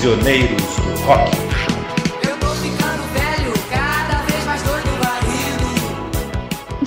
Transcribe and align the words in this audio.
Prisioneiros 0.00 0.76
do 0.76 0.94
Rock. 1.02 1.36
Eu 2.26 2.38
tô 2.38 2.46
ficando 2.54 3.02
velho, 3.12 3.52
cada 3.68 4.22
vez 4.22 4.44
mais 4.46 4.62
doido. 4.62 4.90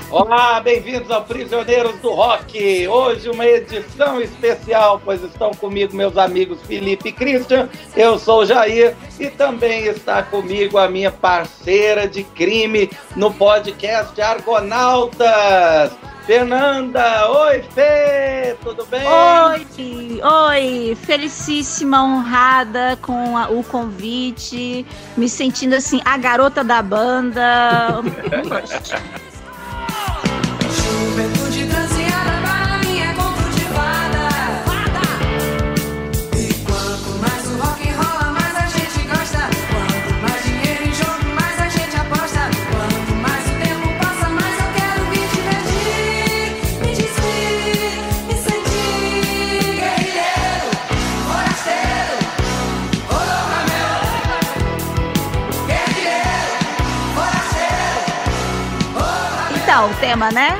Olá, 0.09 0.59
bem-vindos 0.59 1.11
ao 1.11 1.23
Prisioneiros 1.23 1.99
do 1.99 2.09
Rock. 2.09 2.87
Hoje 2.87 3.29
uma 3.29 3.45
edição 3.45 4.19
especial, 4.19 4.99
pois 5.05 5.21
estão 5.21 5.51
comigo 5.51 5.95
meus 5.95 6.17
amigos 6.17 6.59
Felipe 6.63 7.09
e 7.09 7.11
Christian. 7.11 7.69
Eu 7.95 8.17
sou 8.17 8.39
o 8.41 8.45
Jair 8.47 8.95
e 9.19 9.29
também 9.29 9.85
está 9.85 10.23
comigo 10.23 10.79
a 10.79 10.89
minha 10.89 11.11
parceira 11.11 12.07
de 12.07 12.23
crime 12.23 12.89
no 13.15 13.31
podcast 13.31 14.19
Argonautas. 14.19 15.91
Fernanda, 16.25 17.29
oi 17.31 17.61
Fê, 17.73 18.55
tudo 18.63 18.85
bem? 18.85 19.01
Oi, 19.05 20.21
oi, 20.23 20.95
felicíssima, 21.01 22.01
honrada 22.01 22.97
com 23.01 23.35
a- 23.37 23.49
o 23.49 23.61
convite, 23.63 24.85
me 25.17 25.27
sentindo 25.27 25.73
assim, 25.75 25.99
a 26.05 26.15
garota 26.17 26.63
da 26.63 26.81
banda. 26.81 28.01
Então, 59.73 59.89
o 59.89 59.95
tema, 59.95 60.31
né? 60.31 60.51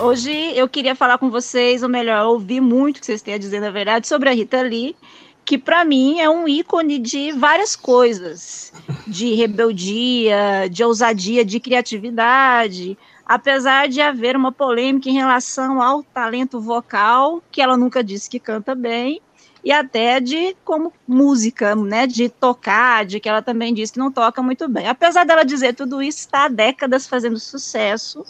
Hoje 0.00 0.32
eu 0.56 0.66
queria 0.66 0.94
falar 0.94 1.18
com 1.18 1.28
vocês, 1.28 1.82
ou 1.82 1.88
melhor, 1.90 2.24
ouvir 2.24 2.62
muito 2.62 2.96
o 2.96 3.00
que 3.00 3.04
vocês 3.04 3.20
têm 3.20 3.34
a 3.34 3.38
dizer, 3.38 3.60
na 3.60 3.70
verdade, 3.70 4.08
sobre 4.08 4.30
a 4.30 4.32
Rita 4.32 4.62
Lee, 4.62 4.96
que 5.44 5.58
para 5.58 5.84
mim 5.84 6.18
é 6.18 6.30
um 6.30 6.48
ícone 6.48 6.98
de 6.98 7.30
várias 7.32 7.76
coisas, 7.76 8.72
de 9.06 9.34
rebeldia, 9.34 10.66
de 10.70 10.82
ousadia, 10.82 11.44
de 11.44 11.60
criatividade, 11.60 12.96
apesar 13.26 13.86
de 13.86 14.00
haver 14.00 14.34
uma 14.34 14.50
polêmica 14.50 15.10
em 15.10 15.12
relação 15.12 15.82
ao 15.82 16.02
talento 16.02 16.58
vocal, 16.58 17.42
que 17.52 17.60
ela 17.60 17.76
nunca 17.76 18.02
disse 18.02 18.30
que 18.30 18.40
canta 18.40 18.74
bem, 18.74 19.20
e 19.62 19.70
até 19.70 20.20
de 20.20 20.56
como 20.64 20.90
música, 21.06 21.76
né, 21.76 22.06
de 22.06 22.30
tocar, 22.30 23.04
de 23.04 23.20
que 23.20 23.28
ela 23.28 23.42
também 23.42 23.74
disse 23.74 23.92
que 23.92 23.98
não 23.98 24.10
toca 24.10 24.42
muito 24.42 24.66
bem. 24.70 24.88
Apesar 24.88 25.24
dela 25.24 25.44
dizer 25.44 25.74
tudo 25.74 26.02
isso, 26.02 26.20
está 26.20 26.44
há 26.44 26.48
décadas 26.48 27.06
fazendo 27.06 27.38
sucesso. 27.38 28.24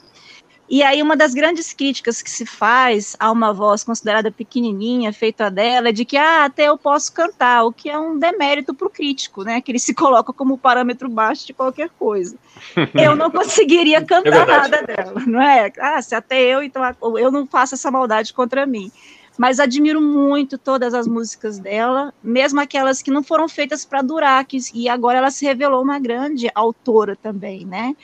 E 0.74 0.82
aí 0.82 1.00
uma 1.00 1.16
das 1.16 1.32
grandes 1.34 1.72
críticas 1.72 2.20
que 2.20 2.28
se 2.28 2.44
faz 2.44 3.14
a 3.20 3.30
uma 3.30 3.52
voz 3.52 3.84
considerada 3.84 4.32
pequenininha, 4.32 5.12
feita 5.12 5.48
dela, 5.48 5.90
é 5.90 5.92
de 5.92 6.04
que 6.04 6.16
ah, 6.16 6.46
até 6.46 6.64
eu 6.64 6.76
posso 6.76 7.12
cantar, 7.12 7.62
o 7.62 7.72
que 7.72 7.88
é 7.88 7.96
um 7.96 8.18
demérito 8.18 8.74
para 8.74 8.88
o 8.88 8.90
crítico, 8.90 9.44
né, 9.44 9.60
que 9.60 9.70
ele 9.70 9.78
se 9.78 9.94
coloca 9.94 10.32
como 10.32 10.58
parâmetro 10.58 11.08
baixo 11.08 11.46
de 11.46 11.52
qualquer 11.52 11.90
coisa. 11.96 12.36
Eu 12.92 13.14
não 13.14 13.30
conseguiria 13.30 14.04
cantar 14.04 14.46
verdade. 14.46 14.70
nada 14.70 14.82
dela, 14.82 15.22
não 15.24 15.40
é? 15.40 15.70
Ah, 15.78 16.02
se 16.02 16.12
até 16.16 16.40
eu, 16.42 16.60
então 16.60 16.82
eu 17.18 17.30
não 17.30 17.46
faço 17.46 17.74
essa 17.74 17.90
maldade 17.90 18.32
contra 18.32 18.66
mim 18.66 18.90
mas 19.36 19.58
admiro 19.58 20.00
muito 20.00 20.56
todas 20.56 20.94
as 20.94 21.08
músicas 21.08 21.58
dela, 21.58 22.14
mesmo 22.22 22.60
aquelas 22.60 23.02
que 23.02 23.10
não 23.10 23.22
foram 23.22 23.48
feitas 23.48 23.84
para 23.84 24.00
durar, 24.00 24.44
que, 24.44 24.58
e 24.72 24.88
agora 24.88 25.18
ela 25.18 25.30
se 25.30 25.44
revelou 25.44 25.82
uma 25.82 25.98
grande 25.98 26.48
autora 26.54 27.16
também, 27.16 27.66
né? 27.66 27.96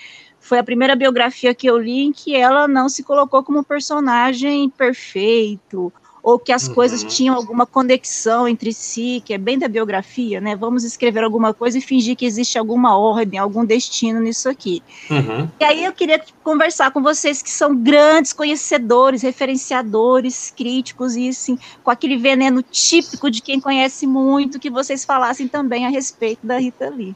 Foi 0.51 0.59
a 0.59 0.65
primeira 0.65 0.97
biografia 0.97 1.55
que 1.55 1.69
eu 1.69 1.79
li 1.79 2.01
em 2.07 2.13
que 2.13 2.35
ela 2.35 2.67
não 2.67 2.89
se 2.89 3.05
colocou 3.05 3.41
como 3.45 3.61
um 3.61 3.63
personagem 3.63 4.69
perfeito, 4.69 5.93
ou 6.25 6.41
que 6.41 6.51
as 6.51 6.67
Uhum. 6.67 6.75
coisas 6.75 7.05
tinham 7.05 7.37
alguma 7.37 7.65
conexão 7.65 8.49
entre 8.49 8.73
si, 8.73 9.23
que 9.25 9.33
é 9.33 9.39
bem 9.39 9.57
da 9.57 9.69
biografia, 9.69 10.41
né? 10.41 10.57
Vamos 10.57 10.83
escrever 10.83 11.23
alguma 11.23 11.55
coisa 11.55 11.79
e 11.79 11.81
fingir 11.81 12.17
que 12.17 12.27
existe 12.27 12.59
alguma 12.59 12.99
ordem, 12.99 13.39
algum 13.39 13.65
destino 13.65 14.19
nisso 14.19 14.49
aqui. 14.49 14.83
Uhum. 15.09 15.49
E 15.61 15.63
aí 15.63 15.85
eu 15.85 15.93
queria 15.93 16.21
conversar 16.43 16.91
com 16.91 17.01
vocês 17.01 17.41
que 17.41 17.51
são 17.51 17.77
grandes 17.77 18.33
conhecedores, 18.33 19.23
referenciadores, 19.23 20.53
críticos 20.57 21.15
e 21.15 21.29
assim, 21.29 21.57
com 21.85 21.93
aquele 21.93 22.17
veneno 22.17 22.61
típico 22.61 23.31
de 23.31 23.41
quem 23.41 23.61
conhece 23.61 24.05
muito, 24.05 24.59
que 24.59 24.69
vocês 24.69 25.05
falassem 25.05 25.47
também 25.47 25.87
a 25.87 25.91
respeito 25.91 26.45
da 26.45 26.59
Rita 26.59 26.91
Lee. 26.91 27.15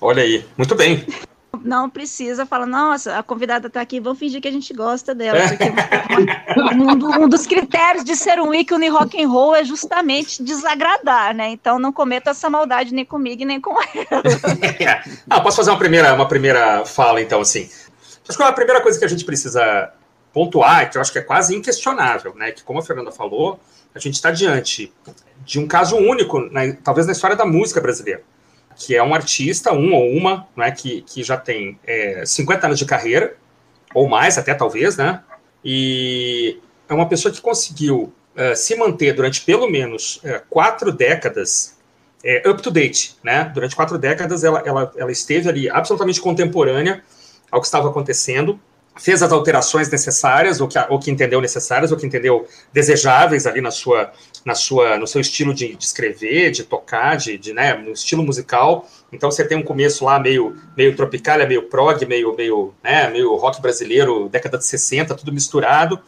Olha 0.00 0.24
aí, 0.24 0.44
muito 0.56 0.74
bem. 0.74 1.06
Não 1.62 1.88
precisa 1.88 2.46
falar, 2.46 2.66
nossa, 2.66 3.18
a 3.18 3.22
convidada 3.22 3.68
está 3.68 3.80
aqui, 3.80 3.98
vamos 4.00 4.18
fingir 4.18 4.40
que 4.40 4.48
a 4.48 4.52
gente 4.52 4.72
gosta 4.72 5.14
dela, 5.14 5.40
porque 5.48 5.64
um, 7.20 7.24
um 7.24 7.28
dos 7.28 7.46
critérios 7.46 8.04
de 8.04 8.14
ser 8.14 8.38
um 8.40 8.54
ícone 8.54 8.88
rock 8.88 9.20
and 9.20 9.28
roll 9.28 9.54
é 9.54 9.64
justamente 9.64 10.42
desagradar, 10.42 11.34
né? 11.34 11.48
Então 11.48 11.78
não 11.78 11.92
cometa 11.92 12.30
essa 12.30 12.48
maldade 12.48 12.94
nem 12.94 13.04
comigo 13.04 13.42
e 13.42 13.44
nem 13.44 13.60
com 13.60 13.74
ela. 13.80 14.22
ah, 15.28 15.40
posso 15.40 15.56
fazer 15.56 15.70
uma 15.70 15.78
primeira, 15.78 16.14
uma 16.14 16.28
primeira 16.28 16.84
fala, 16.84 17.20
então, 17.20 17.40
assim. 17.40 17.68
Acho 18.28 18.36
que 18.36 18.44
a 18.44 18.52
primeira 18.52 18.82
coisa 18.82 18.98
que 18.98 19.04
a 19.04 19.08
gente 19.08 19.24
precisa 19.24 19.90
pontuar, 20.32 20.90
que 20.90 20.98
eu 20.98 21.00
acho 21.00 21.10
que 21.10 21.18
é 21.18 21.22
quase 21.22 21.56
inquestionável, 21.56 22.34
né? 22.36 22.52
Que, 22.52 22.62
como 22.62 22.78
a 22.78 22.82
Fernanda 22.82 23.10
falou, 23.10 23.58
a 23.94 23.98
gente 23.98 24.14
está 24.14 24.30
diante 24.30 24.92
de 25.44 25.58
um 25.58 25.66
caso 25.66 25.96
único, 25.96 26.40
né, 26.40 26.76
talvez 26.84 27.06
na 27.06 27.12
história 27.12 27.34
da 27.34 27.46
música 27.46 27.80
brasileira, 27.80 28.22
que 28.78 28.94
é 28.94 29.02
um 29.02 29.14
artista, 29.14 29.72
um 29.72 29.92
ou 29.92 30.08
uma, 30.10 30.46
né, 30.56 30.70
que, 30.70 31.02
que 31.02 31.22
já 31.22 31.36
tem 31.36 31.78
é, 31.84 32.24
50 32.24 32.66
anos 32.66 32.78
de 32.78 32.86
carreira, 32.86 33.36
ou 33.94 34.08
mais 34.08 34.38
até 34.38 34.54
talvez, 34.54 34.96
né? 34.96 35.22
E 35.64 36.60
é 36.88 36.94
uma 36.94 37.08
pessoa 37.08 37.32
que 37.32 37.40
conseguiu 37.40 38.12
eh, 38.36 38.54
se 38.54 38.76
manter 38.76 39.12
durante 39.14 39.40
pelo 39.40 39.68
menos 39.68 40.20
eh, 40.22 40.40
quatro 40.48 40.92
décadas 40.92 41.76
é, 42.22 42.48
up 42.48 42.62
to 42.62 42.70
date, 42.70 43.16
né? 43.22 43.50
Durante 43.52 43.74
quatro 43.74 43.98
décadas 43.98 44.44
ela, 44.44 44.62
ela, 44.64 44.92
ela 44.96 45.10
esteve 45.10 45.48
ali 45.48 45.68
absolutamente 45.68 46.20
contemporânea 46.20 47.02
ao 47.50 47.60
que 47.60 47.66
estava 47.66 47.88
acontecendo, 47.88 48.60
fez 48.98 49.22
as 49.22 49.32
alterações 49.32 49.90
necessárias, 49.90 50.60
ou 50.60 50.68
que, 50.68 50.78
ou 50.88 50.98
que 50.98 51.10
entendeu 51.10 51.40
necessárias, 51.40 51.90
ou 51.92 51.96
que 51.96 52.06
entendeu 52.06 52.46
desejáveis 52.72 53.46
ali 53.46 53.60
na 53.60 53.70
sua, 53.70 54.12
na 54.44 54.54
sua, 54.54 54.98
no 54.98 55.06
seu 55.06 55.20
estilo 55.20 55.54
de, 55.54 55.74
de 55.74 55.84
escrever, 55.84 56.50
de 56.50 56.64
tocar, 56.64 57.16
de, 57.16 57.38
de, 57.38 57.52
né, 57.52 57.74
no 57.74 57.92
estilo 57.92 58.22
musical. 58.22 58.86
Então 59.12 59.30
você 59.30 59.46
tem 59.46 59.56
um 59.56 59.62
começo 59.62 60.04
lá 60.04 60.18
meio, 60.18 60.56
meio 60.76 60.94
tropical, 60.96 61.38
meio 61.46 61.62
prog, 61.64 62.04
meio, 62.06 62.34
meio, 62.36 62.74
né, 62.82 63.08
meio 63.08 63.34
rock 63.36 63.62
brasileiro, 63.62 64.28
década 64.28 64.58
de 64.58 64.66
60, 64.66 65.14
tudo 65.14 65.32
misturado. 65.32 66.00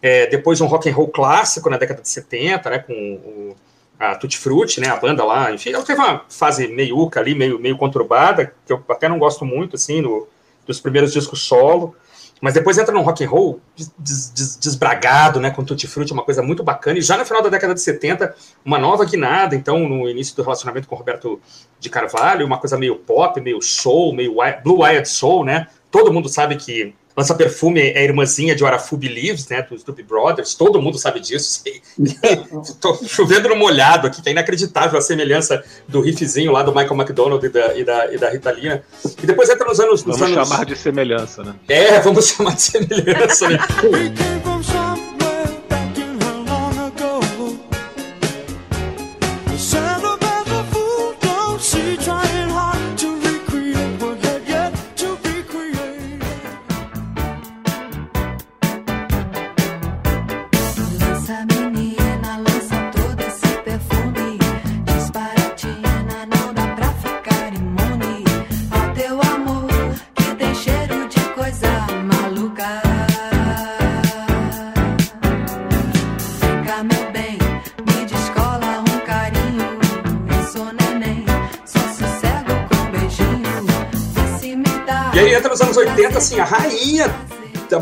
É, 0.00 0.26
depois 0.26 0.60
um 0.60 0.66
rock 0.66 0.88
and 0.88 0.94
roll 0.94 1.08
clássico 1.08 1.68
na 1.68 1.76
década 1.76 2.00
de 2.00 2.08
70, 2.08 2.70
né, 2.70 2.78
com 2.78 2.92
o, 2.92 3.56
a 3.98 4.14
Tutti 4.14 4.38
Frutti, 4.38 4.80
né, 4.80 4.88
a 4.88 4.96
banda 4.96 5.24
lá, 5.24 5.52
enfim, 5.52 5.70
ela 5.72 5.82
teve 5.82 6.00
uma 6.00 6.24
fase 6.28 6.68
meiuca 6.68 7.18
ali, 7.18 7.34
meio, 7.34 7.58
meio 7.58 7.76
conturbada, 7.76 8.54
que 8.64 8.72
eu 8.72 8.84
até 8.88 9.08
não 9.08 9.18
gosto 9.18 9.44
muito, 9.44 9.74
assim, 9.74 10.00
no, 10.00 10.28
dos 10.64 10.80
primeiros 10.80 11.12
discos 11.12 11.42
solo, 11.42 11.96
mas 12.40 12.54
depois 12.54 12.78
entra 12.78 12.94
num 12.94 13.02
rock 13.02 13.24
and 13.24 13.28
roll 13.28 13.60
des, 13.98 14.30
des, 14.30 14.56
desbragado, 14.56 15.40
né, 15.40 15.50
com 15.50 15.64
Tutti 15.64 15.86
Frutti, 15.86 16.12
uma 16.12 16.24
coisa 16.24 16.42
muito 16.42 16.62
bacana, 16.62 16.98
e 16.98 17.02
já 17.02 17.16
no 17.16 17.24
final 17.24 17.42
da 17.42 17.48
década 17.48 17.74
de 17.74 17.80
70, 17.80 18.34
uma 18.64 18.78
nova 18.78 19.04
guinada, 19.04 19.54
então, 19.54 19.88
no 19.88 20.08
início 20.08 20.36
do 20.36 20.42
relacionamento 20.42 20.88
com 20.88 20.94
Roberto 20.94 21.40
de 21.78 21.88
Carvalho, 21.88 22.46
uma 22.46 22.58
coisa 22.58 22.76
meio 22.78 22.96
pop, 22.96 23.40
meio 23.40 23.60
soul, 23.60 24.14
meio 24.14 24.34
blue-eyed 24.62 25.08
soul, 25.08 25.44
né, 25.44 25.66
todo 25.90 26.12
mundo 26.12 26.28
sabe 26.28 26.56
que 26.56 26.94
Lança 27.18 27.34
Perfume 27.34 27.80
é 27.80 27.98
a 27.98 28.04
irmãzinha 28.04 28.54
de 28.54 28.64
Arafu 28.64 28.96
Believes, 28.96 29.48
né, 29.48 29.60
dos 29.60 29.82
Doobie 29.82 30.04
Brothers, 30.04 30.54
todo 30.54 30.80
mundo 30.80 30.96
sabe 31.00 31.18
disso. 31.18 31.64
Tô 32.80 32.94
chovendo 33.08 33.48
no 33.48 33.56
molhado 33.56 34.06
aqui, 34.06 34.22
que 34.22 34.28
é 34.28 34.32
inacreditável 34.32 34.96
a 34.96 35.02
semelhança 35.02 35.64
do 35.88 36.00
riffzinho 36.00 36.52
lá 36.52 36.62
do 36.62 36.72
Michael 36.72 36.94
McDonald 36.94 37.44
e 37.44 37.48
da, 37.48 37.76
e 37.76 37.82
da, 37.82 38.14
e 38.14 38.18
da 38.18 38.30
Rita 38.30 38.52
Lee, 38.52 38.68
né? 38.68 38.82
E 39.20 39.26
depois 39.26 39.50
entra 39.50 39.66
nos 39.66 39.80
anos... 39.80 40.04
Nos 40.04 40.16
Vamos 40.16 40.36
anos... 40.36 40.48
chamar 40.48 40.64
de 40.64 40.76
semelhança, 40.76 41.42
né? 41.42 41.56
É, 41.68 41.98
vamos 41.98 42.28
chamar 42.30 42.54
de 42.54 42.62
semelhança, 42.62 43.48
né? 43.48 43.58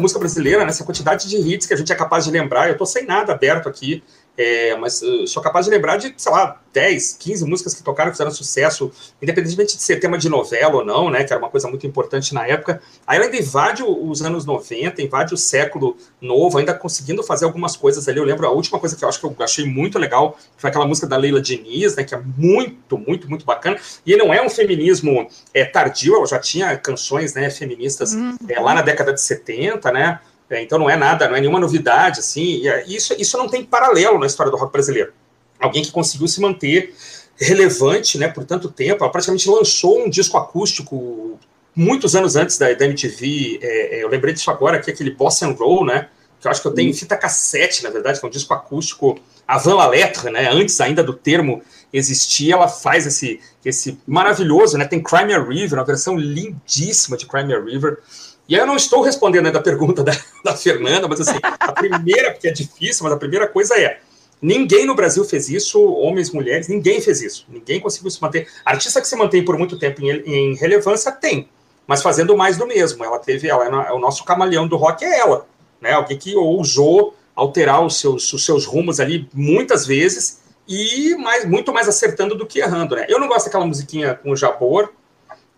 música 0.06 0.18
brasileira, 0.18 0.64
nessa 0.64 0.82
né, 0.82 0.86
quantidade 0.86 1.28
de 1.28 1.36
hits 1.36 1.66
que 1.66 1.74
a 1.74 1.76
gente 1.76 1.92
é 1.92 1.94
capaz 1.94 2.24
de 2.24 2.30
lembrar. 2.30 2.68
Eu 2.68 2.76
tô 2.76 2.86
sem 2.86 3.04
nada 3.04 3.32
aberto 3.32 3.68
aqui, 3.68 4.02
é, 4.36 4.76
mas 4.76 5.00
uh, 5.02 5.26
sou 5.26 5.42
capaz 5.42 5.64
de 5.64 5.70
lembrar 5.70 5.96
de, 5.96 6.12
sei 6.16 6.30
lá, 6.30 6.60
10, 6.72 7.14
15 7.18 7.44
músicas 7.46 7.72
que 7.72 7.82
tocaram, 7.82 8.12
fizeram 8.12 8.30
sucesso, 8.30 8.92
independentemente 9.22 9.76
de 9.76 9.82
ser 9.82 9.96
tema 9.96 10.18
de 10.18 10.28
novela 10.28 10.76
ou 10.76 10.84
não, 10.84 11.10
né? 11.10 11.24
Que 11.24 11.32
era 11.32 11.40
uma 11.40 11.48
coisa 11.48 11.66
muito 11.68 11.86
importante 11.86 12.34
na 12.34 12.46
época. 12.46 12.82
Aí 13.06 13.16
ela 13.16 13.24
ainda 13.24 13.38
invade 13.38 13.82
os 13.82 14.20
anos 14.20 14.44
90, 14.44 15.00
invade 15.00 15.32
o 15.32 15.38
século 15.38 15.96
novo, 16.20 16.58
ainda 16.58 16.74
conseguindo 16.74 17.22
fazer 17.22 17.46
algumas 17.46 17.76
coisas 17.76 18.06
ali. 18.08 18.18
Eu 18.18 18.24
lembro 18.24 18.46
a 18.46 18.50
última 18.50 18.78
coisa 18.78 18.94
que 18.94 19.02
eu 19.02 19.08
acho 19.08 19.18
que 19.18 19.24
eu 19.24 19.34
achei 19.40 19.64
muito 19.64 19.98
legal 19.98 20.38
foi 20.58 20.68
aquela 20.68 20.86
música 20.86 21.06
da 21.06 21.16
Leila 21.16 21.40
Diniz, 21.40 21.96
né? 21.96 22.04
Que 22.04 22.14
é 22.14 22.20
muito, 22.36 22.98
muito, 22.98 23.30
muito 23.30 23.46
bacana. 23.46 23.78
E 24.04 24.14
não 24.16 24.34
é 24.34 24.44
um 24.44 24.50
feminismo 24.50 25.26
é, 25.54 25.64
tardio, 25.64 26.16
ela 26.16 26.26
já 26.26 26.38
tinha 26.38 26.76
canções 26.76 27.32
né, 27.32 27.48
feministas 27.48 28.12
uhum. 28.12 28.36
é, 28.48 28.60
lá 28.60 28.74
na 28.74 28.82
década 28.82 29.14
de 29.14 29.20
70, 29.22 29.90
né? 29.92 30.20
É, 30.48 30.62
então 30.62 30.78
não 30.78 30.88
é 30.88 30.96
nada, 30.96 31.28
não 31.28 31.36
é 31.36 31.40
nenhuma 31.40 31.58
novidade, 31.58 32.20
assim, 32.20 32.66
é, 32.68 32.84
isso, 32.86 33.14
isso 33.18 33.36
não 33.36 33.48
tem 33.48 33.64
paralelo 33.64 34.18
na 34.18 34.26
história 34.26 34.50
do 34.50 34.56
rock 34.56 34.72
brasileiro. 34.72 35.12
Alguém 35.58 35.82
que 35.82 35.90
conseguiu 35.90 36.28
se 36.28 36.40
manter 36.40 36.94
relevante, 37.36 38.16
né, 38.16 38.28
por 38.28 38.44
tanto 38.44 38.70
tempo, 38.70 39.02
ela 39.02 39.12
praticamente 39.12 39.48
lançou 39.48 40.04
um 40.04 40.08
disco 40.08 40.36
acústico 40.36 41.38
muitos 41.74 42.16
anos 42.16 42.36
antes 42.36 42.56
da, 42.56 42.72
da 42.72 42.86
MTV, 42.86 43.58
é, 43.60 43.96
é, 43.98 44.04
eu 44.04 44.08
lembrei 44.08 44.32
disso 44.32 44.50
agora, 44.50 44.80
que 44.80 44.90
é 44.90 44.94
aquele 44.94 45.10
Boss 45.10 45.42
and 45.42 45.50
Roll, 45.50 45.84
né, 45.84 46.08
que 46.40 46.46
eu 46.46 46.50
acho 46.50 46.62
que 46.62 46.68
eu 46.68 46.72
tenho 46.72 46.88
em 46.88 46.94
fita 46.94 47.16
cassete, 47.16 47.82
na 47.82 47.90
verdade, 47.90 48.18
que 48.18 48.24
é 48.24 48.28
um 48.28 48.32
disco 48.32 48.54
acústico 48.54 49.18
avant 49.46 49.76
la 49.76 49.86
lettre, 49.86 50.30
né, 50.30 50.48
antes 50.50 50.80
ainda 50.80 51.02
do 51.02 51.12
termo 51.12 51.62
existir, 51.92 52.52
ela 52.52 52.68
faz 52.68 53.06
esse, 53.06 53.40
esse 53.64 53.98
maravilhoso, 54.06 54.78
né, 54.78 54.86
tem 54.86 55.02
Crimea 55.02 55.42
River, 55.42 55.78
uma 55.78 55.84
versão 55.84 56.16
lindíssima 56.16 57.16
de 57.16 57.26
Crimea 57.26 57.60
River, 57.62 57.98
e 58.48 58.54
aí 58.54 58.60
eu 58.60 58.66
não 58.66 58.76
estou 58.76 59.02
respondendo 59.02 59.46
ainda 59.46 59.58
a 59.58 59.62
pergunta 59.62 60.02
da, 60.04 60.12
da 60.44 60.56
Fernanda, 60.56 61.08
mas 61.08 61.20
assim, 61.20 61.38
a 61.42 61.72
primeira, 61.72 62.32
porque 62.32 62.48
é 62.48 62.52
difícil, 62.52 63.04
mas 63.04 63.12
a 63.12 63.16
primeira 63.16 63.46
coisa 63.48 63.78
é: 63.78 64.00
ninguém 64.40 64.86
no 64.86 64.94
Brasil 64.94 65.24
fez 65.24 65.48
isso, 65.48 65.82
homens, 65.82 66.30
mulheres, 66.30 66.68
ninguém 66.68 67.00
fez 67.00 67.22
isso. 67.22 67.46
Ninguém 67.48 67.80
conseguiu 67.80 68.10
se 68.10 68.20
manter. 68.22 68.48
Artista 68.64 69.00
que 69.00 69.08
se 69.08 69.16
mantém 69.16 69.44
por 69.44 69.58
muito 69.58 69.78
tempo 69.78 70.02
em, 70.02 70.10
em 70.10 70.54
relevância 70.54 71.10
tem, 71.10 71.48
mas 71.86 72.02
fazendo 72.02 72.36
mais 72.36 72.56
do 72.56 72.66
mesmo. 72.66 73.04
Ela 73.04 73.18
teve, 73.18 73.48
ela 73.48 73.86
é 73.88 73.92
o 73.92 73.98
nosso 73.98 74.24
camaleão 74.24 74.66
do 74.66 74.76
rock, 74.76 75.04
é 75.04 75.18
ela. 75.18 75.46
Né? 75.80 75.92
Alguém 75.92 76.16
que 76.16 76.34
ousou 76.36 77.14
alterar 77.34 77.84
os 77.84 78.00
seus, 78.00 78.32
os 78.32 78.44
seus 78.44 78.64
rumos 78.64 78.98
ali 78.98 79.28
muitas 79.34 79.86
vezes 79.86 80.40
e 80.66 81.14
mais, 81.16 81.44
muito 81.44 81.72
mais 81.72 81.86
acertando 81.86 82.34
do 82.34 82.46
que 82.46 82.60
errando. 82.60 82.96
Né? 82.96 83.06
Eu 83.08 83.20
não 83.20 83.28
gosto 83.28 83.46
daquela 83.46 83.66
musiquinha 83.66 84.14
com 84.14 84.30
o 84.30 84.36
Jabor, 84.36 84.90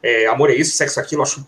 é, 0.02 0.26
Amor 0.26 0.50
é 0.50 0.54
Isso, 0.54 0.76
Sexo 0.76 1.00
é 1.00 1.02
Aquilo, 1.02 1.22
acho 1.22 1.46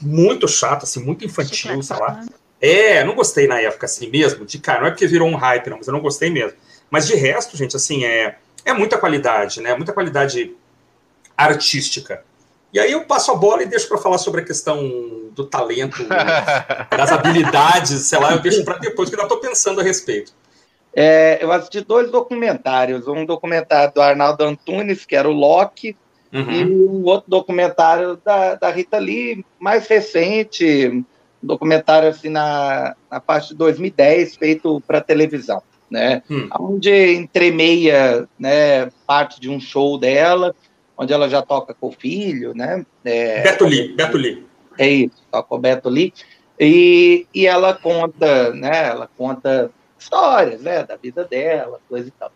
muito 0.00 0.46
chato, 0.46 0.84
assim, 0.84 1.02
muito 1.02 1.24
infantil, 1.24 1.82
sei 1.82 1.96
lá. 1.96 2.24
É, 2.60 3.04
não 3.04 3.14
gostei 3.14 3.46
na 3.46 3.60
época, 3.60 3.86
assim, 3.86 4.08
mesmo, 4.08 4.44
de 4.44 4.58
cara, 4.58 4.80
não 4.80 4.86
é 4.88 4.90
porque 4.90 5.06
virou 5.06 5.28
um 5.28 5.36
hype, 5.36 5.68
não, 5.68 5.78
mas 5.78 5.86
eu 5.86 5.92
não 5.92 6.00
gostei 6.00 6.30
mesmo. 6.30 6.56
Mas 6.90 7.06
de 7.06 7.14
resto, 7.14 7.56
gente, 7.56 7.76
assim, 7.76 8.04
é, 8.04 8.36
é 8.64 8.72
muita 8.72 8.98
qualidade, 8.98 9.60
né, 9.60 9.74
muita 9.74 9.92
qualidade 9.92 10.54
artística. 11.36 12.22
E 12.72 12.78
aí 12.78 12.92
eu 12.92 13.04
passo 13.04 13.30
a 13.32 13.34
bola 13.34 13.62
e 13.62 13.66
deixo 13.66 13.88
para 13.88 13.98
falar 13.98 14.18
sobre 14.18 14.40
a 14.42 14.44
questão 14.44 15.30
do 15.32 15.46
talento, 15.46 16.04
das 16.90 17.12
habilidades, 17.12 18.02
sei 18.02 18.18
lá, 18.18 18.32
eu 18.32 18.40
deixo 18.40 18.64
para 18.64 18.78
depois, 18.78 19.08
que 19.08 19.14
ainda 19.14 19.24
estou 19.24 19.38
pensando 19.38 19.80
a 19.80 19.84
respeito. 19.84 20.32
É, 20.94 21.38
eu 21.42 21.52
assisti 21.52 21.82
dois 21.82 22.10
documentários, 22.10 23.06
um 23.06 23.26
documentário 23.26 23.92
do 23.92 24.00
Arnaldo 24.00 24.42
Antunes, 24.44 25.04
que 25.04 25.14
era 25.14 25.28
o 25.28 25.32
Loki, 25.32 25.94
Uhum. 26.32 26.52
E 26.52 26.64
um 26.64 27.04
outro 27.04 27.30
documentário 27.30 28.18
da, 28.24 28.54
da 28.54 28.70
Rita 28.70 28.98
Lee, 28.98 29.44
mais 29.58 29.86
recente, 29.86 30.88
um 30.88 31.04
documentário 31.42 32.08
assim 32.08 32.28
na, 32.28 32.94
na 33.10 33.20
parte 33.20 33.50
de 33.50 33.54
2010, 33.54 34.36
feito 34.36 34.82
para 34.86 35.00
televisão, 35.00 35.62
né? 35.90 36.22
Hum. 36.30 36.48
Onde 36.58 37.14
entremeia 37.14 38.28
né, 38.38 38.90
parte 39.06 39.40
de 39.40 39.48
um 39.48 39.60
show 39.60 39.98
dela, 39.98 40.54
onde 40.96 41.12
ela 41.12 41.28
já 41.28 41.42
toca 41.42 41.74
com 41.74 41.88
o 41.88 41.92
filho, 41.92 42.54
né? 42.54 42.84
É, 43.04 43.42
Beto 43.42 43.64
Lee, 43.64 43.94
Beto 43.94 44.16
Lee. 44.16 44.46
É 44.78 44.88
isso, 44.88 45.22
toca 45.30 45.48
com 45.48 45.56
o 45.56 45.60
Beto 45.60 45.88
Lee. 45.88 46.12
E, 46.58 47.26
e 47.34 47.46
ela 47.46 47.74
conta, 47.74 48.52
né? 48.52 48.88
Ela 48.88 49.08
conta 49.16 49.70
histórias, 49.98 50.62
né? 50.62 50.82
Da 50.84 50.96
vida 50.96 51.24
dela, 51.24 51.80
coisa 51.88 52.08
e 52.08 52.10
tal. 52.10 52.32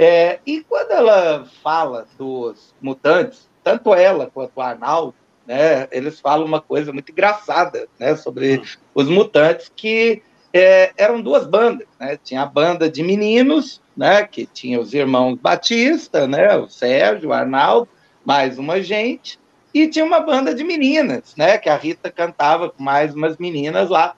É, 0.00 0.38
e 0.46 0.60
quando 0.60 0.92
ela 0.92 1.44
fala 1.60 2.06
dos 2.16 2.72
mutantes, 2.80 3.48
tanto 3.64 3.92
ela 3.92 4.30
quanto 4.32 4.52
o 4.54 4.60
Arnaldo, 4.60 5.12
né, 5.44 5.88
eles 5.90 6.20
falam 6.20 6.46
uma 6.46 6.60
coisa 6.60 6.92
muito 6.92 7.10
engraçada 7.10 7.88
né, 7.98 8.14
sobre 8.14 8.62
os 8.94 9.08
mutantes, 9.08 9.72
que 9.74 10.22
é, 10.52 10.92
eram 10.96 11.20
duas 11.20 11.48
bandas. 11.48 11.88
Né? 11.98 12.16
Tinha 12.22 12.42
a 12.42 12.46
banda 12.46 12.88
de 12.88 13.02
meninos, 13.02 13.82
né, 13.96 14.22
que 14.22 14.46
tinha 14.46 14.78
os 14.78 14.94
irmãos 14.94 15.34
Batista, 15.34 16.28
né, 16.28 16.56
o 16.56 16.68
Sérgio, 16.68 17.30
o 17.30 17.32
Arnaldo, 17.32 17.88
mais 18.24 18.56
uma 18.56 18.80
gente, 18.80 19.36
e 19.74 19.88
tinha 19.88 20.04
uma 20.04 20.20
banda 20.20 20.54
de 20.54 20.62
meninas, 20.62 21.34
né, 21.36 21.58
que 21.58 21.68
a 21.68 21.76
Rita 21.76 22.08
cantava 22.08 22.70
com 22.70 22.80
mais 22.80 23.14
umas 23.14 23.36
meninas 23.36 23.90
lá. 23.90 24.14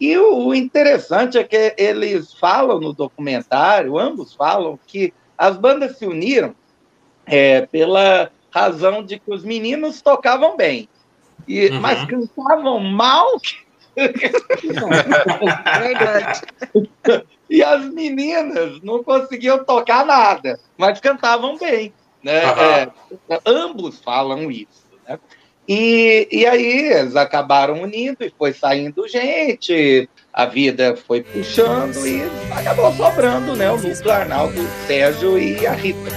E 0.00 0.16
o 0.16 0.54
interessante 0.54 1.38
é 1.38 1.42
que 1.42 1.74
eles 1.76 2.32
falam 2.34 2.78
no 2.78 2.92
documentário, 2.92 3.98
ambos 3.98 4.32
falam 4.32 4.78
que 4.86 5.12
as 5.36 5.56
bandas 5.56 5.98
se 5.98 6.06
uniram 6.06 6.54
é, 7.26 7.66
pela 7.66 8.30
razão 8.50 9.02
de 9.02 9.18
que 9.18 9.32
os 9.32 9.42
meninos 9.42 10.00
tocavam 10.00 10.56
bem, 10.56 10.88
e, 11.46 11.68
uhum. 11.68 11.80
mas 11.80 12.02
cantavam 12.04 12.80
mal. 12.80 13.40
e 17.48 17.62
as 17.62 17.84
meninas 17.92 18.82
não 18.82 19.04
conseguiam 19.04 19.64
tocar 19.64 20.04
nada, 20.04 20.58
mas 20.76 20.98
cantavam 21.00 21.56
bem. 21.56 21.94
Né? 22.22 22.44
Uhum. 22.46 22.60
É, 22.60 22.92
ambos 23.46 24.00
falam 24.00 24.50
isso. 24.50 24.84
Né? 25.06 25.18
E, 25.68 26.26
e 26.30 26.46
aí 26.46 26.92
eles 26.92 27.16
acabaram 27.16 27.82
unindo 27.82 28.24
e 28.24 28.32
foi 28.36 28.52
saindo 28.52 29.08
gente, 29.08 30.08
a 30.34 30.46
vida 30.46 30.96
foi 31.06 31.22
puxando 31.22 32.04
e 32.04 32.28
acabou 32.50 32.92
sobrando, 32.96 33.54
né? 33.54 33.70
O 33.70 33.76
núcleo 33.76 34.10
Arnaldo, 34.10 34.68
Sérgio 34.86 35.38
e 35.38 35.64
a 35.64 35.72
Rita. 35.72 36.10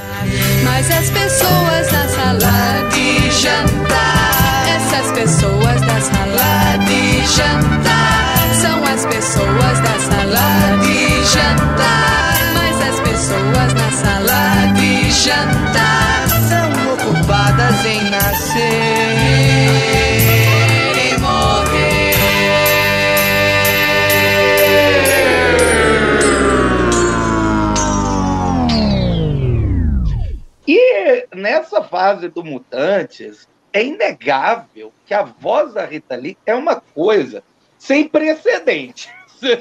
Mas 0.63 0.89
as 0.89 1.09
pessoas 1.11 1.91
da 1.91 2.07
sala 2.09 2.89
de 2.89 3.31
jantar, 3.31 4.65
essas 4.75 5.11
pessoas 5.11 5.81
da 5.81 6.01
sala 6.01 6.77
de 6.87 7.27
jantar, 7.27 8.55
são 8.59 8.83
as 8.83 9.05
pessoas 9.05 9.79
da 9.81 9.99
sala 9.99 10.77
de 10.81 11.23
jantar. 11.25 12.37
Mas 12.55 12.81
as 12.89 12.99
pessoas 13.01 13.73
na 13.75 13.91
sala 13.91 14.73
de 14.73 15.11
jantar 15.11 16.27
são 16.49 16.93
ocupadas 16.93 17.85
em 17.85 18.09
nascer. 18.09 18.96
Nessa 31.37 31.83
fase 31.83 32.27
do 32.27 32.43
Mutantes, 32.43 33.47
é 33.71 33.85
inegável 33.85 34.91
que 35.05 35.13
a 35.13 35.23
voz 35.23 35.73
da 35.73 35.85
Rita 35.85 36.15
Lee 36.15 36.37
é 36.45 36.55
uma 36.55 36.81
coisa 36.81 37.43
sem 37.77 38.07
precedente. 38.07 39.09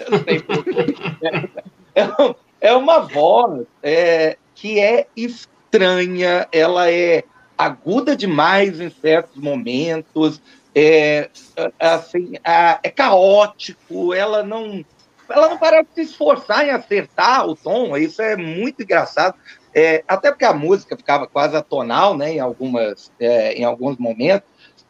é 2.61 2.73
uma 2.73 3.00
voz 3.00 3.66
é, 3.83 4.37
que 4.54 4.80
é 4.80 5.06
estranha, 5.14 6.49
ela 6.50 6.90
é 6.90 7.25
aguda 7.59 8.16
demais 8.16 8.80
em 8.80 8.90
certos 8.90 9.37
momentos, 9.37 10.40
é, 10.75 11.30
assim, 11.78 12.33
é 12.83 12.90
caótico, 12.90 14.12
ela 14.12 14.42
não, 14.42 14.85
ela 15.28 15.49
não 15.49 15.59
parece 15.59 15.88
se 15.95 16.02
esforçar 16.02 16.66
em 16.66 16.71
acertar 16.71 17.47
o 17.47 17.56
tom, 17.56 17.97
isso 17.97 18.21
é 18.21 18.37
muito 18.37 18.83
engraçado. 18.83 19.37
É, 19.78 20.02
até 20.09 20.30
porque 20.30 20.47
a 20.47 20.54
música 20.54 20.97
ficava 20.97 21.26
quase 21.26 21.54
atonal, 21.54 22.16
né, 22.16 22.33
em, 22.33 22.40
algumas, 22.40 23.12
é, 23.21 23.52
em 23.52 23.62
alguns 23.62 23.99
momentos. 23.99 24.49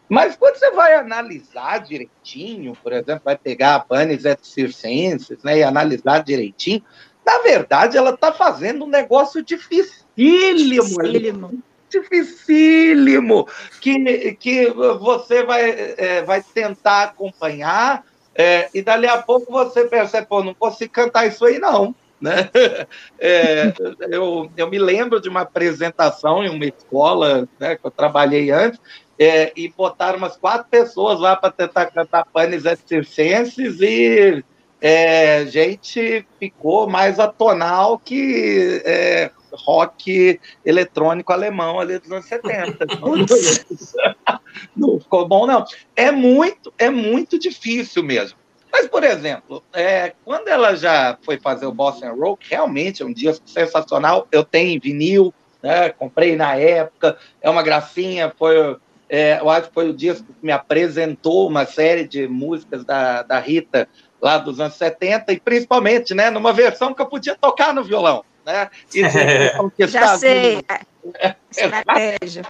Mas 0.09 0.37
quando 0.37 0.55
você 0.55 0.71
vai 0.71 0.95
analisar 0.95 1.79
direitinho, 1.79 2.73
por 2.81 2.93
exemplo, 2.93 3.23
vai 3.25 3.37
pegar 3.37 3.75
a 3.75 3.81
Panis 3.81 4.25
et 4.25 4.39
Circenses 4.47 5.43
né, 5.43 5.59
e 5.59 5.65
analisar 5.65 6.23
direitinho, 6.23 6.81
na 7.27 7.41
verdade 7.41 7.97
ela 7.97 8.11
está 8.11 8.33
fazendo 8.33 8.85
um 8.85 8.89
negócio 8.89 9.43
dificílimo. 9.43 10.85
Dificílimo. 10.85 11.63
Dificílimo. 11.91 13.49
Que, 13.81 14.37
que 14.39 14.71
você 14.71 15.43
vai, 15.43 15.95
é, 15.99 16.23
vai 16.23 16.41
tentar 16.41 17.03
acompanhar 17.03 18.05
é, 18.37 18.69
e 18.73 18.83
dali 18.83 19.09
a 19.09 19.21
pouco 19.21 19.51
você 19.51 19.85
percebe, 19.87 20.29
pô, 20.29 20.45
não 20.45 20.55
consigo 20.55 20.93
cantar 20.93 21.27
isso 21.27 21.45
aí 21.45 21.59
não. 21.59 21.93
Né? 22.21 22.51
É, 23.19 23.73
eu, 24.11 24.51
eu 24.57 24.69
me 24.69 24.79
lembro 24.79 25.21
de 25.21 25.29
uma 25.29 25.41
apresentação 25.41 26.45
em 26.45 26.51
uma 26.51 26.67
escola 26.67 27.49
né, 27.59 27.77
que 27.77 27.85
eu 27.85 27.91
trabalhei 27.91 28.51
antes, 28.51 28.79
é, 29.19 29.53
e 29.57 29.69
botaram 29.69 30.19
umas 30.19 30.37
quatro 30.37 30.67
pessoas 30.71 31.19
lá 31.19 31.35
para 31.35 31.51
tentar 31.51 31.87
cantar 31.87 32.27
panes 32.27 32.65
circenses 32.87 33.81
e 33.81 34.45
é, 34.81 35.47
gente 35.47 36.27
ficou 36.39 36.89
mais 36.89 37.19
atonal 37.19 37.99
que 37.99 38.83
é, 38.85 39.31
rock 39.53 40.39
eletrônico 40.65 41.33
alemão 41.33 41.81
ali 41.81 41.99
dos 41.99 42.13
anos 42.13 42.27
70. 42.27 42.87
não 44.77 45.01
ficou 45.01 45.27
bom, 45.27 45.47
não. 45.47 45.65
É 45.95 46.11
muito, 46.11 46.73
é 46.79 46.91
muito 46.91 47.39
difícil 47.39 48.03
mesmo. 48.03 48.39
Mas, 48.77 48.87
por 48.89 49.03
exemplo, 49.03 49.65
é, 49.73 50.13
quando 50.23 50.49
ela 50.49 50.77
já 50.77 51.17
foi 51.23 51.41
fazer 51.41 51.65
o 51.65 51.73
Boston 51.73 52.15
Roll, 52.15 52.37
que 52.37 52.51
realmente 52.51 53.03
é 53.03 53.07
um 53.07 53.13
disco 53.13 53.49
sensacional, 53.49 54.29
eu 54.31 54.45
tenho 54.45 54.69
em 54.69 54.79
vinil, 54.79 55.33
né, 55.63 55.89
comprei 55.89 56.37
na 56.37 56.57
época, 56.57 57.17
é 57.41 57.49
uma 57.49 57.63
gracinha, 57.63 58.31
foi, 58.39 58.77
é, 59.09 59.41
eu 59.41 59.49
acho 59.49 59.69
que 59.69 59.75
foi 59.75 59.89
o 59.89 59.95
disco 59.95 60.27
que 60.27 60.45
me 60.45 60.53
apresentou 60.53 61.49
uma 61.49 61.65
série 61.65 62.07
de 62.07 62.29
músicas 62.29 62.85
da, 62.85 63.23
da 63.23 63.39
Rita 63.39 63.89
lá 64.21 64.37
dos 64.37 64.61
anos 64.61 64.75
70, 64.75 65.33
e 65.33 65.41
principalmente 65.41 66.13
né, 66.13 66.29
numa 66.29 66.53
versão 66.53 66.93
que 66.93 67.01
eu 67.01 67.07
podia 67.07 67.35
tocar 67.35 67.73
no 67.73 67.83
violão. 67.83 68.27
Né? 68.45 68.69
Isso, 68.93 69.17
é. 69.17 69.89
Já 69.89 70.19
sei, 70.19 70.63
estratégia. 71.51 72.45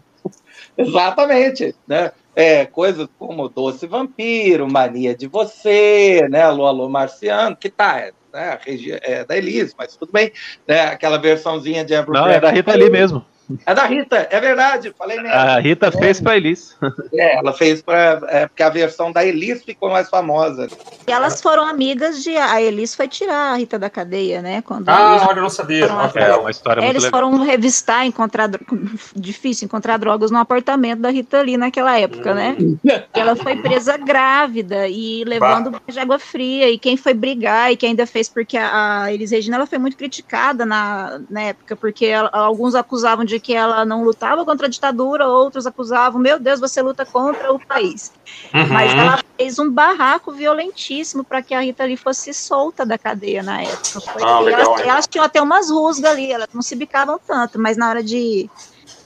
Exatamente, 0.77 1.75
né? 1.87 2.13
É, 2.35 2.67
coisas 2.67 3.09
como 3.19 3.49
Doce 3.49 3.87
Vampiro, 3.87 4.71
Mania 4.71 5.15
de 5.15 5.27
Você, 5.27 6.27
né? 6.31 6.43
Alô, 6.43 6.67
Alô 6.67 6.89
Marciano, 6.89 7.57
que 7.57 7.71
tá, 7.71 8.11
né? 8.33 8.59
É 9.03 9.25
da 9.25 9.37
Elise, 9.37 9.75
mas 9.79 9.97
tudo 9.97 10.13
bem, 10.13 10.31
né? 10.69 10.83
Aquela 10.83 11.17
versãozinha 11.19 11.85
de 11.85 11.95
Amber 11.95 12.13
Não, 12.13 12.29
é 12.29 12.39
da 12.39 12.51
Rita 12.51 12.73
ali 12.73 12.91
mesmo. 12.91 13.25
É 13.65 13.75
da 13.75 13.85
Rita, 13.85 14.27
é 14.31 14.41
verdade, 14.41 14.93
falei 14.99 15.19
mesmo. 15.21 15.37
A 15.37 15.59
Rita 15.59 15.87
é. 15.87 15.93
fez 15.93 16.21
para 16.21 16.37
Elis. 16.37 16.77
É, 17.13 17.37
ela 17.37 17.53
fez 17.53 17.81
para. 17.81 18.21
É, 18.29 18.47
porque 18.47 18.63
a 18.63 18.69
versão 18.69 19.13
da 19.13 19.25
Elis 19.25 19.63
ficou 19.63 19.91
mais 19.91 20.09
famosa. 20.09 20.69
E 21.07 21.13
elas 21.13 21.41
foram 21.41 21.65
amigas 21.65 22.23
de. 22.23 22.37
A 22.37 22.61
Elis 22.61 22.95
foi 22.95 23.09
tirar 23.09 23.53
a 23.53 23.57
Rita 23.57 23.79
da 23.79 23.89
cadeia, 23.89 24.43
né? 24.43 24.63
Quando 24.63 24.89
ah, 24.89 25.27
olha, 25.29 25.39
eu 25.39 25.43
não 25.43 25.51
sabia. 25.51 25.87
É 25.87 26.37
uma 26.37 26.51
história 26.51 26.85
Eles 26.85 27.05
muito 27.05 27.15
foram 27.15 27.39
revistar, 27.43 28.07
encontrar. 28.07 28.51
Difícil 29.15 29.67
encontrar 29.67 29.97
drogas 29.99 30.31
no 30.31 30.39
apartamento 30.39 31.01
da 31.01 31.11
Rita 31.11 31.39
ali 31.39 31.57
naquela 31.57 31.99
época, 31.99 32.35
né? 32.35 32.57
hum. 32.61 32.77
né? 32.83 33.05
E 33.15 33.21
ela 33.21 33.37
foi 33.37 33.57
presa 33.57 33.97
grávida 33.97 34.89
e 34.89 35.25
levando 35.25 35.71
bah. 35.71 35.81
de 35.89 35.99
água 35.99 36.19
fria. 36.19 36.69
E 36.71 36.79
quem 36.79 36.97
foi 36.97 37.15
brigar 37.15 37.73
e 37.73 37.77
quem 37.77 37.91
ainda 37.91 38.07
fez, 38.07 38.29
porque 38.29 38.57
a, 38.57 39.03
a 39.03 39.13
Elis 39.13 39.31
Regina 39.31 39.57
ela 39.57 39.67
foi 39.67 39.79
muito 39.79 39.97
criticada 39.97 40.67
na, 40.67 41.21
na 41.31 41.43
época, 41.43 41.77
porque 41.77 42.07
ela, 42.07 42.29
alguns 42.33 42.75
acusavam 42.75 43.25
de 43.25 43.36
de 43.37 43.41
que 43.41 43.55
ela 43.55 43.85
não 43.85 44.03
lutava 44.03 44.45
contra 44.45 44.67
a 44.67 44.71
ditadura, 44.71 45.27
outros 45.29 45.67
acusavam, 45.67 46.21
meu 46.21 46.39
Deus, 46.39 46.59
você 46.59 46.81
luta 46.81 47.05
contra 47.05 47.53
o 47.53 47.59
país. 47.59 48.11
Uhum. 48.53 48.67
Mas 48.69 48.93
ela 48.93 49.23
fez 49.37 49.59
um 49.59 49.71
barraco 49.71 50.33
violentíssimo 50.33 51.23
para 51.23 51.43
que 51.43 51.55
a 51.55 51.61
Rita 51.61 51.85
ali 51.85 51.97
fosse 51.97 52.33
solta 52.33 52.85
da 52.85 52.97
cadeia 52.97 53.43
na 53.43 53.63
época. 53.63 54.03
Ah, 54.23 54.41
legal, 54.41 54.61
elas, 54.61 54.81
elas, 54.81 55.07
tinham 55.07 55.25
até 55.25 55.41
umas 55.41 55.71
rusgas 55.71 56.11
ali, 56.11 56.33
elas 56.33 56.49
não 56.53 56.63
se 56.63 56.75
bicavam 56.75 57.21
tanto, 57.25 57.59
mas 57.59 57.77
na 57.77 57.91
hora 57.91 58.03
de, 58.03 58.49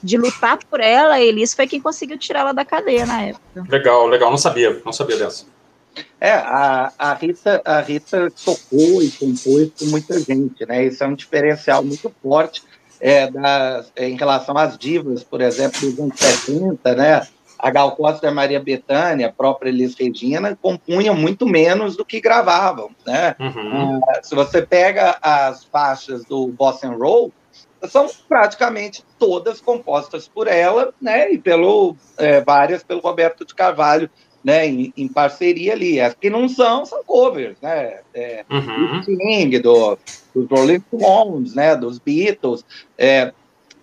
de 0.01 0.17
lutar 0.17 0.57
por 0.69 0.79
ela, 0.79 1.15
a 1.15 1.21
Elis 1.21 1.53
foi 1.53 1.67
quem 1.67 1.81
conseguiu 1.81 2.17
tirar 2.17 2.41
ela 2.41 2.53
da 2.53 2.63
cadeia 2.63 3.05
na 3.05 3.23
época. 3.23 3.65
Legal, 3.69 4.07
legal, 4.07 4.31
não 4.31 4.37
sabia, 4.37 4.81
não 4.85 4.93
sabia 4.93 5.17
dessa. 5.17 5.45
É, 6.21 6.31
a, 6.31 6.93
a, 6.97 7.13
Rita, 7.15 7.61
a 7.65 7.81
Rita 7.81 8.31
tocou 8.45 9.03
e 9.03 9.11
compôs 9.11 9.71
com 9.77 9.85
muita 9.87 10.17
gente, 10.21 10.65
né? 10.65 10.85
Isso 10.85 11.03
é 11.03 11.07
um 11.07 11.15
diferencial 11.15 11.83
muito 11.83 12.09
forte 12.23 12.63
é, 13.01 13.29
das, 13.29 13.91
é, 13.95 14.07
em 14.07 14.15
relação 14.15 14.55
às 14.55 14.77
divas, 14.77 15.23
por 15.23 15.41
exemplo, 15.41 15.79
dos 15.81 15.99
anos 15.99 16.19
70, 16.19 16.95
né? 16.95 17.27
A 17.57 17.69
Gal 17.69 17.95
Costa 17.95 18.27
a 18.27 18.33
Maria 18.33 18.59
Bethânia, 18.59 19.27
a 19.27 19.31
própria 19.31 19.69
Elis 19.69 19.95
Regina, 19.95 20.57
compunham 20.61 21.15
muito 21.15 21.45
menos 21.45 21.95
do 21.97 22.05
que 22.05 22.21
gravavam, 22.21 22.91
né? 23.05 23.35
Uhum. 23.39 23.97
Uh, 23.97 24.01
se 24.21 24.33
você 24.33 24.61
pega 24.61 25.17
as 25.21 25.63
faixas 25.63 26.23
do 26.25 26.47
Bossa 26.47 26.87
Roll, 26.87 27.31
são 27.87 28.07
praticamente 28.27 29.03
todas 29.17 29.59
compostas 29.59 30.27
por 30.27 30.47
ela, 30.47 30.93
né? 31.01 31.31
E 31.31 31.37
pelo 31.37 31.95
é, 32.17 32.41
várias 32.41 32.83
pelo 32.83 32.99
Roberto 32.99 33.45
de 33.45 33.55
Carvalho, 33.55 34.09
né, 34.43 34.67
em, 34.67 34.93
em, 34.97 35.07
parceria 35.07 35.73
ali. 35.73 35.99
As 35.99 36.13
que 36.13 36.29
não 36.29 36.49
são, 36.49 36.85
são 36.85 37.03
covers, 37.03 37.55
né? 37.61 37.99
É, 38.13 38.43
uhum. 38.49 39.01
Do 39.01 39.17
King, 39.17 39.59
do, 39.59 39.97
dos 40.35 40.49
Rolling 40.49 40.83
Stones, 40.95 41.55
né? 41.55 41.75
Dos 41.75 41.99
Beatles. 41.99 42.65
É, 42.97 43.31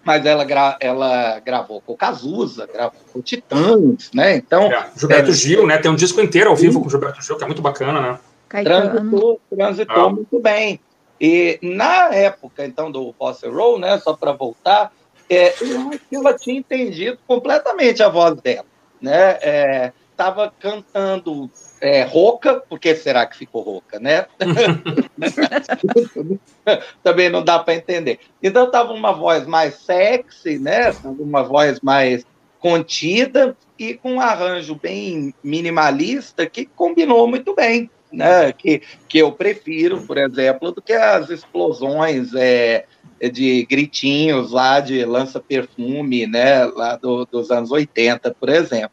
mas 0.05 0.25
ela, 0.25 0.45
gra, 0.45 0.77
ela 0.81 1.38
gravou 1.41 1.81
com 1.81 1.93
o 1.93 1.97
Cazuza, 1.97 2.67
gravou 2.67 3.00
com 3.12 3.19
o 3.19 3.23
Titãs, 3.23 4.11
né? 4.15 4.37
Então. 4.37 4.73
É, 4.73 4.91
Gilberto 4.97 5.31
é, 5.31 5.35
Gil, 5.35 5.67
né? 5.67 5.79
Tem 5.79 5.91
um 5.91 5.97
disco 5.97 6.21
inteiro 6.21 6.50
ao 6.50 6.57
vivo 6.57 6.81
com 6.81 6.87
o 6.87 6.91
Gilberto 6.91 7.23
Gil, 7.23 7.37
que 7.37 7.45
é 7.45 7.47
muito 7.47 7.62
bacana, 7.62 8.00
né? 8.00 8.19
Transitou, 8.49 9.41
transitou 9.50 10.07
ah. 10.07 10.11
muito 10.11 10.41
bem. 10.41 10.81
E 11.21 11.59
na 11.61 12.15
época, 12.15 12.65
então, 12.65 12.91
do 12.91 13.15
Bossa 13.19 13.50
Roll, 13.50 13.79
né? 13.79 13.99
Só 13.99 14.15
para 14.15 14.33
voltar, 14.33 14.93
é, 15.29 15.55
eu 15.61 15.88
acho 15.88 16.00
que 16.09 16.17
ela 16.17 16.33
tinha 16.33 16.59
entendido 16.59 17.19
completamente 17.27 18.03
a 18.03 18.09
voz 18.09 18.41
dela, 18.41 18.65
né? 19.00 19.38
É, 19.43 19.93
estava 20.19 20.53
cantando 20.59 21.49
é, 21.81 22.03
rouca, 22.03 22.61
porque 22.69 22.97
será 22.97 23.25
que 23.25 23.37
ficou 23.37 23.63
rouca, 23.63 24.01
né? 24.01 24.27
Também 27.05 27.31
não 27.31 27.45
dá 27.45 27.61
para 27.61 27.77
entender. 27.77 28.19
Então 28.43 28.67
estava 28.67 28.93
uma 28.93 29.13
voz 29.13 29.47
mais 29.47 29.75
sexy, 29.75 30.59
né? 30.59 30.93
Uma 31.05 31.45
voz 31.45 31.81
mais 31.81 32.27
contida 32.59 33.57
e 33.79 33.95
com 33.95 34.15
um 34.15 34.21
arranjo 34.21 34.75
bem 34.75 35.33
minimalista 35.43 36.47
que 36.47 36.67
combinou 36.67 37.29
muito 37.29 37.55
bem, 37.55 37.89
né? 38.13 38.51
Que, 38.51 38.83
que 39.09 39.19
eu 39.19 39.31
prefiro, 39.31 40.03
por 40.03 40.19
exemplo, 40.19 40.73
do 40.73 40.83
que 40.83 40.95
as 40.95 41.31
explosões 41.31 42.35
é, 42.35 42.87
de 43.33 43.65
gritinhos 43.71 44.51
lá 44.51 44.81
de 44.81 45.05
lança-perfume, 45.05 46.27
né? 46.27 46.65
Lá 46.65 46.97
do, 46.97 47.25
dos 47.25 47.53
anos 47.53 47.71
80, 47.71 48.35
por 48.35 48.49
exemplo. 48.49 48.91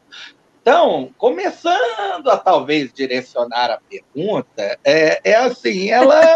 Então, 0.65 1.11
começando 1.19 2.27
a 2.27 2.37
talvez 2.37 2.91
direcionar 2.91 3.69
a 3.69 3.79
pergunta, 3.87 4.79
é, 4.83 5.21
é 5.23 5.35
assim, 5.35 5.91
ela. 5.91 6.35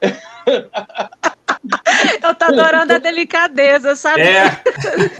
Eu 2.22 2.34
tô 2.34 2.46
adorando 2.46 2.94
a 2.94 2.98
delicadeza, 2.98 3.94
sabe? 3.94 4.22
É. 4.22 4.62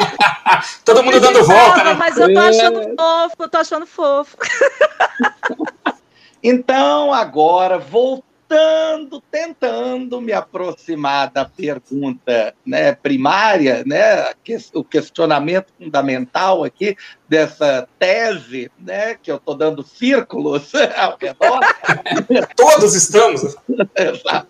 Todo 0.83 1.05
mundo 1.05 1.21
dando 1.21 1.45
volta, 1.45 1.85
né? 1.85 1.93
Mas 1.93 2.17
eu 2.17 2.33
tô 2.33 2.41
achando 2.41 2.81
é. 2.81 2.95
fofo, 2.97 3.37
eu 3.39 3.49
tô 3.51 3.59
achando 3.59 3.87
fofo. 3.87 4.37
Então, 6.41 7.13
agora, 7.13 7.79
voltando 7.79 8.38
tentando, 8.49 9.21
tentando 9.31 10.21
me 10.21 10.33
aproximar 10.33 11.31
da 11.31 11.45
pergunta 11.45 12.55
né, 12.65 12.95
primária, 12.95 13.85
né, 13.87 14.33
o 14.73 14.83
questionamento 14.83 15.73
fundamental 15.79 16.65
aqui 16.65 16.97
dessa 17.29 17.87
tese, 17.99 18.71
né, 18.79 19.15
que 19.15 19.31
eu 19.31 19.37
estou 19.37 19.55
dando 19.55 19.83
círculos 19.83 20.73
ao 20.97 21.19
redor. 21.21 21.61
Todos 22.57 22.95
estamos. 22.95 23.57
Exato. 23.95 24.49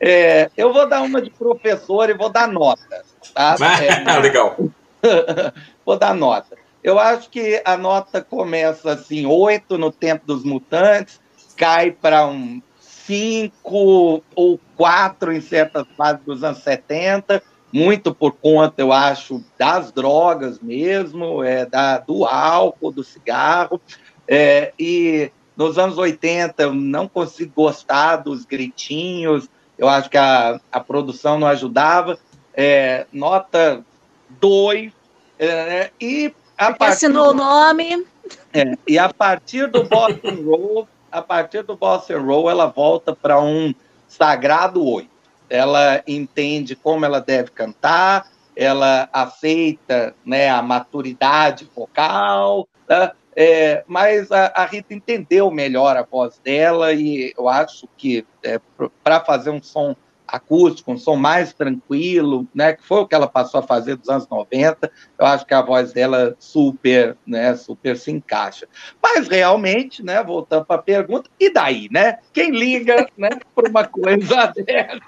É, 0.00 0.50
eu 0.56 0.72
vou 0.72 0.86
dar 0.86 1.02
uma 1.02 1.20
de 1.20 1.30
professor 1.30 2.10
e 2.10 2.14
vou 2.14 2.28
dar 2.28 2.46
nota. 2.46 3.02
Tá? 3.34 3.56
É, 3.82 4.18
legal. 4.20 4.56
vou 5.84 5.98
dar 5.98 6.14
nota. 6.14 6.56
Eu 6.84 6.98
acho 6.98 7.28
que 7.30 7.60
a 7.64 7.76
nota 7.76 8.22
começa 8.22 8.92
assim, 8.92 9.26
oito 9.26 9.76
no 9.76 9.90
tempo 9.90 10.24
dos 10.24 10.44
mutantes, 10.44 11.20
cai 11.56 11.90
para 11.90 12.26
um 12.26 12.62
cinco 13.08 14.22
ou 14.34 14.60
quatro 14.76 15.32
em 15.32 15.40
certas 15.40 15.86
fases 15.96 16.20
dos 16.26 16.44
anos 16.44 16.58
70, 16.58 17.42
muito 17.72 18.14
por 18.14 18.32
conta, 18.32 18.82
eu 18.82 18.92
acho, 18.92 19.42
das 19.58 19.90
drogas 19.90 20.60
mesmo, 20.60 21.42
é, 21.42 21.64
da, 21.64 21.98
do 21.98 22.26
álcool, 22.26 22.92
do 22.92 23.02
cigarro. 23.02 23.80
É, 24.26 24.72
e 24.78 25.32
nos 25.56 25.78
anos 25.78 25.96
80 25.96 26.62
eu 26.62 26.74
não 26.74 27.08
consigo 27.08 27.52
gostar 27.56 28.16
dos 28.16 28.44
gritinhos, 28.44 29.48
eu 29.78 29.88
acho 29.88 30.10
que 30.10 30.18
a, 30.18 30.60
a 30.70 30.80
produção 30.80 31.38
não 31.38 31.46
ajudava. 31.46 32.18
É, 32.52 33.06
nota 33.10 33.82
2. 34.28 34.92
É, 35.38 35.90
e 36.00 36.34
a 36.58 36.72
partir, 36.72 36.92
assinou 36.92 37.30
o 37.30 37.34
nome. 37.34 38.06
É, 38.52 38.76
e 38.86 38.98
a 38.98 39.08
partir 39.12 39.70
do 39.70 39.84
Boston 39.84 40.42
Roll, 40.44 40.88
a 41.10 41.22
partir 41.22 41.62
do 41.62 41.76
Boss 41.76 42.10
and 42.10 42.20
Roll, 42.20 42.50
ela 42.50 42.66
volta 42.66 43.14
para 43.14 43.40
um 43.40 43.74
sagrado 44.06 44.84
oito. 44.84 45.10
Ela 45.50 46.02
entende 46.06 46.76
como 46.76 47.04
ela 47.04 47.20
deve 47.20 47.50
cantar, 47.50 48.26
ela 48.54 49.08
aceita 49.12 50.14
né, 50.24 50.50
a 50.50 50.60
maturidade 50.60 51.70
vocal, 51.74 52.68
né? 52.88 53.12
é, 53.40 53.84
mas 53.86 54.32
a, 54.32 54.52
a, 54.54 54.64
Rita 54.66 54.92
entendeu 54.92 55.48
melhor 55.48 55.96
a 55.96 56.02
voz 56.02 56.40
dela 56.42 56.92
e 56.92 57.32
eu 57.38 57.48
acho 57.48 57.88
que 57.96 58.26
é, 58.42 58.60
para 59.04 59.20
fazer 59.20 59.50
um 59.50 59.62
som 59.62 59.94
acústico, 60.28 60.92
um 60.92 60.98
som 60.98 61.16
mais 61.16 61.54
tranquilo, 61.54 62.46
né, 62.54 62.74
que 62.74 62.84
foi 62.84 63.00
o 63.00 63.06
que 63.06 63.14
ela 63.14 63.26
passou 63.26 63.60
a 63.60 63.62
fazer 63.62 63.96
dos 63.96 64.08
anos 64.08 64.28
90. 64.28 64.90
Eu 65.18 65.26
acho 65.26 65.46
que 65.46 65.54
a 65.54 65.62
voz 65.62 65.92
dela 65.92 66.36
super, 66.38 67.16
né, 67.26 67.56
super 67.56 67.96
se 67.96 68.10
encaixa. 68.10 68.68
Mas 69.02 69.26
realmente, 69.26 70.04
né, 70.04 70.22
voltando 70.22 70.66
para 70.66 70.76
a 70.76 70.82
pergunta, 70.82 71.30
e 71.40 71.50
daí, 71.50 71.88
né? 71.90 72.18
Quem 72.32 72.50
liga, 72.50 73.08
né, 73.16 73.30
para 73.54 73.68
uma 73.68 73.84
coisa 73.84 74.52
dessa? 74.54 75.00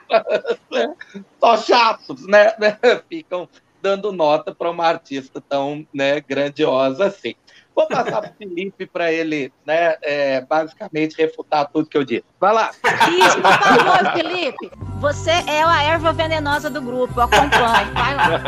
Né? 0.71 0.95
Só 1.39 1.57
chatos, 1.59 2.27
né? 2.27 2.55
Ficam 3.09 3.49
dando 3.83 4.13
nota 4.13 4.55
para 4.55 4.71
uma 4.71 4.87
artista 4.87 5.41
tão, 5.41 5.87
né, 5.93 6.21
grandiosa 6.21 7.07
assim. 7.07 7.35
Vou 7.75 7.87
passar 7.87 8.21
para 8.21 8.31
o 8.31 8.35
Felipe 8.35 8.87
para 8.87 9.13
ele, 9.13 9.53
né, 9.65 9.97
é, 10.03 10.41
basicamente 10.43 11.17
refutar 11.17 11.69
tudo 11.73 11.89
que 11.89 11.97
eu 11.97 12.05
disse. 12.05 12.25
Vai 12.39 12.53
lá. 12.53 12.71
Isso, 12.71 13.41
por 13.41 13.53
favor, 13.53 14.13
Felipe. 14.13 14.71
Você 15.01 15.31
é 15.31 15.63
a 15.63 15.83
erva 15.83 16.13
venenosa 16.13 16.69
do 16.69 16.83
grupo, 16.83 17.19
eu 17.19 17.25
acompanho. 17.25 17.93
Vai 17.95 18.15
lá. 18.15 18.41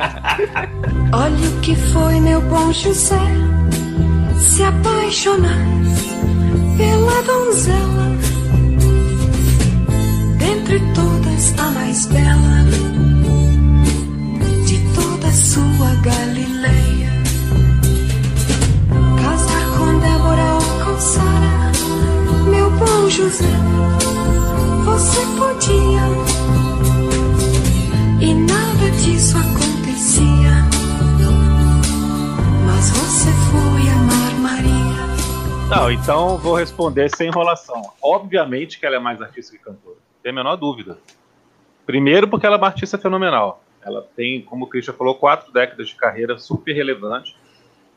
Olha 1.15 1.49
o 1.49 1.61
que 1.61 1.75
foi 1.77 2.21
meu 2.21 2.41
bom 2.43 2.73
José 2.73 3.17
se 4.39 4.63
apaixonar 4.63 5.67
pela 6.77 7.23
donzela. 7.23 8.13
Dentre 10.39 10.81
todas 10.95 11.59
a 11.59 11.71
mais 11.71 12.07
bela 12.07 12.65
de 14.67 14.79
toda 14.95 15.29
a 15.29 15.33
sua 15.33 15.95
Galileia. 16.03 16.92
Sara, 21.03 21.73
meu 22.49 22.71
bom 22.71 23.11
José, 23.11 23.45
você 24.85 25.21
podia. 25.37 26.01
E 28.21 28.33
nada 28.33 28.91
disso 29.03 29.37
acontecia. 29.37 30.63
Mas 32.65 32.91
você 32.91 33.31
foi 33.51 33.89
amar 33.91 34.35
Maria. 34.39 35.77
Não, 35.77 35.91
então 35.91 36.39
vou 36.39 36.55
responder 36.55 37.11
sem 37.17 37.27
enrolação. 37.27 37.83
Obviamente 38.01 38.79
que 38.79 38.87
ela 38.87 38.95
é 38.95 39.01
mais 39.01 39.21
artista 39.21 39.57
que 39.57 39.59
cantora. 39.65 39.97
Tem 40.23 40.31
a 40.31 40.35
menor 40.37 40.55
dúvida. 40.55 40.99
Primeiro 41.85 42.29
porque 42.29 42.47
ela 42.47 42.55
é 42.55 42.59
uma 42.59 42.69
artista 42.69 42.97
fenomenal. 42.97 43.65
Ela 43.85 44.07
tem, 44.15 44.41
como 44.41 44.67
o 44.67 44.69
Christian 44.69 44.95
falou, 44.95 45.17
quatro 45.17 45.53
décadas 45.53 45.89
de 45.89 45.97
carreira 45.97 46.39
super 46.39 46.73
relevante. 46.73 47.37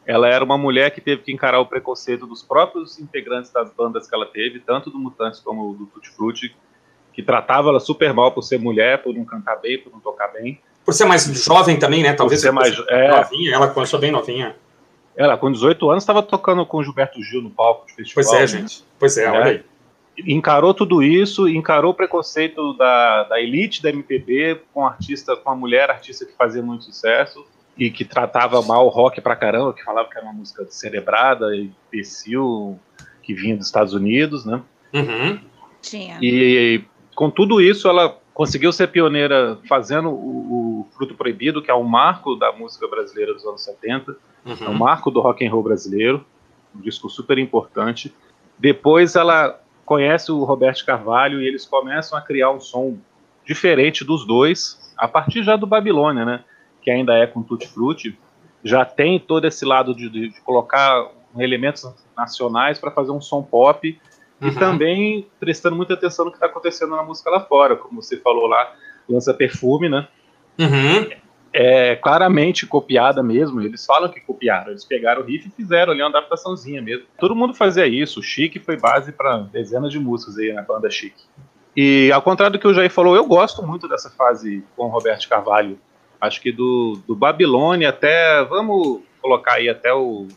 Ela 0.05 0.27
era 0.29 0.43
uma 0.43 0.57
mulher 0.57 0.91
que 0.91 1.01
teve 1.01 1.23
que 1.23 1.31
encarar 1.31 1.59
o 1.59 1.65
preconceito 1.65 2.27
dos 2.27 2.43
próprios 2.43 2.99
integrantes 2.99 3.51
das 3.51 3.71
bandas 3.71 4.07
que 4.07 4.13
ela 4.15 4.25
teve, 4.25 4.59
tanto 4.59 4.89
do 4.91 4.99
Mutantes 4.99 5.39
como 5.39 5.73
do 5.73 5.85
Tutti 5.87 6.09
Frutti, 6.11 6.55
que 7.11 7.23
tratava 7.23 7.69
ela 7.69 7.79
super 7.79 8.13
mal 8.13 8.31
por 8.31 8.43
ser 8.43 8.59
mulher, 8.59 9.01
por 9.01 9.15
não 9.15 9.25
cantar 9.25 9.55
bem, 9.55 9.79
por 9.79 9.91
não 9.91 9.99
tocar 9.99 10.27
bem. 10.27 10.59
Por 10.83 10.93
ser 10.93 11.05
mais 11.05 11.23
jovem 11.43 11.79
também, 11.79 12.03
né? 12.03 12.13
Talvez 12.13 12.41
ser 12.41 12.51
mais- 12.51 12.77
é. 12.89 13.07
novinha. 13.09 13.55
Ela 13.55 13.67
começou 13.69 13.99
bem 13.99 14.11
novinha. 14.11 14.55
Ela, 15.15 15.37
com 15.37 15.51
18 15.51 15.89
anos, 15.89 16.03
estava 16.03 16.21
tocando 16.21 16.65
com 16.65 16.77
o 16.77 16.83
Gilberto 16.83 17.23
Gil 17.23 17.41
no 17.41 17.49
palco 17.49 17.87
de 17.87 17.93
festival. 17.93 18.23
Pois 18.25 18.41
é, 18.41 18.45
gente. 18.45 18.83
Pois 18.99 19.17
é, 19.17 19.23
É. 19.23 19.29
olha 19.31 19.45
aí. 19.45 19.63
encarou 20.27 20.73
tudo 20.73 21.01
isso, 21.03 21.47
encarou 21.49 21.91
o 21.91 21.93
preconceito 21.93 22.73
da, 22.77 23.23
da 23.23 23.41
elite 23.41 23.81
da 23.81 23.89
MPB 23.89 24.61
com 24.73 24.85
artista, 24.85 25.35
com 25.35 25.49
a 25.49 25.55
mulher 25.55 25.89
artista 25.89 26.25
que 26.25 26.31
fazia 26.37 26.61
muito 26.61 26.85
sucesso 26.85 27.45
e 27.77 27.89
que 27.89 28.05
tratava 28.05 28.61
mal 28.61 28.85
o 28.85 28.89
rock 28.89 29.19
pra 29.21 29.35
caramba, 29.35 29.73
que 29.73 29.83
falava 29.83 30.09
que 30.09 30.17
era 30.17 30.25
uma 30.25 30.33
música 30.33 30.65
cerebrada, 30.69 31.47
imbecil, 31.55 32.79
que 33.21 33.33
vinha 33.33 33.57
dos 33.57 33.65
Estados 33.65 33.93
Unidos, 33.93 34.45
né? 34.45 34.61
Uhum. 34.93 35.39
Tinha. 35.81 36.17
E 36.21 36.83
com 37.13 37.29
tudo 37.29 37.61
isso, 37.61 37.87
ela 37.87 38.17
conseguiu 38.33 38.71
ser 38.71 38.87
pioneira 38.87 39.57
fazendo 39.67 40.09
o, 40.09 40.81
o 40.81 40.87
Fruto 40.95 41.15
Proibido, 41.15 41.61
que 41.61 41.71
é 41.71 41.75
um 41.75 41.83
marco 41.83 42.35
da 42.35 42.51
música 42.51 42.87
brasileira 42.87 43.33
dos 43.33 43.45
anos 43.45 43.63
70, 43.63 44.11
é 44.45 44.49
um 44.49 44.67
Uhum. 44.67 44.73
marco 44.73 45.09
do 45.09 45.19
rock 45.21 45.45
and 45.45 45.51
roll 45.51 45.63
brasileiro, 45.63 46.25
um 46.75 46.81
disco 46.81 47.09
super 47.09 47.37
importante. 47.37 48.13
Depois 48.59 49.15
ela 49.15 49.59
conhece 49.85 50.31
o 50.31 50.43
Roberto 50.43 50.85
Carvalho 50.85 51.41
e 51.41 51.47
eles 51.47 51.65
começam 51.65 52.17
a 52.17 52.21
criar 52.21 52.51
um 52.51 52.59
som 52.59 52.97
diferente 53.45 54.03
dos 54.03 54.25
dois, 54.25 54.93
a 54.97 55.07
partir 55.07 55.43
já 55.43 55.55
do 55.55 55.65
Babilônia, 55.67 56.25
né? 56.25 56.43
Que 56.85 56.91
ainda 56.91 57.13
é 57.17 57.27
com 57.27 57.43
Tutti 57.43 57.67
Frutti, 57.67 58.17
já 58.63 58.85
tem 58.85 59.19
todo 59.19 59.45
esse 59.45 59.65
lado 59.65 59.93
de, 59.93 60.07
de- 60.09 60.29
de 60.29 60.41
colocar 60.41 61.09
elementos 61.37 61.83
nacionais 62.15 62.79
para 62.79 62.91
fazer 62.91 63.11
um 63.11 63.19
som 63.19 63.43
pop 63.43 63.85
e 64.41 64.45
Uhum. 64.45 64.55
também 64.55 65.27
prestando 65.39 65.75
muita 65.75 65.93
atenção 65.95 66.25
no 66.25 66.31
que 66.31 66.37
está 66.37 66.45
acontecendo 66.45 66.95
na 66.95 67.03
música 67.03 67.29
lá 67.29 67.39
fora, 67.41 67.75
como 67.75 68.01
você 68.01 68.17
falou 68.17 68.47
lá, 68.47 68.73
lança 69.09 69.33
perfume, 69.33 69.89
né? 69.89 70.07
Uhum. 70.59 71.09
é 71.57 71.95
claramente 71.95 72.65
copiada 72.67 73.23
mesmo. 73.23 73.61
Eles 73.61 73.85
falam 73.85 74.09
que 74.11 74.19
copiaram, 74.19 74.71
eles 74.71 74.83
pegaram 74.85 75.21
o 75.21 75.25
riff 75.25 75.47
e 75.47 75.51
fizeram 75.51 75.93
ali 75.93 76.01
uma 76.01 76.09
adaptaçãozinha 76.09 76.81
mesmo. 76.81 77.05
Todo 77.17 77.33
mundo 77.35 77.53
fazia 77.53 77.87
isso. 77.87 78.19
O 78.19 78.23
Chic 78.23 78.57
foi 78.59 78.77
base 78.77 79.11
para 79.13 79.37
dezenas 79.37 79.91
de 79.91 79.97
músicas 79.99 80.37
aí 80.37 80.51
na 80.53 80.61
banda 80.61 80.89
Chic. 80.89 81.13
E 81.75 82.11
ao 82.13 82.21
contrário 82.21 82.57
do 82.57 82.59
que 82.61 82.67
o 82.67 82.73
Jair 82.73 82.91
falou, 82.91 83.15
eu 83.15 83.25
gosto 83.25 83.65
muito 83.65 83.87
dessa 83.87 84.09
fase 84.09 84.63
com 84.75 84.83
o 84.85 84.89
Roberto 84.89 85.27
Carvalho. 85.29 85.79
Acho 86.19 86.41
que 86.41 86.51
do, 86.51 86.99
do 87.07 87.15
Babilônia 87.15 87.89
até. 87.89 88.43
Vamos 88.45 89.01
colocar 89.21 89.53
aí 89.53 89.69
até 89.69 89.93
o, 89.93 90.27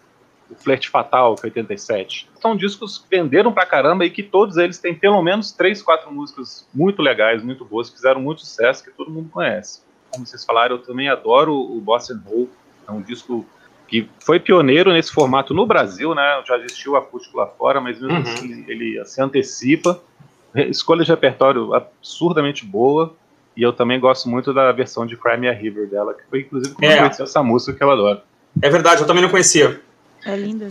o 0.51 0.55
Flerte 0.57 0.89
Fatal, 0.89 1.35
que 1.35 1.47
é 1.47 1.49
87. 1.49 2.29
São 2.41 2.57
discos 2.57 2.99
que 2.99 3.17
venderam 3.17 3.53
pra 3.53 3.67
caramba 3.67 4.05
e 4.05 4.11
que 4.11 4.23
todos 4.23 4.57
eles 4.57 4.79
têm 4.79 4.95
pelo 4.95 5.23
menos 5.23 5.53
três, 5.53 5.83
quatro 5.83 6.13
músicas 6.13 6.69
muito 6.75 7.03
legais, 7.03 7.43
muito 7.43 7.65
boas, 7.65 7.91
que 7.91 7.97
fizeram 7.97 8.21
muito 8.21 8.41
sucesso, 8.41 8.85
que 8.85 8.91
todo 8.91 9.11
mundo 9.11 9.29
conhece 9.31 9.83
como 10.11 10.27
vocês 10.27 10.45
falaram, 10.45 10.77
eu 10.77 10.83
também 10.83 11.09
adoro 11.09 11.55
o 11.55 11.81
Bossa 11.81 12.19
Roll. 12.27 12.49
É 12.87 12.93
um 12.93 13.01
disco 13.01 13.45
que 13.87 14.09
foi 14.21 14.39
pioneiro 14.39 14.93
nesse 14.93 15.13
formato 15.13 15.55
no 15.55 15.67
Brasil, 15.67 16.15
né? 16.15 16.43
Já 16.47 16.57
existiu 16.59 16.97
acústico 16.97 17.37
lá 17.39 17.47
fora, 17.47 17.81
mas 17.81 18.01
mesmo 18.01 18.17
Uhum. 18.17 18.23
assim 18.23 18.65
ele 18.69 19.03
se 19.05 19.21
antecipa. 19.21 20.01
Escolha 20.55 21.05
de 21.05 21.11
repertório 21.11 21.75
absurdamente 21.75 22.65
boa. 22.65 23.15
E 23.59 23.63
eu 23.63 23.73
também 23.73 23.99
gosto 23.99 24.29
muito 24.29 24.55
da 24.55 24.71
versão 24.71 25.05
de 25.05 25.17
Cry 25.17 25.37
Me 25.37 25.49
a 25.49 25.53
River 25.53 25.89
dela, 25.89 26.15
que 26.15 26.23
foi 26.31 26.43
inclusive 26.43 26.75
como 26.77 26.87
É. 26.87 26.95
eu 26.95 26.99
conheci 27.01 27.23
essa 27.23 27.43
música 27.43 27.77
que 27.77 27.83
eu 27.83 27.91
adoro. 27.91 28.21
É 28.63 28.71
verdade, 28.71 29.01
eu 29.03 29.07
também 29.07 29.21
não 29.23 29.29
conhecia. 29.31 29.81
É 30.25 30.37
linda. 30.37 30.71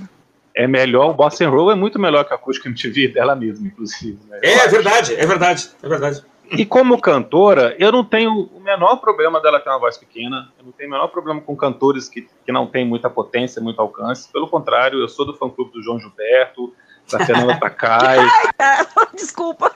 É 0.56 0.66
melhor, 0.66 1.10
o 1.10 1.14
Bossa 1.14 1.46
Roll 1.48 1.70
é 1.72 1.76
muito 1.76 2.00
melhor 2.00 2.24
que 2.24 2.32
a 2.32 2.38
acústica 2.38 2.70
MTV 2.70 3.10
dela 3.10 3.36
mesma, 3.36 3.68
inclusive. 3.68 4.18
né? 4.30 4.40
É, 4.42 4.54
é 4.54 4.68
verdade, 4.70 5.14
é 5.16 5.26
verdade, 5.26 5.70
é 5.84 5.88
verdade. 5.88 6.24
E 6.50 6.66
como 6.66 7.00
cantora, 7.02 7.76
eu 7.78 7.92
não 7.92 8.06
tenho 8.06 8.50
o 8.54 8.60
menor 8.62 8.96
problema 9.02 9.42
dela 9.42 9.60
ter 9.60 9.70
uma 9.70 9.80
voz 9.80 9.98
pequena. 9.98 10.48
Eu 10.58 10.64
não 10.66 10.72
tenho 10.72 10.88
o 10.90 10.94
menor 10.94 11.10
problema 11.10 11.42
com 11.42 11.58
cantores 11.58 12.08
que, 12.08 12.22
que 12.46 12.52
não 12.54 12.66
têm 12.66 12.86
muita 12.88 13.10
potência, 13.10 13.62
muito 13.62 13.82
alcance. 13.82 14.32
Pelo 14.32 14.48
contrário, 14.48 14.98
eu 15.00 15.10
sou 15.10 15.26
do 15.26 15.34
fã-clube 15.36 15.74
do 15.74 15.84
João 15.84 16.00
Gilberto, 16.00 16.74
da 17.12 17.20
Fernanda 17.26 17.56
Takai. 17.60 18.20
Desculpa. 19.14 19.76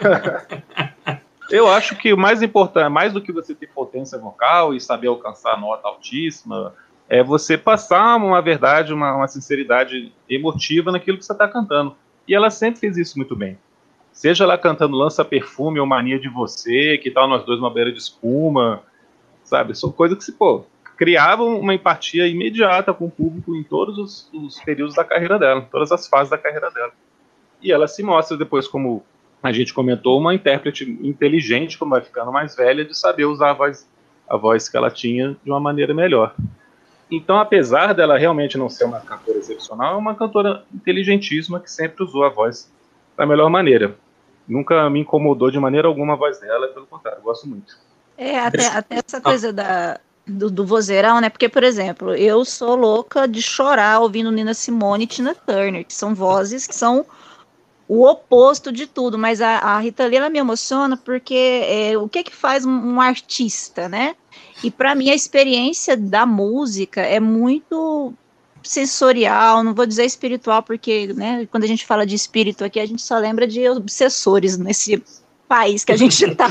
Eu 1.50 1.68
acho 1.68 1.96
que 1.96 2.12
o 2.12 2.16
mais 2.16 2.42
importante, 2.42 2.88
mais 2.88 3.12
do 3.12 3.20
que 3.20 3.32
você 3.32 3.54
ter 3.54 3.66
potência 3.66 4.16
vocal 4.18 4.72
e 4.72 4.80
saber 4.80 5.08
alcançar 5.08 5.60
nota 5.60 5.88
altíssima, 5.88 6.72
é 7.08 7.24
você 7.24 7.58
passar 7.58 8.16
uma 8.16 8.40
verdade, 8.40 8.92
uma, 8.92 9.16
uma 9.16 9.26
sinceridade 9.26 10.12
emotiva 10.28 10.92
naquilo 10.92 11.18
que 11.18 11.24
você 11.24 11.32
está 11.32 11.48
cantando. 11.48 11.96
E 12.26 12.34
ela 12.34 12.50
sempre 12.50 12.78
fez 12.78 12.96
isso 12.96 13.18
muito 13.18 13.34
bem. 13.34 13.58
Seja 14.12 14.44
ela 14.44 14.56
cantando 14.56 14.96
Lança 14.96 15.24
Perfume 15.24 15.80
ou 15.80 15.86
Mania 15.86 16.20
de 16.20 16.28
Você, 16.28 16.98
que 16.98 17.10
tal 17.10 17.26
nós 17.26 17.44
dois 17.44 17.58
uma 17.58 17.72
beira 17.72 17.90
de 17.90 17.98
espuma, 17.98 18.82
sabe? 19.42 19.76
São 19.76 19.90
coisas 19.90 20.16
que 20.16 20.24
se, 20.24 20.32
pô, 20.32 20.64
criavam 20.96 21.58
uma 21.58 21.74
empatia 21.74 22.28
imediata 22.28 22.94
com 22.94 23.06
o 23.06 23.10
público 23.10 23.56
em 23.56 23.64
todos 23.64 23.98
os, 23.98 24.30
os 24.32 24.60
períodos 24.60 24.94
da 24.94 25.02
carreira 25.02 25.36
dela, 25.36 25.66
todas 25.70 25.90
as 25.90 26.06
fases 26.06 26.30
da 26.30 26.38
carreira 26.38 26.70
dela. 26.70 26.92
E 27.60 27.72
ela 27.72 27.88
se 27.88 28.02
mostra 28.04 28.36
depois 28.36 28.68
como 28.68 29.02
a 29.42 29.52
gente 29.52 29.72
comentou, 29.72 30.18
uma 30.18 30.34
intérprete 30.34 30.84
inteligente, 31.02 31.78
como 31.78 31.92
vai 31.92 32.02
ficando 32.02 32.30
mais 32.30 32.54
velha, 32.54 32.84
de 32.84 32.96
saber 32.96 33.24
usar 33.24 33.50
a 33.50 33.54
voz, 33.54 33.88
a 34.28 34.36
voz 34.36 34.68
que 34.68 34.76
ela 34.76 34.90
tinha 34.90 35.36
de 35.42 35.50
uma 35.50 35.60
maneira 35.60 35.94
melhor. 35.94 36.34
Então, 37.10 37.38
apesar 37.38 37.92
dela 37.92 38.16
realmente 38.16 38.56
não 38.56 38.68
ser 38.68 38.84
uma 38.84 39.00
cantora 39.00 39.38
excepcional, 39.38 39.94
é 39.94 39.98
uma 39.98 40.14
cantora 40.14 40.64
inteligentíssima 40.72 41.58
que 41.58 41.70
sempre 41.70 42.04
usou 42.04 42.24
a 42.24 42.28
voz 42.28 42.70
da 43.16 43.26
melhor 43.26 43.50
maneira. 43.50 43.96
Nunca 44.46 44.88
me 44.88 45.00
incomodou 45.00 45.50
de 45.50 45.58
maneira 45.58 45.88
alguma 45.88 46.12
a 46.12 46.16
voz 46.16 46.38
dela, 46.38 46.68
pelo 46.68 46.86
contrário, 46.86 47.22
gosto 47.22 47.48
muito. 47.48 47.76
É, 48.16 48.38
até, 48.38 48.66
até 48.66 49.02
essa 49.04 49.20
coisa 49.20 49.52
da, 49.52 49.98
do, 50.26 50.50
do 50.50 50.64
vozeirão, 50.64 51.20
né? 51.20 51.28
Porque, 51.28 51.48
por 51.48 51.64
exemplo, 51.64 52.14
eu 52.14 52.44
sou 52.44 52.76
louca 52.76 53.26
de 53.26 53.40
chorar 53.42 54.00
ouvindo 54.00 54.30
Nina 54.30 54.54
Simone 54.54 55.04
e 55.04 55.06
Tina 55.06 55.34
Turner, 55.34 55.84
que 55.84 55.94
são 55.94 56.14
vozes 56.14 56.66
que 56.66 56.74
são 56.74 57.04
o 57.92 58.08
oposto 58.08 58.70
de 58.70 58.86
tudo, 58.86 59.18
mas 59.18 59.40
a, 59.40 59.58
a 59.58 59.80
Rita 59.80 60.06
Lee, 60.06 60.18
ela 60.18 60.30
me 60.30 60.38
emociona 60.38 60.96
porque 60.96 61.34
é, 61.64 61.98
o 61.98 62.08
que 62.08 62.22
que 62.22 62.36
faz 62.36 62.64
um, 62.64 62.70
um 62.70 63.00
artista, 63.00 63.88
né? 63.88 64.14
E 64.62 64.70
para 64.70 64.94
mim 64.94 65.10
a 65.10 65.14
experiência 65.14 65.96
da 65.96 66.24
música 66.24 67.00
é 67.00 67.18
muito 67.18 68.14
sensorial, 68.62 69.64
não 69.64 69.74
vou 69.74 69.86
dizer 69.86 70.04
espiritual, 70.04 70.62
porque 70.62 71.08
né, 71.14 71.48
quando 71.50 71.64
a 71.64 71.66
gente 71.66 71.84
fala 71.84 72.06
de 72.06 72.14
espírito 72.14 72.64
aqui, 72.64 72.78
a 72.78 72.86
gente 72.86 73.02
só 73.02 73.18
lembra 73.18 73.44
de 73.44 73.68
obsessores 73.68 74.56
nesse, 74.56 75.02
país 75.50 75.84
que 75.84 75.90
a 75.90 75.96
gente 75.96 76.14
está. 76.24 76.46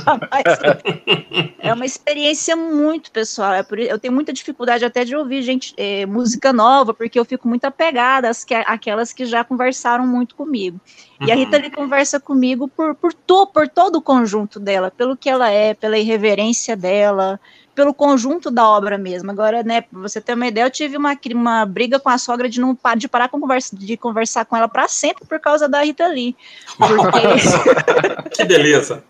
é 1.58 1.74
uma 1.74 1.86
experiência 1.86 2.54
muito 2.58 3.10
pessoal. 3.12 3.54
É 3.54 3.64
por, 3.64 3.80
eu 3.80 3.98
tenho 3.98 4.14
muita 4.14 4.34
dificuldade 4.34 4.84
até 4.84 5.06
de 5.06 5.16
ouvir 5.16 5.42
gente 5.42 5.74
é, 5.78 6.06
música 6.06 6.52
nova, 6.52 6.94
porque 6.94 7.18
eu 7.18 7.24
fico 7.24 7.48
muito 7.48 7.64
apegada 7.64 8.30
às 8.30 8.44
que, 8.44 8.54
àquelas 8.54 9.14
que 9.14 9.26
já 9.26 9.42
conversaram 9.42 10.06
muito 10.06 10.36
comigo. 10.36 10.82
E 11.22 11.32
a 11.32 11.36
Uhum. 11.36 11.40
Rita 11.40 11.58
Lee 11.58 11.70
conversa 11.72 12.20
comigo 12.20 12.68
por, 12.68 12.94
por, 12.96 13.14
to, 13.14 13.48
por 13.48 13.70
todo 13.70 13.96
o 13.98 14.02
conjunto 14.02 14.60
dela, 14.60 14.92
pelo 14.92 15.16
que 15.16 15.30
ela 15.30 15.50
é, 15.50 15.74
pela 15.74 15.98
irreverência 15.98 16.76
dela, 16.76 17.40
pelo 17.80 17.94
conjunto 17.94 18.52
da 18.52 18.68
obra 18.68 18.98
mesmo. 18.98 19.32
Agora, 19.32 19.64
né, 19.64 19.80
pra 19.80 20.02
você 20.02 20.20
ter 20.20 20.34
uma 20.34 20.46
ideia, 20.48 20.66
eu 20.66 20.70
tive 20.70 20.98
uma, 20.98 21.18
uma 21.34 21.66
briga 21.66 21.98
com 21.98 22.10
a 22.10 22.18
sogra 22.18 22.50
de 22.50 22.60
não 22.60 22.78
de 22.98 23.08
parar 23.08 23.30
com 23.30 23.40
conversa, 23.40 23.74
de 23.74 23.96
conversar 23.96 24.44
com 24.44 24.58
ela 24.58 24.68
para 24.68 24.86
sempre 24.90 25.26
por 25.26 25.40
causa 25.40 25.70
da 25.70 25.82
Rita 25.82 26.06
Lee. 26.08 26.36
Porque, 26.78 28.36
Que 28.36 28.44
beleza. 28.44 29.02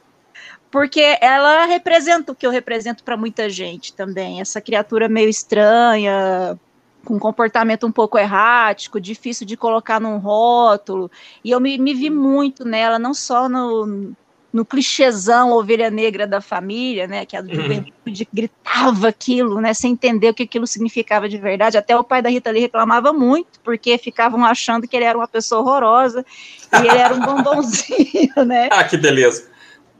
porque 0.69 1.17
ela 1.19 1.65
representa 1.65 2.31
o 2.31 2.35
que 2.35 2.45
eu 2.45 2.51
represento 2.51 3.03
para 3.03 3.17
muita 3.17 3.49
gente 3.49 3.91
também. 3.91 4.39
Essa 4.39 4.61
criatura 4.61 5.09
meio 5.09 5.29
estranha, 5.29 6.55
com 7.03 7.17
comportamento 7.17 7.87
um 7.87 7.91
pouco 7.91 8.19
errático, 8.19 9.01
difícil 9.01 9.47
de 9.47 9.57
colocar 9.57 9.99
num 9.99 10.19
rótulo. 10.19 11.09
E 11.43 11.49
eu 11.49 11.59
me, 11.59 11.75
me 11.79 11.95
vi 11.95 12.11
muito 12.11 12.63
nela, 12.63 12.99
não 12.99 13.15
só 13.15 13.49
no, 13.49 14.13
no 14.51 14.65
clichêzão 14.65 15.51
ovelha 15.51 15.89
negra 15.91 16.25
da 16.25 16.41
família, 16.41 17.07
né? 17.07 17.25
Que 17.25 17.37
a 17.37 17.41
do 17.41 17.49
Uhum. 17.49 17.55
juventude 17.55 18.27
gritava 18.33 19.07
aquilo, 19.07 19.61
né? 19.61 19.73
Sem 19.73 19.91
entender 19.93 20.29
o 20.29 20.33
que 20.33 20.43
aquilo 20.43 20.65
significava 20.65 21.29
de 21.29 21.37
verdade. 21.37 21.77
Até 21.77 21.95
o 21.95 22.03
pai 22.03 22.21
da 22.21 22.29
Rita 22.29 22.49
Lee 22.51 22.61
reclamava 22.61 23.13
muito, 23.13 23.59
porque 23.63 23.97
ficavam 23.97 24.43
achando 24.43 24.87
que 24.87 24.95
ele 24.95 25.05
era 25.05 25.17
uma 25.17 25.27
pessoa 25.27 25.61
horrorosa 25.61 26.25
e 26.73 26.77
ele 26.77 26.97
era 26.97 27.13
um 27.13 27.21
bombonzinho, 27.21 28.33
né? 28.45 28.69
Ah, 28.71 28.83
que 28.83 28.97
beleza. 28.97 29.49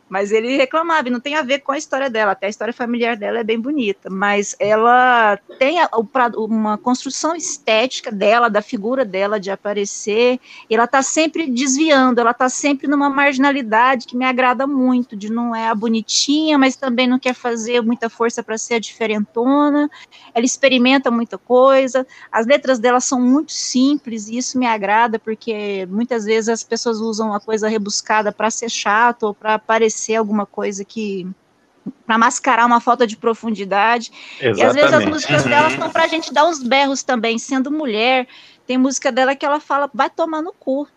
Mas 0.10 0.32
ele 0.32 0.58
reclamava, 0.58 1.08
e 1.08 1.12
não 1.12 1.20
tem 1.20 1.36
a 1.36 1.44
ver 1.44 1.60
com 1.60 1.72
a 1.72 1.78
história 1.78 2.10
dela, 2.10 2.32
até 2.32 2.48
a 2.48 2.50
história 2.50 2.74
familiar 2.74 3.16
dela 3.16 3.40
é 3.40 3.44
bem 3.44 3.60
bonita, 3.60 4.10
mas 4.10 4.56
ela 4.60 5.38
tem 5.60 5.80
a- 5.80 5.90
uma 6.36 6.78
construção 6.80 7.36
estética 7.36 8.12
dela, 8.12 8.50
da 8.50 8.62
figura 8.62 9.06
dela 9.06 9.40
de 9.40 9.52
aparecer, 9.52 10.40
ela 10.70 10.88
tá 10.88 11.04
sempre 11.04 11.48
desviando, 11.48 12.20
ela 12.20 12.34
tá 12.34 12.50
sempre 12.50 12.88
numa 12.88 13.10
marginalidade 13.10 14.08
que 14.08 14.18
me 14.18 14.26
agrada 14.26 14.66
muito, 14.66 15.16
de 15.16 15.32
não 15.32 15.56
é 15.56 15.68
a 15.68 15.76
bonitinha, 15.76 16.58
mas 16.58 16.76
também 16.76 17.08
não 17.08 17.20
quer 17.20 17.36
fazer 17.36 17.82
muita 17.82 18.10
força 18.10 18.42
para 18.42 18.58
ser 18.58 18.76
a 18.76 18.80
diferentona, 18.80 19.90
ela 20.34 20.46
experimenta 20.46 21.12
muita 21.12 21.38
coisa, 21.38 22.06
as 22.32 22.48
letras 22.48 22.80
dela 22.80 23.00
são 23.00 23.22
muito 23.22 23.52
simples, 23.52 24.28
e 24.28 24.38
isso 24.38 24.58
me 24.58 24.66
agrada, 24.66 25.20
porque 25.20 25.86
muitas 25.88 26.26
vezes 26.26 26.50
as 26.50 26.64
pessoas 26.64 26.98
usam 27.00 27.32
a 27.32 27.40
coisa 27.40 27.68
rebuscada 27.68 28.32
para 28.32 28.50
ser 28.50 28.70
chato 28.70 29.24
ou 29.24 29.36
para 29.36 29.60
parecer 29.60 29.99
alguma 30.16 30.46
coisa 30.46 30.84
que. 30.86 31.28
para 32.06 32.18
mascarar 32.18 32.66
uma 32.66 32.80
falta 32.80 33.08
de 33.08 33.18
profundidade. 33.18 34.12
E 34.42 34.48
às 34.48 34.58
vezes 34.58 34.76
as 34.76 34.76
Exatamente. 34.78 35.10
músicas 35.10 35.44
Uhum. 35.44 35.50
dela 35.50 35.70
são 35.72 35.90
pra 35.90 36.08
gente 36.08 36.32
dar 36.34 36.46
uns 36.46 36.62
berros 36.62 37.02
também, 37.04 37.40
sendo 37.40 37.72
mulher. 37.72 38.28
Tem 38.68 38.78
música 38.78 39.12
dela 39.12 39.36
que 39.36 39.46
ela 39.46 39.60
fala, 39.60 39.90
vai 39.94 40.10
tomar 40.10 40.42
no 40.42 40.54
cu. 40.54 40.88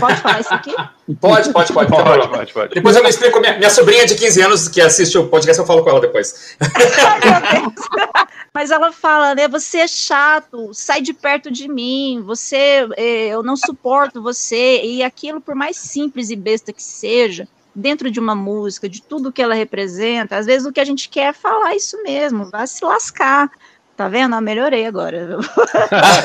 Pode 0.00 0.20
falar 0.20 0.40
isso 0.40 0.52
aqui? 0.52 0.74
Pode, 1.20 1.52
pode, 1.52 1.72
pode. 1.72 1.88
Pode, 1.88 2.28
pode, 2.28 2.52
pode. 2.52 2.74
Depois 2.74 2.96
eu 2.96 3.02
me 3.04 3.08
explico. 3.08 3.38
Minha, 3.38 3.56
minha 3.56 3.70
sobrinha 3.70 4.04
de 4.04 4.16
15 4.16 4.42
anos 4.42 4.66
que 4.68 4.80
assiste 4.80 5.16
o 5.16 5.28
podcast, 5.28 5.60
eu 5.60 5.64
falo 5.66 5.84
com 5.84 5.90
ela 5.90 6.00
depois. 6.00 6.56
Mas 8.52 8.70
ela 8.70 8.90
fala, 8.90 9.34
né? 9.34 9.46
Você 9.48 9.78
é 9.78 9.86
chato, 9.88 10.70
sai 10.72 11.00
de 11.00 11.12
perto 11.12 11.50
de 11.50 11.68
mim, 11.68 12.22
você, 12.24 12.88
eh, 12.96 13.28
eu 13.28 13.42
não 13.42 13.56
suporto 13.56 14.22
você. 14.22 14.82
E 14.82 15.02
aquilo, 15.02 15.40
por 15.40 15.54
mais 15.54 15.76
simples 15.76 16.30
e 16.30 16.36
besta 16.36 16.72
que 16.72 16.82
seja, 16.82 17.46
dentro 17.76 18.10
de 18.10 18.18
uma 18.18 18.34
música, 18.34 18.88
de 18.88 19.02
tudo 19.02 19.30
que 19.30 19.42
ela 19.42 19.54
representa, 19.54 20.36
às 20.36 20.46
vezes 20.46 20.66
o 20.66 20.72
que 20.72 20.80
a 20.80 20.84
gente 20.84 21.10
quer 21.10 21.28
é 21.28 21.32
falar 21.32 21.76
isso 21.76 22.02
mesmo, 22.02 22.50
vai 22.50 22.66
se 22.66 22.82
lascar. 22.82 23.50
Tá 23.94 24.08
vendo? 24.08 24.36
Eu 24.36 24.42
melhorei 24.42 24.84
agora. 24.84 25.38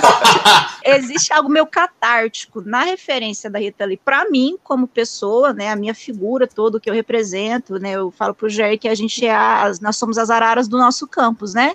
Existe 0.83 1.31
algo 1.31 1.47
meio 1.47 1.65
catártico 1.65 2.61
na 2.61 2.83
referência 2.83 3.49
da 3.49 3.59
Rita 3.59 3.85
Lee 3.85 3.95
para 3.95 4.29
mim, 4.29 4.57
como 4.61 4.87
pessoa, 4.87 5.53
né? 5.53 5.69
A 5.69 5.75
minha 5.75 5.93
figura 5.93 6.45
toda, 6.45 6.77
o 6.77 6.81
que 6.81 6.89
eu 6.89 6.93
represento, 6.93 7.79
né? 7.79 7.91
Eu 7.91 8.11
falo 8.11 8.33
pro 8.33 8.49
Jair 8.49 8.77
que 8.77 8.89
a 8.89 8.95
gente 8.95 9.25
é 9.25 9.33
as, 9.33 9.79
nós 9.79 9.95
somos 9.95 10.17
as 10.17 10.29
araras 10.29 10.67
do 10.67 10.77
nosso 10.77 11.07
campus, 11.07 11.53
né? 11.53 11.73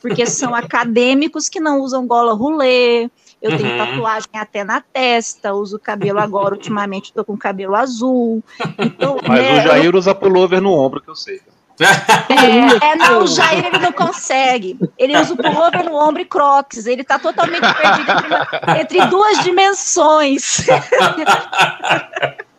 Porque 0.00 0.26
são 0.26 0.54
acadêmicos 0.54 1.48
que 1.48 1.58
não 1.58 1.80
usam 1.80 2.06
gola 2.06 2.34
rolê. 2.34 3.10
Eu 3.42 3.56
tenho 3.58 3.70
Uhum. 3.72 3.78
tatuagem 3.78 4.30
até 4.34 4.62
na 4.62 4.80
testa, 4.80 5.52
uso 5.52 5.76
cabelo 5.78 6.20
agora, 6.20 6.54
ultimamente 6.54 7.12
tô 7.12 7.24
com 7.24 7.36
cabelo 7.36 7.74
azul. 7.74 8.42
Então, 8.78 9.16
Mas 9.26 9.40
né, 9.42 9.58
o 9.58 9.62
Jair 9.62 9.96
usa 9.96 10.14
pullover 10.14 10.60
no 10.60 10.72
ombro, 10.72 11.00
que 11.00 11.10
eu 11.10 11.16
sei. 11.16 11.40
é, 11.80 12.86
é, 12.92 12.96
não, 12.96 13.24
o 13.24 13.26
Jair 13.26 13.66
ele 13.66 13.78
não 13.78 13.90
consegue. 13.92 14.78
Ele 14.96 15.18
usa 15.18 15.34
o 15.34 15.36
pullover 15.36 15.84
no 15.84 15.96
ombro 15.96 16.22
e 16.22 16.24
crocs. 16.24 16.86
Ele 16.86 17.02
tá 17.02 17.18
totalmente 17.18 17.62
perdido 17.62 18.10
entre, 18.12 18.80
entre 18.80 19.06
duas 19.06 19.42
dimensões. 19.42 20.64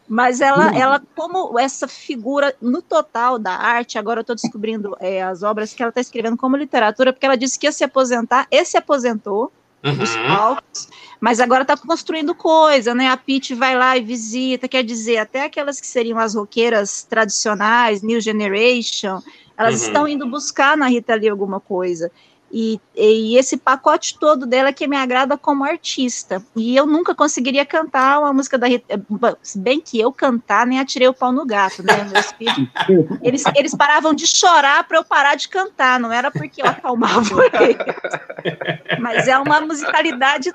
Mas 0.06 0.42
ela, 0.42 0.78
ela, 0.78 1.02
como 1.16 1.58
essa 1.58 1.88
figura 1.88 2.54
no 2.62 2.82
total 2.82 3.40
da 3.40 3.54
arte, 3.54 3.98
agora 3.98 4.20
eu 4.20 4.24
tô 4.24 4.36
descobrindo 4.36 4.96
é, 5.00 5.24
as 5.24 5.42
obras 5.44 5.74
que 5.74 5.82
ela 5.82 5.92
tá 5.92 6.02
escrevendo 6.02 6.38
como 6.38 6.58
literatura, 6.58 7.14
porque 7.14 7.26
ela 7.26 7.38
disse 7.38 7.58
que 7.58 7.66
ia 7.66 7.72
se 7.72 7.84
aposentar, 7.84 8.46
e 8.52 8.64
se 8.66 8.78
aposentou 8.78 9.52
Uhum. 9.84 9.98
palcos, 10.28 10.88
mas 11.20 11.40
agora 11.40 11.66
tá 11.66 11.76
construindo 11.76 12.34
coisa, 12.34 12.96
né? 12.96 13.10
A 13.10 13.18
Pete 13.18 13.54
vai 13.54 13.76
lá 13.78 13.98
e 13.98 14.02
visita, 14.02 14.68
quer 14.68 14.84
dizer, 14.84 15.18
até 15.18 15.44
aquelas 15.44 15.80
que 15.82 15.88
seriam 15.88 16.18
as 16.18 16.36
roqueiras 16.36 17.04
tradicionais, 17.04 18.02
New 18.02 18.22
Generation, 18.22 19.22
elas 19.58 19.82
Uhum. 19.82 19.88
estão 19.88 20.08
indo 20.08 20.30
buscar 20.30 20.78
na 20.78 20.88
Rita 20.88 21.16
Lee 21.16 21.30
alguma 21.30 21.60
coisa. 21.60 22.12
E, 22.56 22.80
e 22.96 23.36
esse 23.36 23.58
pacote 23.58 24.20
todo 24.20 24.46
dela 24.46 24.72
que 24.72 24.88
me 24.88 24.96
agrada 24.96 25.36
como 25.36 25.64
artista. 25.64 26.40
E 26.56 26.76
eu 26.76 26.86
nunca 26.86 27.16
conseguiria 27.16 27.66
cantar 27.66 28.20
uma 28.20 28.32
música 28.32 28.60
da 28.60 28.68
Rita. 28.68 29.04
Se 29.42 29.58
bem 29.58 29.82
que 29.82 30.00
eu 30.00 30.14
cantar, 30.14 30.68
nem 30.68 30.80
atirei 30.80 31.08
o 31.08 31.16
pau 31.16 31.32
no 31.32 31.48
gato, 31.48 31.82
né? 31.82 32.04
Meus 32.12 32.32
filhos, 32.34 32.70
eles, 33.24 33.44
eles 33.56 33.74
paravam 33.74 34.14
de 34.14 34.28
chorar 34.28 34.88
para 34.88 35.00
eu 35.00 35.04
parar 35.04 35.34
de 35.34 35.50
cantar, 35.50 36.00
não 36.00 36.12
era 36.14 36.30
porque 36.30 36.62
eu 36.62 36.68
acalmava 36.68 37.24
eles. 37.60 39.00
Mas 39.00 39.28
é 39.28 39.36
uma 39.40 39.60
musicalidade 39.62 40.54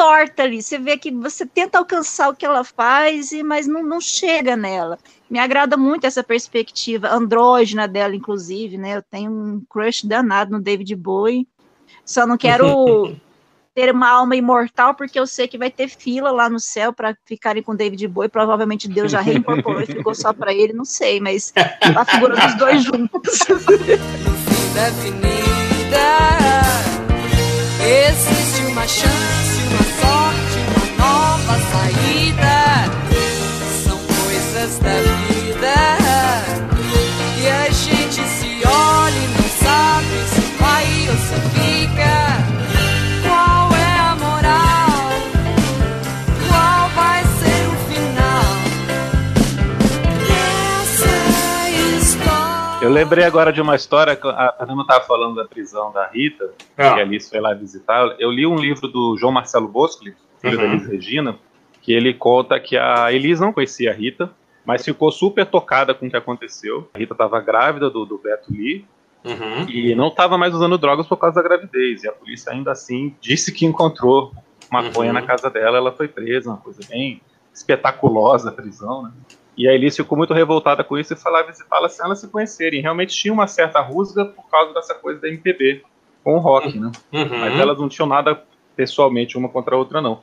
torta 0.00 0.44
ali. 0.44 0.62
Você 0.62 0.78
vê 0.78 0.96
que 0.96 1.10
você 1.10 1.44
tenta 1.44 1.76
alcançar 1.76 2.30
o 2.30 2.34
que 2.34 2.46
ela 2.46 2.64
faz, 2.64 3.32
e 3.32 3.42
mas 3.42 3.66
não, 3.66 3.82
não 3.82 4.00
chega 4.00 4.56
nela. 4.56 4.98
Me 5.28 5.38
agrada 5.38 5.76
muito 5.76 6.06
essa 6.06 6.24
perspectiva 6.24 7.12
andrógena 7.12 7.86
dela, 7.86 8.16
inclusive, 8.16 8.78
né? 8.78 8.96
Eu 8.96 9.02
tenho 9.02 9.30
um 9.30 9.62
crush 9.68 10.06
danado 10.06 10.52
no 10.52 10.60
David 10.60 10.96
Bowie. 10.96 11.46
Só 12.02 12.26
não 12.26 12.38
quero 12.38 13.14
ter 13.74 13.92
uma 13.92 14.08
alma 14.08 14.34
imortal, 14.34 14.94
porque 14.94 15.20
eu 15.20 15.26
sei 15.26 15.46
que 15.46 15.58
vai 15.58 15.70
ter 15.70 15.88
fila 15.88 16.30
lá 16.30 16.48
no 16.48 16.58
céu 16.58 16.94
para 16.94 17.14
ficarem 17.26 17.62
com 17.62 17.76
David 17.76 18.08
Bowie. 18.08 18.30
Provavelmente 18.30 18.88
Deus 18.88 19.12
já 19.12 19.20
reincorporou 19.20 19.82
e 19.82 19.86
ficou 19.86 20.14
só 20.14 20.32
para 20.32 20.54
ele, 20.54 20.72
não 20.72 20.86
sei, 20.86 21.20
mas 21.20 21.52
a 21.94 22.04
figura 22.06 22.36
dos 22.36 22.54
dois 22.56 22.82
juntos. 22.82 23.40
da 24.74 24.86
avenida. 24.86 25.40
Existe 27.82 28.62
uma 28.70 28.86
chance, 28.86 29.39
Eu 52.90 52.94
lembrei 52.94 53.22
agora 53.22 53.52
de 53.52 53.60
uma 53.60 53.76
história 53.76 54.16
que 54.16 54.26
a 54.26 54.52
Fernanda 54.58 54.82
estava 54.82 55.04
falando 55.04 55.36
da 55.36 55.44
prisão 55.44 55.92
da 55.92 56.08
Rita, 56.08 56.50
Ah. 56.76 56.94
que 56.94 56.98
a 57.00 57.02
Alice 57.04 57.30
foi 57.30 57.38
lá 57.38 57.54
visitar. 57.54 58.16
Eu 58.18 58.32
li 58.32 58.44
um 58.44 58.56
livro 58.56 58.88
do 58.88 59.16
João 59.16 59.30
Marcelo 59.32 59.68
Boscoli, 59.68 60.12
filho 60.40 60.56
da 60.58 60.64
Uhum. 60.64 60.72
Elis 60.72 60.86
Regina, 60.88 61.38
que 61.80 61.92
ele 61.92 62.12
conta 62.12 62.58
que 62.58 62.76
a 62.76 63.12
Elis 63.12 63.38
não 63.38 63.52
conhecia 63.52 63.92
a 63.92 63.94
Rita, 63.94 64.32
mas 64.64 64.84
ficou 64.84 65.12
super 65.12 65.46
tocada 65.46 65.94
com 65.94 66.08
o 66.08 66.10
que 66.10 66.16
aconteceu. 66.16 66.90
A 66.92 66.98
Rita 66.98 67.14
estava 67.14 67.40
grávida 67.40 67.88
do, 67.88 68.04
do 68.04 68.18
Beto 68.18 68.52
Lee 68.52 68.84
Uhum. 69.24 69.68
e 69.68 69.94
não 69.94 70.08
estava 70.08 70.36
mais 70.36 70.52
usando 70.52 70.76
drogas 70.76 71.06
por 71.06 71.16
causa 71.16 71.36
da 71.40 71.48
gravidez. 71.48 72.02
E 72.02 72.08
a 72.08 72.12
polícia 72.12 72.50
ainda 72.52 72.72
assim 72.72 73.14
disse 73.20 73.52
que 73.52 73.64
encontrou 73.64 74.32
maconha 74.68 75.10
Uhum. 75.10 75.14
na 75.14 75.22
casa 75.22 75.48
dela. 75.48 75.76
Ela 75.76 75.92
foi 75.92 76.08
presa, 76.08 76.50
uma 76.50 76.56
coisa 76.58 76.80
bem 76.88 77.20
espetaculosa 77.54 78.48
a 78.48 78.52
prisão, 78.52 79.04
né? 79.04 79.12
E 79.56 79.68
a 79.68 79.74
Elis 79.74 79.96
ficou 79.96 80.16
muito 80.16 80.32
revoltada 80.32 80.82
com 80.82 80.96
isso 80.96 81.12
e 81.12 81.16
falava, 81.16 81.50
e 81.50 81.64
fala 81.64 81.86
assim, 81.86 82.02
elas 82.02 82.20
se 82.20 82.28
conhecerem. 82.28 82.80
Realmente 82.80 83.14
tinha 83.14 83.32
uma 83.32 83.46
certa 83.46 83.80
rusga 83.80 84.24
por 84.24 84.48
causa 84.50 84.72
dessa 84.72 84.94
coisa 84.94 85.20
da 85.20 85.28
MPB 85.28 85.82
com 86.24 86.36
o 86.36 86.38
rock, 86.38 86.78
né? 86.78 86.90
Uhum. 87.12 87.38
Mas 87.38 87.58
elas 87.58 87.78
não 87.78 87.88
tinham 87.88 88.06
nada 88.08 88.42
pessoalmente 88.76 89.36
uma 89.36 89.48
contra 89.48 89.74
a 89.74 89.78
outra, 89.78 90.00
não. 90.00 90.22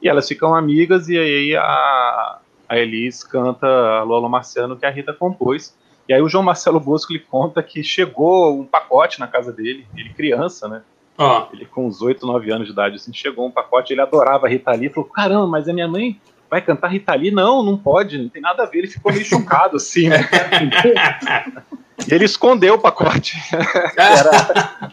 E 0.00 0.08
elas 0.08 0.26
ficam 0.26 0.54
amigas 0.54 1.08
e 1.08 1.16
aí 1.16 1.54
a, 1.54 2.38
a 2.68 2.78
Elis 2.78 3.22
canta 3.22 3.66
Alô, 3.66 4.16
Alô 4.16 4.28
Marciano, 4.28 4.76
que 4.76 4.86
a 4.86 4.90
Rita 4.90 5.12
compôs. 5.12 5.76
E 6.08 6.12
aí 6.12 6.20
o 6.20 6.28
João 6.28 6.42
Marcelo 6.42 6.80
Bosco 6.80 7.12
lhe 7.12 7.20
conta 7.20 7.62
que 7.62 7.84
chegou 7.84 8.58
um 8.58 8.64
pacote 8.64 9.20
na 9.20 9.28
casa 9.28 9.52
dele, 9.52 9.86
ele 9.96 10.10
criança, 10.10 10.66
né? 10.66 10.82
Ó, 11.16 11.46
Ele 11.52 11.66
com 11.66 11.86
uns 11.86 12.00
8, 12.00 12.26
9 12.26 12.50
anos 12.50 12.66
de 12.66 12.72
idade, 12.72 12.96
assim, 12.96 13.12
chegou 13.12 13.46
um 13.46 13.50
pacote, 13.50 13.92
ele 13.92 14.00
adorava 14.00 14.46
a 14.46 14.48
Rita 14.48 14.72
Lee, 14.72 14.88
falou, 14.88 15.08
caramba, 15.08 15.46
mas 15.46 15.68
a 15.68 15.72
minha 15.72 15.86
mãe 15.86 16.18
vai 16.52 16.60
cantar 16.60 16.88
Rita 16.88 17.14
Lee? 17.14 17.30
Não, 17.30 17.62
não 17.62 17.78
pode, 17.78 18.18
não 18.18 18.28
tem 18.28 18.42
nada 18.42 18.62
a 18.64 18.66
ver. 18.66 18.80
Ele 18.80 18.86
ficou 18.88 19.10
meio 19.10 19.24
chocado, 19.24 19.78
assim, 19.78 20.10
né? 20.10 20.28
E 22.06 22.12
ele 22.14 22.26
escondeu 22.26 22.74
o 22.74 22.78
pacote. 22.78 23.38
Era 23.96 24.90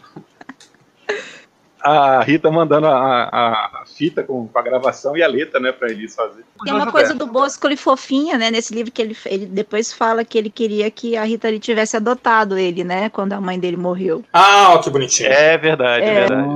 a 1.82 2.22
Rita 2.22 2.50
mandando 2.50 2.86
a, 2.86 2.92
a- 3.24 3.80
a 3.82 3.84
fita 3.86 4.22
com, 4.22 4.46
com 4.48 4.58
a 4.58 4.62
gravação 4.62 5.16
e 5.16 5.22
a 5.22 5.26
letra, 5.28 5.58
né, 5.58 5.72
pra 5.72 5.90
Elis 5.90 6.14
fazer. 6.14 6.44
Tem 6.64 6.72
uma 6.74 6.90
coisa 6.92 7.14
do 7.14 7.26
Bosco 7.26 7.66
ele 7.66 7.76
fofinha, 7.76 8.36
né? 8.36 8.50
Nesse 8.50 8.74
livro 8.74 8.92
que 8.92 9.00
ele, 9.00 9.16
ele 9.26 9.46
depois 9.46 9.90
fala 9.92 10.24
que 10.24 10.36
ele 10.36 10.50
queria 10.50 10.90
que 10.90 11.16
a 11.16 11.24
Rita 11.24 11.48
Lee 11.48 11.58
tivesse 11.58 11.96
adotado 11.96 12.58
ele, 12.58 12.84
né? 12.84 13.08
Quando 13.08 13.32
a 13.32 13.40
mãe 13.40 13.58
dele 13.58 13.76
morreu. 13.78 14.22
ah, 14.32 14.72
ó, 14.74 14.78
que 14.78 14.90
bonitinho. 14.90 15.30
É 15.30 15.56
verdade, 15.56 16.04
é, 16.04 16.08
É. 16.08 16.14
verdade. 16.26 16.48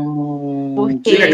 Porque. 0.88 1.10
Ele, 1.10 1.28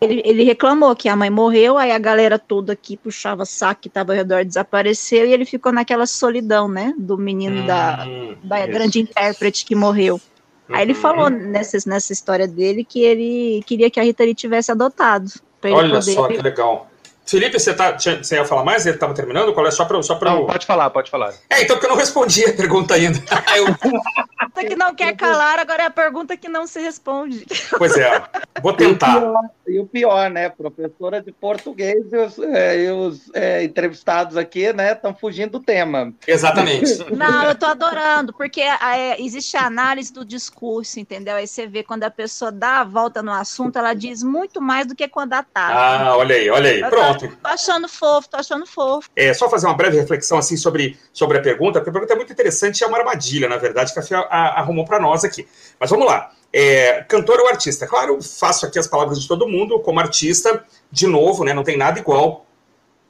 ele- 0.00 0.22
ele 0.24 0.44
reclamou 0.44 0.94
que 0.96 1.08
a 1.08 1.16
mãe 1.16 1.30
morreu, 1.30 1.78
aí 1.78 1.92
a 1.92 1.98
galera 1.98 2.38
toda 2.38 2.74
que 2.76 2.96
puxava 2.96 3.44
saco 3.44 3.80
que 3.82 3.88
tava 3.88 4.12
ao 4.12 4.16
redor 4.16 4.44
desapareceu 4.44 5.26
e 5.26 5.32
ele 5.32 5.44
ficou 5.44 5.72
naquela 5.72 6.06
solidão, 6.06 6.68
né? 6.68 6.94
Do 6.98 7.16
menino 7.18 7.66
da, 7.66 8.04
Hum, 8.06 8.34
da 8.42 8.60
isso. 8.60 8.72
grande 8.72 9.00
intérprete 9.00 9.64
que 9.64 9.74
morreu. 9.74 10.20
Aí 10.68 10.82
ele 10.82 10.92
uhum. 10.92 11.00
falou 11.00 11.28
nessa, 11.30 11.78
nessa 11.88 12.12
história 12.12 12.46
dele 12.46 12.84
que 12.84 13.00
ele 13.02 13.62
queria 13.66 13.90
que 13.90 13.98
a 13.98 14.02
Rita 14.02 14.22
Lee 14.24 14.34
tivesse 14.34 14.70
adotado. 14.70 15.30
Olha 15.64 15.88
poder 15.98 16.02
só 16.02 16.28
que 16.28 16.40
legal. 16.40 16.89
Felipe, 17.26 17.60
você, 17.60 17.72
tá, 17.72 17.92
você 17.96 18.34
ia 18.34 18.44
falar 18.44 18.64
mais? 18.64 18.84
Ele 18.86 18.96
estava 18.96 19.14
terminando? 19.14 19.52
Qual 19.52 19.64
é? 19.66 19.70
Só 19.70 19.84
para 19.84 20.02
só 20.02 20.16
pra 20.16 20.30
Não, 20.32 20.40
eu- 20.40 20.46
pode 20.46 20.66
falar, 20.66 20.90
pode 20.90 21.10
falar. 21.10 21.32
É, 21.48 21.62
então 21.62 21.76
porque 21.76 21.86
eu 21.86 21.90
não 21.90 21.96
respondi 21.96 22.44
a 22.44 22.52
pergunta 22.52 22.94
ainda. 22.94 23.18
Eu- 23.56 23.66
pergunta 23.76 24.64
que 24.68 24.74
não 24.76 24.94
quer 24.94 25.14
calar, 25.16 25.58
agora 25.60 25.82
é 25.84 25.86
a 25.86 25.90
pergunta 25.90 26.36
que 26.36 26.48
não 26.48 26.66
se 26.66 26.80
responde. 26.80 27.46
pois 27.78 27.96
é, 27.96 28.20
vou 28.62 28.72
E 28.72 28.74
o 28.74 28.76
tentar. 28.76 29.20
pior, 29.20 29.40
e 29.68 29.78
o 29.78 29.86
pior, 29.86 30.28
né? 30.30 30.48
Professora 30.48 31.20
de 31.22 31.30
português 31.30 32.04
e 32.12 32.16
os, 32.16 32.38
é, 32.40 32.80
e 32.84 32.90
os, 32.90 33.30
é, 33.34 33.62
entrevistados 33.62 34.36
aqui, 34.36 34.72
né, 34.72 34.92
estão 34.92 35.14
fugindo 35.14 35.52
do 35.52 35.60
tema. 35.60 36.12
Exatamente. 36.26 36.98
Não, 37.14 37.44
eu 37.44 37.54
tô 37.54 37.66
adorando, 37.66 38.32
porque 38.32 38.60
é, 38.62 39.20
existe 39.22 39.56
a 39.56 39.66
análise 39.66 40.12
do 40.12 40.24
discurso, 40.24 40.98
entendeu? 40.98 41.36
Aí 41.36 41.46
você 41.46 41.66
vê 41.66 41.82
quando 41.84 42.02
a 42.04 42.10
pessoa 42.10 42.50
dá 42.50 42.80
a 42.80 42.84
volta 42.84 43.22
no 43.22 43.30
assunto, 43.32 43.78
ela 43.78 43.94
diz 43.94 44.22
muito 44.22 44.60
mais 44.60 44.86
do 44.86 44.94
que 44.96 45.06
quando 45.06 45.34
ataca. 45.34 45.74
Ah, 45.78 46.16
olha 46.16 46.34
aí, 46.34 46.50
olha 46.50 46.70
aí. 46.70 46.80
Pronto. 46.80 47.19
Tô 47.28 47.48
achando 47.48 47.88
fofo, 47.88 48.28
tô 48.28 48.36
achando 48.36 48.66
fofo. 48.66 49.08
É, 49.14 49.32
só 49.34 49.48
fazer 49.48 49.66
uma 49.66 49.74
breve 49.74 49.98
reflexão 49.98 50.38
assim 50.38 50.56
sobre, 50.56 50.98
sobre 51.12 51.38
a 51.38 51.40
pergunta, 51.40 51.80
porque 51.80 51.90
a 51.90 51.92
pergunta 51.92 52.12
é 52.12 52.16
muito 52.16 52.32
interessante 52.32 52.80
e 52.80 52.84
é 52.84 52.86
uma 52.86 52.98
armadilha, 52.98 53.48
na 53.48 53.56
verdade, 53.56 53.92
que 53.92 53.98
a 53.98 54.02
Fia 54.02 54.18
arrumou 54.18 54.84
para 54.84 55.00
nós 55.00 55.24
aqui. 55.24 55.46
Mas 55.78 55.90
vamos 55.90 56.06
lá. 56.06 56.32
É, 56.52 57.04
cantor 57.04 57.38
ou 57.40 57.48
artista? 57.48 57.86
Claro, 57.86 58.20
faço 58.22 58.66
aqui 58.66 58.78
as 58.78 58.86
palavras 58.86 59.20
de 59.20 59.28
todo 59.28 59.48
mundo 59.48 59.78
como 59.80 60.00
artista, 60.00 60.64
de 60.90 61.06
novo, 61.06 61.44
né? 61.44 61.52
Não 61.52 61.62
tem 61.62 61.76
nada 61.76 61.98
igual 61.98 62.46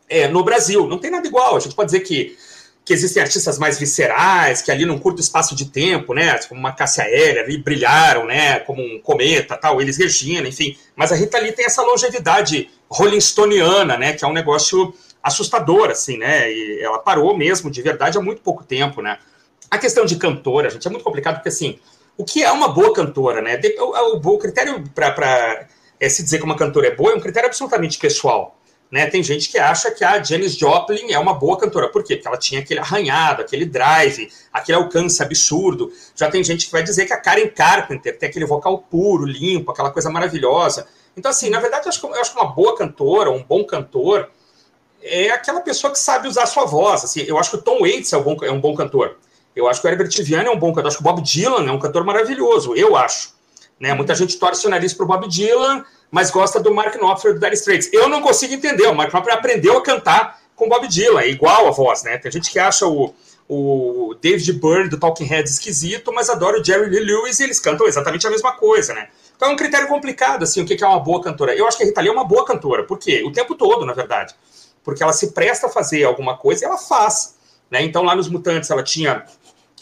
é, 0.09 0.29
no 0.29 0.43
Brasil. 0.45 0.87
Não 0.87 0.99
tem 0.99 1.11
nada 1.11 1.27
igual. 1.27 1.57
A 1.57 1.61
gente 1.61 1.75
pode 1.75 1.91
dizer 1.91 2.01
que, 2.01 2.37
que 2.91 2.95
existem 2.95 3.23
artistas 3.23 3.57
mais 3.57 3.79
viscerais, 3.79 4.63
que 4.63 4.69
ali 4.73 4.85
num 4.85 4.99
curto 4.99 5.21
espaço 5.21 5.55
de 5.55 5.67
tempo, 5.67 6.13
né? 6.13 6.37
Como 6.49 6.59
uma 6.59 6.73
Cássia 6.73 7.05
Aérea, 7.05 7.45
ali 7.45 7.57
brilharam, 7.57 8.27
né? 8.27 8.59
Como 8.59 8.83
um 8.83 8.99
cometa, 9.01 9.57
tal, 9.57 9.81
eles 9.81 9.97
Regina, 9.97 10.49
enfim. 10.49 10.77
Mas 10.97 11.13
a 11.13 11.15
Rita 11.15 11.39
Lee 11.39 11.53
tem 11.53 11.67
essa 11.67 11.83
longevidade 11.83 12.69
Rolling 12.89 13.21
Stoneana, 13.21 13.97
né? 13.97 14.15
Que 14.15 14.25
é 14.25 14.27
um 14.29 14.33
negócio 14.33 14.93
assustador, 15.23 15.89
assim, 15.89 16.17
né? 16.19 16.51
E 16.53 16.81
ela 16.83 16.99
parou 16.99 17.37
mesmo, 17.39 17.71
de 17.71 17.81
verdade, 17.81 18.19
há 18.19 18.21
muito 18.21 18.43
pouco 18.43 18.65
tempo, 18.65 19.01
né? 19.01 19.19
A 19.71 19.79
questão 19.79 20.05
de 20.05 20.17
cantora, 20.17 20.69
gente, 20.69 20.85
é 20.85 20.91
muito 20.91 21.05
complicado, 21.05 21.35
porque 21.37 21.49
assim, 21.49 21.79
o 22.17 22.25
que 22.25 22.43
é 22.43 22.51
uma 22.51 22.67
boa 22.71 22.93
cantora, 22.93 23.41
né? 23.41 23.61
O, 23.79 24.17
o- 24.17 24.35
o 24.35 24.39
critério 24.39 24.83
para 24.93 25.69
se 26.09 26.25
dizer 26.25 26.39
que 26.39 26.45
uma 26.45 26.57
cantora 26.57 26.89
é 26.89 26.97
boa 26.97 27.13
é 27.13 27.15
um 27.15 27.21
critério 27.21 27.47
absolutamente 27.47 27.99
pessoal. 28.01 28.60
Né? 28.91 29.07
Tem 29.07 29.23
gente 29.23 29.49
que 29.49 29.59
acha 29.59 29.91
que 29.93 30.05
a 30.05 30.21
Janis 30.23 30.57
Joplin 30.57 31.13
é 31.13 31.19
uma 31.19 31.35
boa 31.35 31.57
cantora. 31.57 31.89
Por 31.89 32.03
quê? 32.03 32.17
Porque 32.17 32.27
ela 32.27 32.37
tinha 32.37 32.61
aquele 32.61 32.81
arranhado, 32.81 33.43
aquele 33.43 33.65
drive, 33.65 34.29
aquele 34.53 34.79
alcance 34.79 35.23
absurdo. 35.23 35.93
Já 36.17 36.29
tem 36.29 36.43
gente 36.43 36.67
que 36.67 36.73
vai 36.73 36.83
dizer 36.83 37.07
que 37.07 37.13
a 37.13 37.21
Karen 37.21 37.47
Carpenter 37.49 38.19
tem 38.19 38.29
aquele 38.29 38.47
vocal 38.47 38.79
puro, 38.79 39.25
limpo, 39.25 39.71
aquela 39.71 39.91
coisa 39.91 40.11
maravilhosa. 40.11 40.89
Então, 41.17 41.31
assim, 41.31 41.51
na 41.51 41.61
verdade, 41.61 41.87
eu 41.87 41.91
acho 41.91 42.01
que, 42.01 42.07
eu 42.07 42.21
acho 42.21 42.33
que 42.33 42.41
uma 42.41 42.51
boa 42.53 42.77
cantora, 42.77 43.31
um 43.31 43.43
bom 43.43 43.65
cantor, 43.65 44.29
é 45.03 45.31
aquela 45.31 45.61
pessoa 45.61 45.93
que 45.93 45.99
sabe 45.99 46.27
usar 46.27 46.47
sua 46.47 46.65
voz. 46.65 47.05
Assim, 47.05 47.21
eu 47.21 47.39
acho 47.39 47.51
que 47.51 47.57
o 47.57 47.63
Tom 47.63 47.81
Waits 47.81 48.13
é 48.13 48.17
um 48.17 48.23
bom, 48.23 48.37
é 48.43 48.51
um 48.51 48.61
bom 48.61 48.75
cantor. 48.75 49.19
Eu 49.55 49.69
acho 49.69 49.81
que 49.81 49.87
o 49.87 49.91
Herbert 49.91 50.11
Viana 50.23 50.49
é 50.49 50.51
um 50.51 50.59
bom 50.59 50.71
cantor. 50.71 50.85
Eu 50.85 50.89
acho 50.89 50.97
que 50.97 51.03
o 51.03 51.05
Bob 51.05 51.23
Dylan 51.23 51.69
é 51.69 51.73
um 51.73 51.79
cantor 51.79 52.05
maravilhoso. 52.05 52.75
Eu 52.75 52.97
acho. 52.97 53.35
Né? 53.79 53.95
Muita 53.95 54.15
gente 54.15 54.39
torce 54.39 54.67
o 54.67 54.71
nariz 54.71 54.93
pro 54.93 55.07
Bob 55.07 55.27
Dylan, 55.29 55.85
mas 56.11 56.31
gosta 56.31 56.59
do 56.59 56.75
Mark 56.75 56.97
Knopfler 56.97 57.35
do 57.35 57.41
Dire 57.41 57.55
Straits. 57.55 57.89
Eu 57.93 58.09
não 58.09 58.21
consigo 58.21 58.55
entender. 58.55 58.87
O 58.87 58.95
Mark 58.95 59.13
Knopfler 59.13 59.37
aprendeu 59.37 59.79
a 59.79 59.83
cantar 59.83 60.41
com 60.57 60.69
Bob 60.69 60.89
Dylan. 60.89 61.21
É 61.21 61.29
igual 61.29 61.69
a 61.69 61.71
voz, 61.71 62.03
né? 62.03 62.19
Tem 62.19 62.31
gente 62.31 62.51
que 62.51 62.59
acha 62.59 62.87
o, 62.87 63.15
o 63.49 64.15
David 64.21 64.53
Byrne 64.55 64.89
do 64.89 64.99
Talking 64.99 65.25
Heads 65.25 65.53
esquisito, 65.53 66.13
mas 66.13 66.29
adora 66.29 66.61
o 66.61 66.65
Jerry 66.65 66.91
Lee 66.91 67.01
Lewis 67.01 67.41
e 67.41 67.45
eles 67.45 67.61
cantam 67.61 67.87
exatamente 67.87 68.27
a 68.27 68.31
mesma 68.31 68.53
coisa, 68.53 68.93
né? 68.93 69.09
Então 69.37 69.49
é 69.49 69.53
um 69.53 69.57
critério 69.57 69.89
complicado, 69.89 70.43
assim, 70.43 70.61
o 70.61 70.67
que 70.67 70.83
é 70.83 70.87
uma 70.87 71.01
boa 71.01 71.23
cantora. 71.23 71.55
Eu 71.55 71.67
acho 71.67 71.77
que 71.77 71.83
a 71.83 71.87
Rita 71.87 72.01
Lee 72.01 72.11
é 72.11 72.13
uma 72.13 72.25
boa 72.25 72.45
cantora. 72.45 72.85
Por 72.85 72.99
quê? 72.99 73.23
O 73.25 73.33
tempo 73.33 73.55
todo, 73.55 73.87
na 73.87 73.93
verdade. 73.93 74.35
Porque 74.85 75.03
ela 75.03 75.13
se 75.13 75.33
presta 75.33 75.67
a 75.67 75.71
fazer 75.71 76.05
alguma 76.05 76.37
coisa 76.37 76.65
e 76.65 76.67
ela 76.67 76.77
faz. 76.77 77.37
Né? 77.71 77.83
Então, 77.83 78.03
lá 78.03 78.15
nos 78.15 78.29
Mutantes, 78.29 78.71
ela 78.71 78.83
tinha 78.83 79.25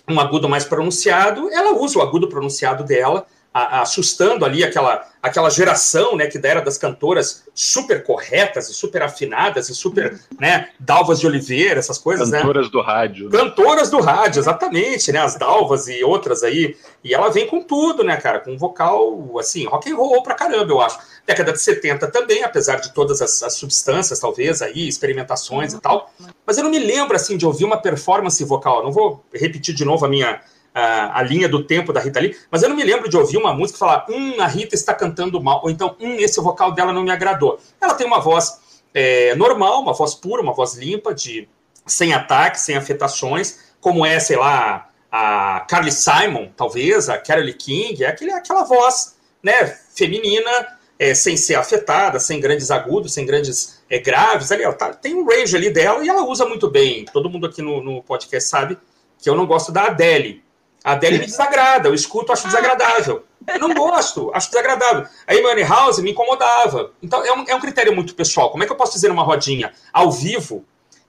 um 0.08 0.20
agudo 0.20 0.48
mais 0.48 0.64
pronunciado, 0.64 1.50
ela 1.52 1.72
usa 1.74 1.98
o 1.98 2.02
agudo 2.02 2.28
pronunciado 2.28 2.84
dela, 2.84 3.26
a- 3.64 3.80
assustando 3.82 4.44
ali 4.44 4.62
aquela, 4.64 5.06
aquela 5.22 5.50
geração 5.50 6.16
né, 6.16 6.26
que 6.26 6.38
era 6.44 6.60
das 6.60 6.78
cantoras 6.78 7.44
super 7.54 8.02
corretas 8.04 8.68
e 8.68 8.74
super 8.74 9.02
afinadas 9.02 9.68
e 9.68 9.74
super 9.74 10.18
né, 10.38 10.68
Dalvas 10.78 11.20
de 11.20 11.26
Oliveira, 11.26 11.78
essas 11.78 11.98
coisas, 11.98 12.30
né? 12.30 12.38
Cantoras 12.40 12.70
do 12.70 12.80
rádio. 12.80 13.28
né? 13.28 13.38
Cantoras 13.38 13.90
do 13.90 14.00
rádio, 14.00 14.40
exatamente, 14.40 15.10
né? 15.12 15.18
As 15.20 15.36
Dalvas 15.36 15.88
e 15.88 16.02
outras 16.04 16.42
aí. 16.42 16.76
E 17.02 17.14
ela 17.14 17.30
vem 17.30 17.46
com 17.46 17.62
tudo, 17.62 18.02
né, 18.04 18.16
cara? 18.16 18.40
Com 18.40 18.52
um 18.52 18.58
vocal, 18.58 19.38
assim, 19.38 19.66
rock 19.66 19.90
and 19.90 19.96
roll 19.96 20.22
pra 20.22 20.34
caramba, 20.34 20.72
eu 20.72 20.80
acho. 20.80 20.98
Década 21.26 21.52
de 21.52 21.60
70 21.60 22.06
também, 22.10 22.42
apesar 22.42 22.76
de 22.76 22.92
todas 22.94 23.20
as, 23.20 23.42
as 23.42 23.54
substâncias, 23.54 24.18
talvez, 24.18 24.62
aí, 24.62 24.88
experimentações 24.88 25.74
e 25.74 25.80
tal. 25.80 26.10
Mas 26.46 26.56
eu 26.56 26.64
não 26.64 26.70
me 26.70 26.78
lembro, 26.78 27.14
assim, 27.16 27.36
de 27.36 27.44
ouvir 27.44 27.64
uma 27.64 27.76
performance 27.76 28.42
vocal. 28.44 28.78
Eu 28.78 28.84
não 28.84 28.92
vou 28.92 29.24
repetir 29.34 29.74
de 29.74 29.84
novo 29.84 30.04
a 30.06 30.08
minha... 30.08 30.40
A, 30.78 31.22
linha 31.22 31.48
do 31.48 31.64
tempo 31.64 31.92
da 31.92 32.00
Rita 32.00 32.20
Lee, 32.20 32.36
mas 32.50 32.62
eu 32.62 32.68
não 32.68 32.76
me 32.76 32.84
lembro 32.84 33.08
de 33.08 33.16
ouvir 33.16 33.36
uma 33.36 33.52
música 33.52 33.76
e 33.76 33.78
falar, 33.78 34.06
hum, 34.08 34.40
a 34.40 34.46
Rita 34.46 34.74
está 34.74 34.94
cantando 34.94 35.42
mal, 35.42 35.60
ou 35.62 35.70
então, 35.70 35.96
hum, 36.00 36.16
esse 36.18 36.40
vocal 36.40 36.72
dela 36.72 36.92
não 36.92 37.02
me 37.02 37.10
agradou. 37.10 37.58
Ela 37.80 37.94
tem 37.94 38.06
uma 38.06 38.20
voz 38.20 38.60
é, 38.94 39.34
normal, 39.34 39.82
uma 39.82 39.92
voz 39.92 40.14
pura, 40.14 40.42
uma 40.42 40.52
voz 40.52 40.74
limpa, 40.74 41.14
de 41.14 41.48
sem 41.86 42.12
ataque, 42.12 42.60
sem 42.60 42.76
afetações, 42.76 43.72
como 43.80 44.04
é, 44.04 44.18
sei 44.20 44.36
lá, 44.36 44.88
a 45.10 45.64
Carly 45.68 45.92
Simon, 45.92 46.50
talvez, 46.56 47.08
a 47.08 47.18
Carole 47.18 47.54
King, 47.54 48.04
é 48.04 48.08
aquele, 48.08 48.32
aquela 48.32 48.64
voz 48.64 49.16
né, 49.42 49.66
feminina, 49.94 50.78
é, 50.98 51.14
sem 51.14 51.36
ser 51.36 51.54
afetada, 51.54 52.18
sem 52.18 52.40
grandes 52.40 52.70
agudos, 52.70 53.14
sem 53.14 53.24
grandes 53.24 53.80
é, 53.88 53.98
graves. 53.98 54.50
Ali, 54.50 54.64
ela 54.64 54.74
tá- 54.74 54.92
tem 54.92 55.14
um 55.14 55.24
range 55.24 55.56
ali 55.56 55.70
dela 55.70 56.04
e 56.04 56.08
ela 56.08 56.24
usa 56.24 56.44
muito 56.44 56.68
bem. 56.68 57.04
Todo 57.06 57.30
mundo 57.30 57.46
aqui 57.46 57.62
no, 57.62 57.82
no 57.82 58.02
podcast 58.02 58.48
sabe 58.48 58.78
que 59.18 59.30
eu 59.30 59.34
não 59.34 59.46
gosto 59.46 59.70
da 59.70 59.84
Adele. 59.84 60.42
A 60.84 60.92
Adele 60.92 61.18
me 61.18 61.26
desagrada, 61.26 61.88
eu 61.88 61.94
escuto, 61.94 62.32
acho 62.32 62.46
desagradável. 62.46 63.24
Eu 63.46 63.58
não 63.58 63.74
gosto, 63.74 64.30
acho 64.34 64.48
desagradável. 64.50 65.06
A 65.26 65.32
Amy 65.32 65.62
House 65.62 65.98
me 65.98 66.10
incomodava. 66.12 66.92
Então 67.02 67.24
é 67.24 67.32
um, 67.32 67.44
é 67.48 67.54
um 67.54 67.60
critério 67.60 67.94
muito 67.94 68.14
pessoal. 68.14 68.50
Como 68.50 68.62
é 68.62 68.66
que 68.66 68.72
eu 68.72 68.76
posso 68.76 68.92
dizer 68.92 69.08
numa 69.08 69.22
rodinha, 69.22 69.72
ao 69.92 70.10
vivo, 70.10 70.64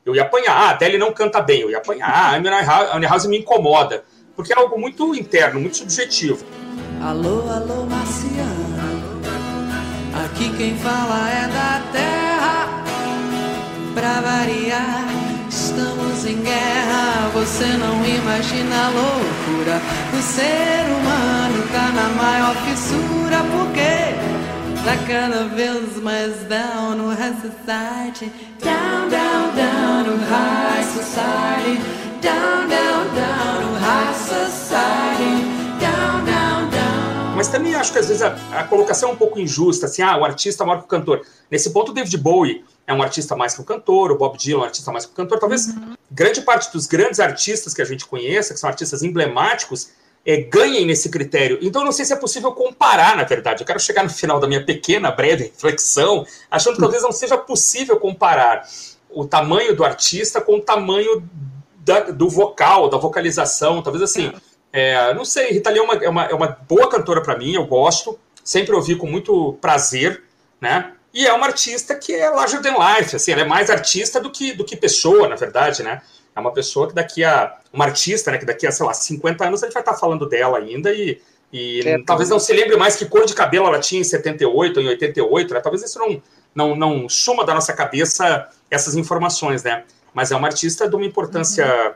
eu 0.06 0.16
ia 0.16 0.24
apanhar. 0.24 0.56
Ah, 0.56 0.68
a 0.68 0.70
Adele 0.72 0.98
não 0.98 1.14
canta 1.14 1.42
bem, 1.42 1.62
eu 1.62 1.70
ia 1.70 1.78
apanhar. 1.78 2.10
Ah, 2.10 2.32
a 2.32 2.96
Amy 2.96 3.06
House 3.06 3.26
me 3.26 3.38
incomoda. 3.40 4.04
Porque 4.36 4.54
é 4.54 4.56
algo 4.56 4.80
muito 4.80 5.14
interno, 5.14 5.60
muito 5.60 5.78
subjetivo. 5.78 6.46
Alô, 7.02 7.42
alô, 7.50 7.86
marciano. 7.86 8.80
Aqui 10.26 10.56
quem 10.58 10.78
fala 10.78 11.30
é 11.30 11.48
da 11.48 11.82
terra. 11.92 12.84
Pra 13.94 14.22
variar, 14.22 15.08
estamos 15.50 16.26
em 16.26 16.42
guerra. 16.42 17.30
Você 17.34 17.66
não 17.66 18.06
imagina 18.06 18.86
a 18.86 18.90
loucura. 18.90 19.82
O 20.18 20.22
ser 20.22 20.86
humano 20.96 21.64
tá 21.72 21.90
na 21.90 22.10
maior 22.10 22.56
fissura. 22.66 23.38
Porque 23.52 24.16
tá 24.84 24.96
cada 25.08 25.44
vez 25.56 26.02
mais 26.02 26.36
down 26.48 26.96
no 26.96 27.10
high 27.10 27.36
society. 27.42 28.32
Down, 28.64 29.10
down, 29.10 29.56
down 29.56 30.04
no 30.04 30.18
high 30.18 30.84
society. 30.84 31.82
Down, 32.22 32.68
down, 32.68 33.06
down 33.16 33.62
no 33.62 33.80
high 33.80 34.14
society. 34.14 35.59
Mas 37.50 37.58
também 37.58 37.74
acho 37.74 37.92
que 37.92 37.98
às 37.98 38.08
vezes 38.08 38.22
a, 38.22 38.36
a 38.52 38.64
colocação 38.64 39.10
é 39.10 39.14
um 39.14 39.16
pouco 39.16 39.40
injusta, 39.40 39.88
assim, 39.88 40.04
ah, 40.04 40.16
o 40.18 40.24
artista 40.24 40.64
maior 40.64 40.78
que 40.82 40.86
o 40.86 40.88
cantor. 40.88 41.26
Nesse 41.50 41.72
ponto, 41.72 41.90
o 41.90 41.94
David 41.96 42.16
Bowie 42.20 42.64
é 42.86 42.94
um 42.94 43.02
artista 43.02 43.36
mais 43.36 43.56
que 43.56 43.62
o 43.62 43.64
cantor, 43.64 44.12
o 44.12 44.18
Bob 44.20 44.38
Dylan 44.38 44.60
é 44.60 44.62
um 44.62 44.66
artista 44.66 44.92
mais 44.92 45.08
que 45.08 45.12
o 45.14 45.16
cantor. 45.16 45.40
Talvez 45.40 45.66
Uhum. 45.66 45.96
grande 46.12 46.42
parte 46.42 46.72
dos 46.72 46.86
grandes 46.86 47.20
artistas 47.20 47.74
que 47.74 47.82
a 47.82 47.86
gente 47.86 48.06
conheça, 48.06 48.54
que 48.54 48.60
são 48.60 48.70
artistas 48.70 49.02
emblemáticos, 49.02 49.90
é, 50.24 50.38
ganhem 50.42 50.86
nesse 50.86 51.10
critério. 51.10 51.58
Então, 51.60 51.82
eu 51.82 51.86
não 51.88 51.92
sei 51.92 52.06
se 52.06 52.14
é 52.14 52.16
possível 52.16 52.52
comparar, 52.52 53.18
na 53.18 53.24
verdade. 53.24 53.64
Eu 53.64 53.66
quero 53.66 53.80
chegar 53.80 54.04
no 54.04 54.12
final 54.12 54.40
da 54.40 54.48
minha 54.48 54.64
pequena, 54.64 55.10
breve 55.10 55.46
reflexão, 55.46 56.28
achando 56.52 56.76
que 56.76 56.82
talvez 56.82 57.02
não 57.02 57.12
seja 57.12 57.36
possível 57.36 57.98
comparar 58.00 58.64
o 59.10 59.26
tamanho 59.26 59.76
do 59.76 59.84
artista 59.84 60.40
com 60.40 60.58
o 60.58 60.62
tamanho 60.62 61.28
da- 61.80 62.12
do 62.12 62.30
vocal, 62.30 62.90
da 62.92 62.98
vocalização. 63.00 63.82
Talvez 63.82 64.04
assim, 64.04 64.32
é, 64.72 65.14
não 65.14 65.26
sei, 65.26 65.52
Rita 65.52 65.70
Lee 65.70 65.80
é 65.80 65.82
uma, 65.82 65.94
é 65.96 66.10
uma, 66.10 66.26
é 66.26 66.34
uma 66.34 66.58
boa 66.68 66.90
cantora 66.90 67.22
para 67.22 67.38
mim, 67.38 67.54
eu 67.54 67.66
gosto, 67.66 68.20
sempre 68.44 68.76
ouvi 68.76 68.96
com 68.96 69.08
muito 69.08 69.54
prazer, 69.62 70.24
né? 70.62 70.94
E 71.14 71.26
é 71.26 71.34
uma 71.34 71.48
artista 71.48 71.96
que 71.96 72.14
é 72.14 72.30
larger 72.30 72.62
than 72.62 72.76
life, 72.78 73.16
assim, 73.16 73.32
ela 73.32 73.42
é 73.42 73.46
mais 73.46 73.70
artista 73.70 74.20
do 74.20 74.30
que, 74.30 74.54
do 74.54 74.64
que 74.64 74.76
pessoa, 74.76 75.28
na 75.28 75.36
verdade, 75.36 75.82
né? 75.82 76.02
É 76.36 76.40
uma 76.40 76.54
pessoa 76.54 76.88
que 76.88 76.94
daqui 76.94 77.24
a. 77.24 77.58
Uma 77.72 77.86
artista, 77.86 78.32
né? 78.32 78.38
Que 78.38 78.46
daqui 78.46 78.66
a, 78.66 78.72
sei 78.72 78.86
lá, 78.86 78.94
50 78.94 79.46
anos 79.46 79.62
a 79.62 79.66
gente 79.66 79.74
vai 79.74 79.82
estar 79.82 79.96
falando 79.96 80.28
dela 80.28 80.58
ainda 80.58 80.94
e. 80.94 81.22
E 81.52 81.82
É, 81.84 81.98
talvez 82.06 82.30
não 82.30 82.40
se 82.40 82.54
lembre 82.54 82.78
mais 82.78 82.96
que 82.96 83.06
cor 83.06 83.26
de 83.26 83.34
cabelo 83.34 83.66
ela 83.66 83.80
tinha 83.80 84.00
em 84.00 84.04
78 84.04 84.78
ou 84.78 84.84
em 84.84 84.90
88, 84.90 85.54
né? 85.54 85.60
Talvez 85.60 85.84
isso 85.84 85.98
não, 85.98 86.22
não, 86.54 86.76
não 86.76 87.10
suma 87.10 87.44
da 87.44 87.56
nossa 87.56 87.74
cabeça 87.74 88.48
essas 88.70 88.96
informações, 88.96 89.64
né? 89.64 89.84
Mas 90.14 90.32
é 90.32 90.36
uma 90.36 90.48
artista 90.48 90.88
de 90.88 90.96
uma 90.96 91.06
importância 91.06 91.96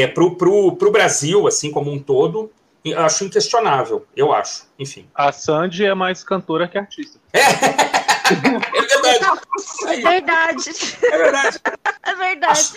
é, 0.00 0.06
pro, 0.06 0.36
pro, 0.36 0.76
pro 0.76 0.90
Brasil, 0.90 1.46
assim 1.46 1.70
como 1.70 1.92
um 1.92 1.98
todo, 1.98 2.50
eu 2.84 2.98
acho 3.00 3.24
inquestionável, 3.24 4.06
eu 4.16 4.32
acho. 4.32 4.66
Enfim. 4.78 5.06
A 5.14 5.30
Sandy 5.30 5.84
é 5.84 5.94
mais 5.94 6.24
cantora 6.24 6.66
que 6.68 6.78
artista. 6.78 7.18
É 8.24 9.00
verdade, 9.04 9.40
É 9.86 9.96
verdade. 9.98 10.70
é 11.02 11.18
verdade. 11.18 11.60
É 12.04 12.14
verdade. 12.14 12.72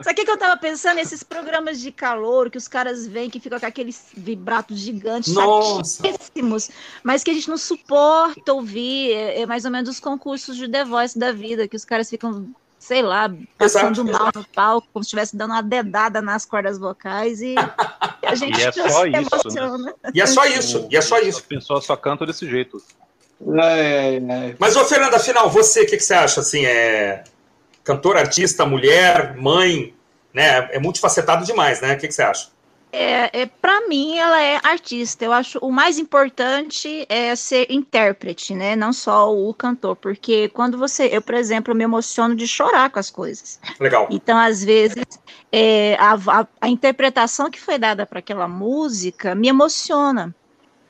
Sabe 0.00 0.22
o 0.22 0.24
que, 0.24 0.30
eu 0.30 0.38
tava 0.38 0.56
pensando? 0.56 0.98
Esses 0.98 1.22
programas 1.22 1.80
de 1.80 1.92
calor 1.92 2.50
que 2.50 2.56
os 2.56 2.66
caras 2.66 3.06
vêm, 3.06 3.28
que 3.28 3.40
ficam 3.40 3.60
com 3.60 3.66
aqueles 3.66 4.06
vibratos 4.16 4.78
gigantes, 4.78 5.34
chatíssimos, 5.34 6.70
mas 7.02 7.22
que 7.22 7.30
a 7.30 7.34
gente 7.34 7.50
não 7.50 7.58
suporta 7.58 8.52
ouvir. 8.52 9.12
É, 9.12 9.42
é 9.42 9.46
mais 9.46 9.64
ou 9.64 9.70
menos 9.70 9.90
os 9.90 10.00
concursos 10.00 10.56
de 10.56 10.68
The 10.68 10.84
Voice 10.84 11.18
da 11.18 11.32
vida, 11.32 11.68
que 11.68 11.76
os 11.76 11.84
caras 11.84 12.08
ficam, 12.08 12.54
sei 12.82 13.00
lá, 13.00 13.32
passando 13.56 14.02
Exato, 14.02 14.24
mal 14.24 14.32
no 14.34 14.44
palco, 14.48 14.88
como 14.92 15.04
se 15.04 15.06
estivesse 15.06 15.36
dando 15.36 15.52
uma 15.52 15.62
dedada 15.62 16.20
nas 16.20 16.44
cordas 16.44 16.76
vocais 16.78 17.40
e 17.40 17.54
a 18.26 18.34
gente 18.34 18.58
E 18.58 18.62
é 18.62 18.66
não 18.66 18.72
só 18.72 19.02
se 19.02 19.08
isso, 19.08 19.10
né? 19.10 19.26
emociona. 19.30 19.94
E 20.12 20.20
é 20.20 20.26
só 20.26 20.44
isso, 20.46 20.88
e 20.90 20.96
é 20.96 21.00
só 21.00 21.20
isso. 21.20 21.38
A 21.38 21.48
pessoa 21.48 21.80
só 21.80 21.96
canta 21.96 22.26
desse 22.26 22.44
jeito. 22.50 22.82
É, 23.56 24.16
é. 24.16 24.56
Mas, 24.58 24.74
ô 24.74 24.84
Fernanda, 24.84 25.16
afinal, 25.16 25.48
você, 25.48 25.82
o 25.82 25.86
que, 25.86 25.96
que 25.96 26.02
você 26.02 26.14
acha? 26.14 26.40
Assim, 26.40 26.66
é 26.66 27.22
cantora, 27.84 28.18
artista, 28.18 28.66
mulher, 28.66 29.36
mãe, 29.36 29.94
né? 30.34 30.68
É 30.72 30.80
multifacetado 30.80 31.44
demais, 31.44 31.80
né? 31.80 31.94
O 31.94 31.98
que, 31.98 32.08
que 32.08 32.14
você 32.14 32.22
acha? 32.22 32.48
É, 32.94 33.40
é, 33.42 33.46
para 33.46 33.88
mim, 33.88 34.18
ela 34.18 34.40
é 34.42 34.60
artista. 34.62 35.24
Eu 35.24 35.32
acho 35.32 35.58
o 35.60 35.70
mais 35.72 35.98
importante 35.98 37.06
é 37.08 37.34
ser 37.34 37.70
intérprete, 37.72 38.54
né? 38.54 38.76
Não 38.76 38.92
só 38.92 39.34
o 39.34 39.54
cantor, 39.54 39.96
porque 39.96 40.50
quando 40.50 40.76
você, 40.76 41.08
eu, 41.10 41.22
por 41.22 41.34
exemplo, 41.34 41.74
me 41.74 41.84
emociono 41.84 42.36
de 42.36 42.46
chorar 42.46 42.90
com 42.90 42.98
as 42.98 43.10
coisas. 43.10 43.58
Legal. 43.80 44.06
Então, 44.10 44.36
às 44.38 44.62
vezes, 44.62 45.04
é, 45.50 45.94
a, 45.98 46.12
a- 46.40 46.46
a 46.60 46.68
interpretação 46.68 47.50
que 47.50 47.58
foi 47.60 47.78
dada 47.78 48.04
para 48.04 48.18
aquela 48.18 48.46
música 48.46 49.34
me 49.34 49.48
emociona. 49.48 50.34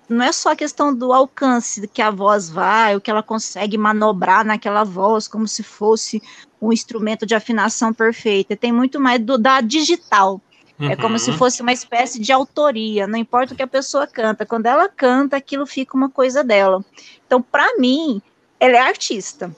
Não 0.08 0.24
é 0.24 0.32
só 0.32 0.52
a 0.52 0.56
questão 0.56 0.94
do 0.94 1.12
alcance 1.12 1.86
que 1.88 2.02
a 2.02 2.10
voz 2.10 2.50
vai, 2.50 2.96
o 2.96 3.00
que 3.00 3.10
ela 3.10 3.22
consegue 3.22 3.78
manobrar 3.78 4.44
naquela 4.44 4.84
voz, 4.84 5.28
como 5.28 5.48
se 5.48 5.62
fosse 5.62 6.20
um 6.60 6.72
instrumento 6.72 7.24
de 7.24 7.34
afinação 7.34 7.94
perfeita. 7.94 8.56
Tem 8.56 8.72
muito 8.72 9.00
mais 9.00 9.20
do, 9.20 9.38
da 9.38 9.60
digital. 9.60 10.40
É 10.90 10.96
como 10.96 11.18
se 11.18 11.30
Uhum. 11.30 11.38
fosse 11.38 11.62
uma 11.62 11.72
espécie 11.72 12.18
de 12.20 12.32
autoria, 12.32 13.06
não 13.06 13.18
importa 13.18 13.54
o 13.54 13.56
que 13.56 13.62
a 13.62 13.66
pessoa 13.66 14.06
canta, 14.06 14.44
quando 14.46 14.66
ela 14.66 14.88
canta, 14.88 15.36
aquilo 15.36 15.66
fica 15.66 15.96
uma 15.96 16.10
coisa 16.10 16.42
dela. 16.42 16.84
Então, 17.26 17.40
para 17.40 17.76
mim, 17.78 18.20
ela 18.58 18.76
é 18.76 18.80
artista. 18.80 19.54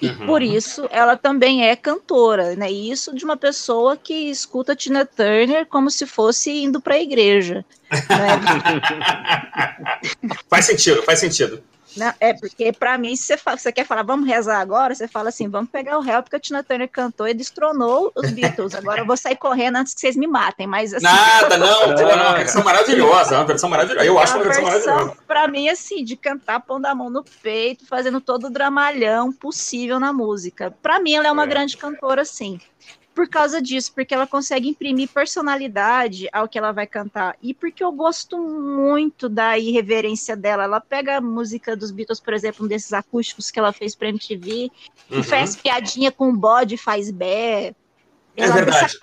E 0.00 0.08
Uhum. 0.08 0.26
por 0.26 0.42
isso 0.42 0.88
ela 0.90 1.16
também 1.16 1.64
é 1.64 1.76
cantora, 1.76 2.56
né? 2.56 2.70
E 2.72 2.90
isso 2.90 3.14
de 3.14 3.24
uma 3.24 3.36
pessoa 3.36 3.96
que 3.96 4.30
escuta 4.30 4.74
Tina 4.74 5.04
Turner 5.06 5.64
como 5.66 5.90
se 5.90 6.06
fosse 6.06 6.50
indo 6.64 6.80
para 6.80 6.94
a 6.94 6.98
igreja. 7.00 7.64
né? 7.90 7.92
faz 10.50 10.64
sentido, 10.64 11.02
faz 11.02 11.18
sentido. 11.20 11.62
Não, 11.96 12.12
é 12.20 12.32
porque 12.32 12.72
para 12.72 12.96
mim, 12.96 13.14
se 13.16 13.24
você, 13.24 13.36
fa- 13.36 13.56
você 13.56 13.70
quer 13.70 13.86
falar, 13.86 14.02
vamos 14.02 14.26
rezar 14.26 14.60
agora, 14.60 14.94
você 14.94 15.06
fala 15.06 15.28
assim, 15.28 15.48
vamos 15.48 15.70
pegar 15.70 15.98
o 15.98 16.00
réu, 16.00 16.22
porque 16.22 16.36
a 16.36 16.40
Tina 16.40 16.62
Turner 16.62 16.88
cantou 16.88 17.28
e 17.28 17.34
destronou 17.34 18.10
os 18.14 18.30
Beatles. 18.30 18.74
Agora 18.74 19.00
eu 19.00 19.06
vou 19.06 19.16
sair 19.16 19.36
correndo 19.36 19.76
antes 19.76 19.92
que 19.94 20.00
vocês 20.00 20.16
me 20.16 20.26
matem, 20.26 20.66
mas 20.66 20.94
assim. 20.94 21.04
Nada, 21.04 21.56
não, 21.58 21.80
pô, 21.94 22.00
não, 22.02 22.14
uma 22.14 22.34
versão 22.38 22.64
maravilhosa, 22.64 23.34
uma 23.36 23.44
versão 23.44 23.68
maravilhosa. 23.70 24.06
Eu 24.06 24.18
acho 24.18 24.34
uma 24.36 24.44
versão 24.44 24.62
maravilhosa. 24.64 25.16
Pra 25.26 25.48
mim, 25.48 25.68
assim, 25.68 26.02
de 26.04 26.16
cantar 26.16 26.60
pondo 26.60 26.86
a 26.86 26.94
mão 26.94 27.10
no 27.10 27.24
peito, 27.42 27.86
fazendo 27.86 28.20
todo 28.20 28.46
o 28.46 28.50
dramalhão 28.50 29.32
possível 29.32 30.00
na 30.00 30.12
música. 30.12 30.74
Pra 30.82 30.98
mim, 31.00 31.14
ela 31.14 31.28
é 31.28 31.32
uma 31.32 31.44
É. 31.44 31.46
grande 31.46 31.76
cantora, 31.76 32.24
sim. 32.24 32.60
Por 33.14 33.28
causa 33.28 33.60
disso, 33.60 33.92
porque 33.94 34.14
ela 34.14 34.26
consegue 34.26 34.68
imprimir 34.68 35.08
personalidade 35.08 36.28
ao 36.32 36.48
que 36.48 36.56
ela 36.56 36.72
vai 36.72 36.86
cantar. 36.86 37.36
E 37.42 37.52
porque 37.52 37.84
eu 37.84 37.92
gosto 37.92 38.38
muito 38.38 39.28
da 39.28 39.58
irreverência 39.58 40.34
dela. 40.34 40.64
Ela 40.64 40.80
pega 40.80 41.18
a 41.18 41.20
música 41.20 41.76
dos 41.76 41.90
Beatles, 41.90 42.20
por 42.20 42.32
exemplo, 42.32 42.64
um 42.64 42.68
desses 42.68 42.92
acústicos 42.92 43.50
que 43.50 43.58
ela 43.58 43.72
fez 43.72 43.94
pra 43.94 44.08
MTV, 44.08 44.70
e 45.10 45.16
Uhum. 45.16 45.22
faz 45.22 45.54
piadinha 45.54 46.10
com 46.10 46.30
o 46.30 46.36
bode, 46.36 46.76
faz 46.78 47.10
bé. 47.10 47.74
É 48.34 48.44
Ela 48.44 48.54
verdade. 48.54 48.96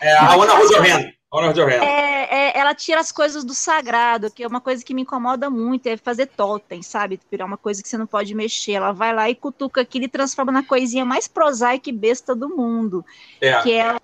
É 0.00 0.16
a 0.16 0.26
Rosorren. 0.56 0.94
Ona 0.94 1.19
Rosorren. 1.32 1.80
É, 1.80 2.48
é, 2.48 2.58
ela 2.58 2.74
tira 2.74 3.00
as 3.00 3.12
coisas 3.12 3.44
do 3.44 3.54
sagrado, 3.54 4.30
que 4.30 4.42
é 4.42 4.46
uma 4.46 4.60
coisa 4.60 4.84
que 4.84 4.92
me 4.92 5.02
incomoda 5.02 5.48
muito, 5.48 5.86
é 5.86 5.96
fazer 5.96 6.26
totem, 6.26 6.82
sabe? 6.82 7.20
Virar 7.30 7.44
uma 7.46 7.56
coisa 7.56 7.82
que 7.82 7.88
você 7.88 7.96
não 7.96 8.06
pode 8.06 8.34
mexer. 8.34 8.72
Ela 8.72 8.92
vai 8.92 9.14
lá 9.14 9.30
e 9.30 9.34
cutuca 9.34 9.80
aquilo 9.80 10.06
e 10.06 10.08
transforma 10.08 10.50
na 10.50 10.62
coisinha 10.64 11.04
mais 11.04 11.28
prosaica 11.28 11.88
e 11.88 11.92
besta 11.92 12.34
do 12.34 12.48
mundo. 12.48 13.04
É. 13.40 13.62
Que 13.62 13.72
é, 13.74 13.96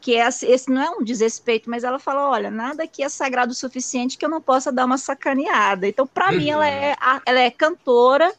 que 0.00 0.14
é 0.16 0.28
esse 0.28 0.70
não 0.70 0.82
é 0.82 0.90
um 0.90 1.02
desrespeito, 1.02 1.70
mas 1.70 1.84
ela 1.84 1.98
fala: 1.98 2.28
olha, 2.28 2.50
nada 2.50 2.82
aqui 2.84 3.02
é 3.02 3.08
sagrado 3.08 3.52
o 3.52 3.54
suficiente 3.54 4.18
que 4.18 4.24
eu 4.26 4.28
não 4.28 4.40
possa 4.42 4.70
dar 4.70 4.84
uma 4.84 4.98
sacaneada. 4.98 5.88
Então, 5.88 6.06
para 6.06 6.30
mim, 6.32 6.50
ela 6.50 6.68
é, 6.68 6.94
a- 7.00 7.22
ela 7.24 7.40
é 7.40 7.50
cantora. 7.50 8.30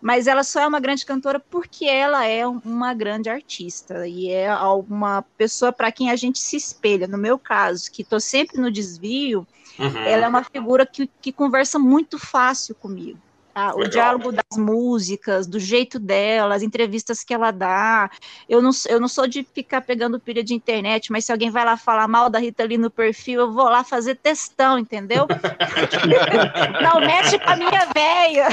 Mas 0.00 0.26
ela 0.28 0.44
só 0.44 0.60
é 0.60 0.66
uma 0.66 0.78
grande 0.78 1.04
cantora 1.04 1.40
porque 1.50 1.84
ela 1.84 2.24
é 2.24 2.46
um- 2.46 2.60
uma 2.64 2.94
grande 2.94 3.28
artista 3.28 4.06
e 4.06 4.30
é 4.30 4.54
uma 4.88 5.22
pessoa 5.36 5.72
para 5.72 5.90
quem 5.90 6.10
a 6.10 6.16
gente 6.16 6.38
se 6.38 6.56
espelha. 6.56 7.08
No 7.08 7.18
meu 7.18 7.38
caso, 7.38 7.90
que 7.90 8.02
estou 8.02 8.20
sempre 8.20 8.60
no 8.60 8.70
desvio, 8.70 9.46
Uhum. 9.78 9.96
ela 10.06 10.24
é 10.26 10.28
uma 10.28 10.44
figura 10.44 10.86
que, 10.86 11.10
que 11.20 11.32
conversa 11.32 11.78
muito 11.78 12.18
fácil 12.18 12.74
comigo. 12.76 13.18
Tá? 13.58 13.74
O 13.74 13.78
Legal. 13.78 13.90
diálogo 13.90 14.32
das 14.32 14.56
músicas, 14.56 15.46
do 15.46 15.58
jeito 15.58 15.98
dela, 15.98 16.54
as 16.54 16.62
entrevistas 16.62 17.24
que 17.24 17.34
ela 17.34 17.50
dá. 17.50 18.08
Eu 18.48 18.62
não, 18.62 18.70
eu 18.88 19.00
não 19.00 19.08
sou 19.08 19.26
de 19.26 19.44
ficar 19.52 19.80
pegando 19.80 20.20
pilha 20.20 20.44
de 20.44 20.54
internet, 20.54 21.10
mas 21.10 21.24
se 21.24 21.32
alguém 21.32 21.50
vai 21.50 21.64
lá 21.64 21.76
falar 21.76 22.06
mal 22.06 22.30
da 22.30 22.38
Rita 22.38 22.62
ali 22.62 22.78
no 22.78 22.90
perfil, 22.90 23.40
eu 23.40 23.52
vou 23.52 23.64
lá 23.64 23.82
fazer 23.82 24.14
testão, 24.14 24.78
entendeu? 24.78 25.26
não 26.80 27.00
mexe 27.00 27.38
com 27.38 27.50
a 27.50 27.56
minha 27.56 27.88
véia. 27.92 28.48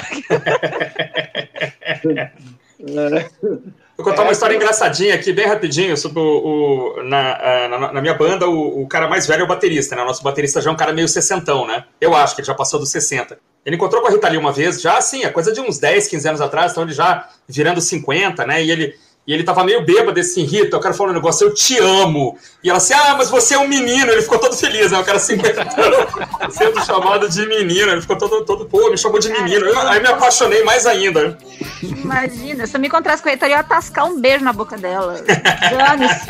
Vou 3.98 4.04
contar 4.04 4.24
uma 4.24 4.32
história 4.32 4.56
engraçadinha 4.56 5.16
aqui, 5.16 5.32
bem 5.32 5.48
rapidinho, 5.48 5.96
sobre 5.96 6.20
o. 6.20 6.96
o- 6.98 7.04
na, 7.04 7.36
ah, 7.36 7.68
na, 7.68 7.94
na 7.94 8.02
minha 8.02 8.14
banda, 8.14 8.50
o, 8.50 8.82
o 8.82 8.88
cara 8.88 9.08
mais 9.08 9.26
velho 9.28 9.42
é 9.42 9.44
o 9.44 9.48
baterista, 9.48 9.96
né? 9.96 10.02
O 10.02 10.06
nosso 10.06 10.24
baterista 10.24 10.62
já 10.62 10.70
é 10.70 10.74
um 10.74 10.76
cara 10.76 10.92
meio 10.92 11.08
sessentão, 11.08 11.66
né? 11.68 11.86
Eu 12.02 12.14
acho 12.16 12.36
que 12.36 12.42
ele 12.42 12.48
já 12.48 12.56
passou 12.56 12.80
dos 12.80 12.90
60. 12.90 13.40
Ele 13.66 13.76
encontrou 13.78 14.02
com 14.02 14.08
a 14.08 14.12
Rita 14.12 14.30
Lee 14.30 14.38
uma 14.38 14.52
vez, 14.52 14.80
já 14.80 14.98
assim, 14.98 15.24
é 15.24 15.30
coisa 15.30 15.52
de 15.52 15.60
uns 15.60 15.80
10, 15.80 16.08
15 16.08 16.28
anos 16.28 16.42
atrás, 16.42 16.72
então 16.72 16.84
ele 16.84 16.94
já 16.94 17.28
virando 17.48 17.82
50, 17.82 18.46
né? 18.46 18.64
E 18.64 18.70
ele. 18.72 18.94
E 19.28 19.34
ele 19.34 19.44
tava 19.44 19.64
meio 19.64 19.84
bêbado, 19.84 20.20
assim, 20.20 20.44
Rita, 20.44 20.76
eu 20.76 20.80
quero 20.80 20.94
falar 20.94 21.10
um 21.10 21.14
negócio, 21.14 21.48
eu 21.48 21.52
te 21.56 21.80
amo. 21.80 22.38
E 22.64 22.70
ela 22.70 22.78
assim, 22.78 22.94
ah, 22.94 23.16
mas 23.18 23.28
você 23.28 23.56
é 23.56 23.58
um 23.58 23.68
menino. 23.68 24.12
Ele 24.12 24.22
ficou 24.22 24.38
todo 24.38 24.56
feliz, 24.56 24.92
né? 24.92 25.00
O 25.00 25.04
cara 25.04 25.18
50 25.18 25.62
anos 25.82 26.08
sendo 26.56 26.86
chamado 26.86 27.28
de 27.28 27.44
menino. 27.48 27.90
Ele 27.92 28.02
ficou 28.02 28.16
todo, 28.20 28.46
todo 28.46 28.66
pô, 28.68 28.88
me 28.92 28.96
chamou 29.00 29.18
de 29.18 29.30
menino. 29.30 29.66
Eu- 29.66 29.80
aí 29.80 30.00
me 30.00 30.08
apaixonei 30.10 30.64
mais 30.64 30.86
ainda. 30.86 31.40
Imagina, 31.82 32.68
se 32.68 32.78
eu 32.78 32.80
me 32.80 32.86
encontrasse 32.86 33.24
com 33.24 33.30
a 33.30 33.32
Rita, 33.32 33.48
eu 33.48 33.50
ia 33.50 33.64
tascar 33.64 34.06
um 34.06 34.22
beijo 34.22 34.46
na 34.46 34.54
boca 34.54 34.78
dela. 34.78 35.20
Dane-se. 35.26 36.28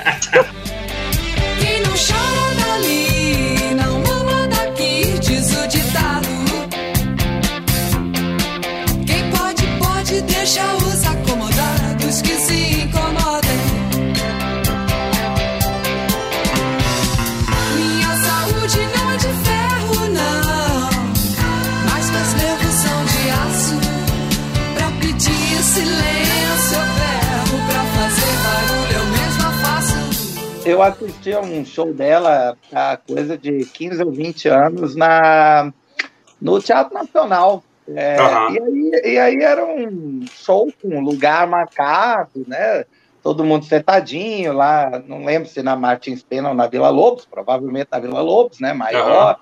Quem 1.59 1.81
não 1.81 1.91
chora 1.91 2.77
dali, 2.77 3.07
deixa-os 10.45 11.03
acomodados 11.07 12.21
que 12.21 12.35
se 12.35 12.83
incomodem. 12.83 13.59
Minha 17.75 18.15
saúde 18.23 18.79
não 18.95 19.11
é 19.11 19.17
de 19.17 19.31
ferro, 19.43 20.05
não, 20.13 20.89
mas 21.89 22.11
meus 22.11 22.33
nervos 22.35 22.75
são 22.75 23.05
de 23.05 23.23
aço. 23.31 23.75
Pra 24.75 24.87
pedir 25.01 25.63
silêncio, 25.63 26.77
eu 26.77 26.87
ferro, 26.99 27.57
pra 27.67 27.81
fazer 27.95 28.35
barulho, 28.45 28.97
eu 28.99 29.05
mesma 29.17 29.49
faço. 29.63 30.69
Eu 30.69 30.83
assisti 30.83 31.33
a 31.33 31.39
um 31.39 31.65
show 31.65 31.91
dela 31.91 32.55
há 32.71 32.97
coisa 32.97 33.35
de 33.35 33.65
15 33.65 34.03
ou 34.03 34.11
20 34.11 34.47
anos 34.49 34.95
na, 34.95 35.73
no 36.39 36.61
Teatro 36.61 36.93
Nacional 36.93 37.63
é, 37.87 38.17
Aham. 38.19 38.51
e, 38.51 38.59
aí, 38.59 39.01
e 39.13 39.19
aí 39.19 39.41
era 39.41 39.63
um 39.63 40.25
show 40.31 40.71
com 40.81 40.89
um 40.97 41.01
lugar 41.01 41.45
marcado, 41.47 42.43
né? 42.47 42.85
Todo 43.21 43.43
mundo 43.43 43.65
sentadinho 43.65 44.53
lá, 44.53 45.01
não 45.07 45.25
lembro 45.25 45.49
se 45.49 45.61
na 45.63 45.75
Martins 45.75 46.23
Pena 46.23 46.49
ou 46.49 46.55
na 46.55 46.67
Vila 46.67 46.89
Lobos, 46.89 47.25
provavelmente 47.25 47.87
na 47.91 47.99
Vila 47.99 48.21
Lobos, 48.21 48.59
né? 48.59 48.73
Maior. 48.73 49.39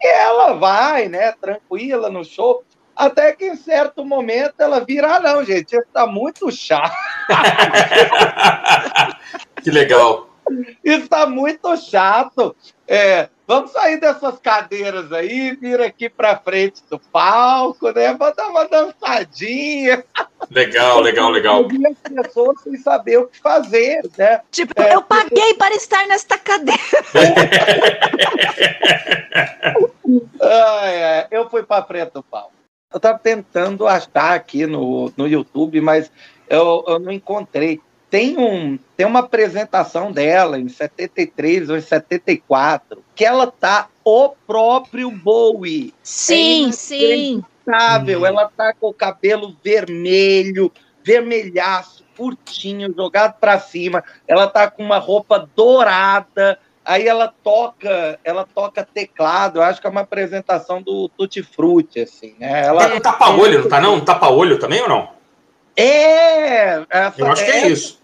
E 0.00 0.06
ela 0.06 0.54
vai, 0.54 1.08
né, 1.08 1.32
tranquila 1.32 2.10
no 2.10 2.24
show. 2.24 2.64
Até 2.94 3.32
que 3.32 3.44
em 3.46 3.56
certo 3.56 4.04
momento 4.04 4.54
ela 4.60 4.84
vira, 4.84 5.16
ah, 5.16 5.20
não, 5.20 5.44
gente, 5.44 5.74
isso 5.74 5.86
tá 5.92 6.06
muito 6.06 6.50
chato. 6.50 6.94
Que 9.64 9.70
legal. 9.70 10.28
Isso 10.84 11.08
tá 11.08 11.26
muito 11.26 11.74
chato. 11.78 12.54
É, 12.86 13.30
vamos 13.46 13.72
sair 13.72 13.98
dessas 13.98 14.38
cadeiras 14.38 15.12
aí, 15.12 15.54
vir 15.56 15.80
aqui 15.80 16.08
pra 16.08 16.36
frente 16.36 16.82
do 16.90 16.98
palco, 16.98 17.90
né? 17.92 18.14
Vamos 18.14 18.36
dar 18.36 18.48
uma 18.48 18.68
dançadinha. 18.68 20.04
Legal, 20.50 21.00
legal, 21.00 21.30
legal. 21.30 21.68
E 21.70 21.86
as 21.86 21.98
pessoas 21.98 22.60
sem 22.62 22.76
saber 22.76 23.18
o 23.18 23.26
que 23.26 23.38
fazer, 23.38 24.02
né? 24.16 24.40
Tipo, 24.50 24.80
É, 24.80 24.94
eu 24.94 25.02
paguei 25.02 25.54
para 25.54 25.74
estar 25.74 26.06
nesta 26.06 26.38
cadeira. 26.38 26.80
Ah, 30.40 30.88
é, 30.88 31.28
eu 31.30 31.48
fui 31.48 31.62
pra 31.62 31.82
frente 31.82 32.12
do 32.12 32.22
palco. 32.22 32.52
Eu 32.92 33.00
tava 33.00 33.18
tentando 33.18 33.88
achar 33.88 34.34
aqui 34.34 34.66
no, 34.66 35.12
no 35.16 35.26
YouTube, 35.26 35.80
mas 35.80 36.10
eu, 36.48 36.84
eu 36.86 36.98
não 36.98 37.10
encontrei. 37.10 37.80
Tem, 38.14 38.38
um, 38.38 38.78
tem 38.96 39.04
uma 39.04 39.18
apresentação 39.18 40.12
dela 40.12 40.56
em 40.56 40.68
73 40.68 41.68
ou 41.68 41.76
em 41.76 41.80
74, 41.80 43.02
que 43.12 43.24
ela 43.24 43.48
tá 43.48 43.88
o 44.04 44.28
próprio 44.46 45.10
Bowie. 45.10 45.92
Sim, 46.00 46.70
sim. 46.70 47.42
inacreditável. 47.64 48.20
Hum. 48.20 48.26
Ela 48.26 48.52
tá 48.56 48.72
com 48.72 48.86
o 48.86 48.94
cabelo 48.94 49.56
vermelho, 49.64 50.70
vermelhaço, 51.02 52.04
curtinho, 52.16 52.94
jogado 52.94 53.40
para 53.40 53.58
cima. 53.58 54.04
Ela 54.28 54.46
tá 54.46 54.70
com 54.70 54.84
uma 54.84 54.98
roupa 54.98 55.48
dourada. 55.56 56.56
Aí 56.84 57.08
ela 57.08 57.34
toca, 57.42 58.20
ela 58.22 58.46
toca 58.46 58.84
teclado. 58.84 59.58
Eu 59.58 59.64
acho 59.64 59.80
que 59.80 59.88
é 59.88 59.90
uma 59.90 60.02
apresentação 60.02 60.80
do 60.80 61.08
Tutti 61.08 61.42
Frutti, 61.42 61.98
assim, 61.98 62.36
né? 62.38 62.62
Tá 62.62 62.68
Ela 62.68 62.90
com 62.90 63.00
tapa-olho, 63.00 63.62
não 63.62 63.68
tá 63.68 63.80
não? 63.80 64.00
Tapa-olho 64.00 64.56
também 64.60 64.82
ou 64.82 64.88
não? 64.88 65.23
É, 65.76 66.84
essa- 66.88 67.14
Eu 67.20 67.26
acho 67.32 67.44
que 67.44 67.50
é 67.50 67.68
isso. 67.68 67.98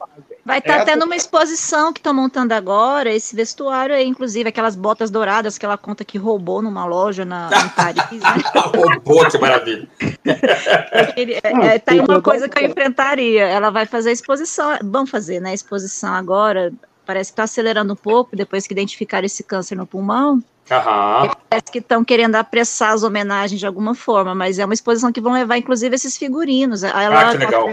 Vai 0.45 0.59
estar 0.59 0.79
É, 0.81 0.85
tendo 0.85 1.05
uma 1.05 1.15
exposição 1.15 1.93
que 1.93 2.01
estão 2.01 2.15
montando 2.15 2.55
agora, 2.55 3.13
esse 3.13 3.37
vestuário 3.37 3.95
aí, 3.95 4.07
inclusive, 4.07 4.49
aquelas 4.49 4.75
botas 4.75 5.11
douradas 5.11 5.59
que 5.59 5.65
ela 5.65 5.77
conta 5.77 6.05
que 6.05 6.17
roubou 6.19 6.63
numa 6.63 6.85
loja 6.87 7.25
na, 7.25 7.51
em 7.65 7.69
Paris, 7.69 8.21
né? 8.21 8.43
Robô, 8.57 9.29
que 9.29 9.39
maravilha. 9.39 9.89
É, 10.25 11.75
é, 11.75 11.79
tá 11.79 11.93
aí 11.93 12.01
uma 12.01 12.21
coisa 12.23 12.49
que 12.49 12.59
eu 12.59 12.67
enfrentaria. 12.69 13.43
Ela 13.45 13.71
vai 13.71 13.87
fazer 13.87 14.11
a 14.11 14.13
exposição, 14.13 14.77
vão 14.83 15.07
fazer, 15.07 15.41
né? 15.41 15.51
A 15.51 15.55
exposição 15.55 16.15
agora. 16.15 16.73
Parece 17.07 17.31
que 17.31 17.35
está 17.35 17.45
acelerando 17.45 17.93
um 17.93 17.97
pouco 17.97 18.35
depois 18.37 18.67
que 18.67 18.73
identificaram 18.73 19.27
esse 19.27 19.43
câncer 19.43 19.77
no 19.77 19.87
pulmão. 19.87 20.43
Aham. 20.71 21.31
Parece 21.49 21.73
que 21.73 21.79
estão 21.79 22.05
querendo 22.05 22.37
apressar 22.37 22.93
as 22.93 23.03
homenagens 23.03 23.59
de 23.59 23.67
alguma 23.67 23.95
forma, 23.95 24.35
mas 24.35 24.59
é 24.59 24.65
uma 24.65 24.75
exposição 24.75 25.11
que 25.13 25.21
vão 25.21 25.33
levar, 25.33 25.59
inclusive, 25.59 25.95
esses 25.95 26.17
figurinos. 26.17 26.83
Ela, 26.83 27.31
Ah, 27.31 27.33
que 27.33 27.39
legal. 27.39 27.69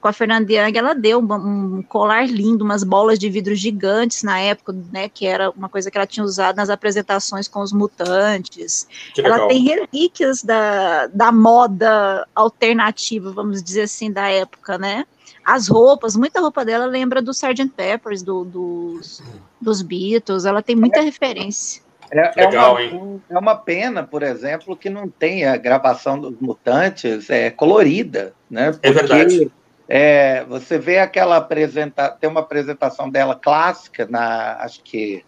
Com 0.00 0.08
a 0.08 0.12
Fernanda 0.12 0.52
Young, 0.52 0.76
ela 0.76 0.94
deu 0.94 1.18
um, 1.18 1.78
um 1.78 1.82
colar 1.82 2.26
lindo, 2.28 2.62
umas 2.62 2.84
bolas 2.84 3.18
de 3.18 3.30
vidro 3.30 3.54
gigantes 3.54 4.22
na 4.22 4.38
época, 4.38 4.74
né? 4.92 5.08
Que 5.08 5.24
era 5.26 5.48
uma 5.50 5.66
coisa 5.66 5.90
que 5.90 5.96
ela 5.96 6.06
tinha 6.06 6.22
usado 6.22 6.56
nas 6.56 6.68
apresentações 6.68 7.48
com 7.48 7.60
os 7.60 7.72
mutantes. 7.72 8.86
Que 9.14 9.22
Ela 9.22 9.36
legal. 9.36 9.48
tem 9.48 9.62
relíquias 9.62 10.42
da, 10.42 11.06
da 11.06 11.32
moda 11.32 12.28
alternativa, 12.34 13.32
vamos 13.32 13.62
dizer 13.62 13.82
assim, 13.82 14.12
da 14.12 14.28
época, 14.28 14.76
né? 14.76 15.06
As 15.42 15.68
roupas, 15.68 16.16
muita 16.16 16.38
roupa 16.40 16.64
dela 16.66 16.84
lembra 16.84 17.22
do 17.22 17.30
Sgt. 17.30 17.70
Peppers, 17.74 18.22
do, 18.22 18.44
dos, 18.44 19.22
dos 19.58 19.80
Beatles, 19.80 20.44
ela 20.44 20.62
tem 20.62 20.76
muita 20.76 21.00
referência. 21.00 21.83
É, 22.10 22.32
é 22.36 22.46
Legal, 22.46 22.72
uma, 22.72 22.82
hein? 22.82 23.22
é 23.30 23.38
uma 23.38 23.56
pena, 23.56 24.02
por 24.02 24.22
exemplo, 24.22 24.76
que 24.76 24.90
não 24.90 25.08
tem 25.08 25.44
a 25.44 25.56
gravação 25.56 26.18
dos 26.18 26.38
Mutantes 26.40 27.30
é, 27.30 27.50
colorida, 27.50 28.32
né? 28.50 28.72
É 28.82 28.90
verdade. 28.90 29.50
é, 29.88 30.44
você 30.44 30.78
vê 30.78 30.98
aquela 30.98 31.36
apresentação, 31.36 32.16
tem 32.20 32.30
uma 32.30 32.40
apresentação 32.40 33.10
dela 33.10 33.34
clássica 33.34 34.06
na, 34.08 34.56
acho 34.60 34.82
que 34.82 35.24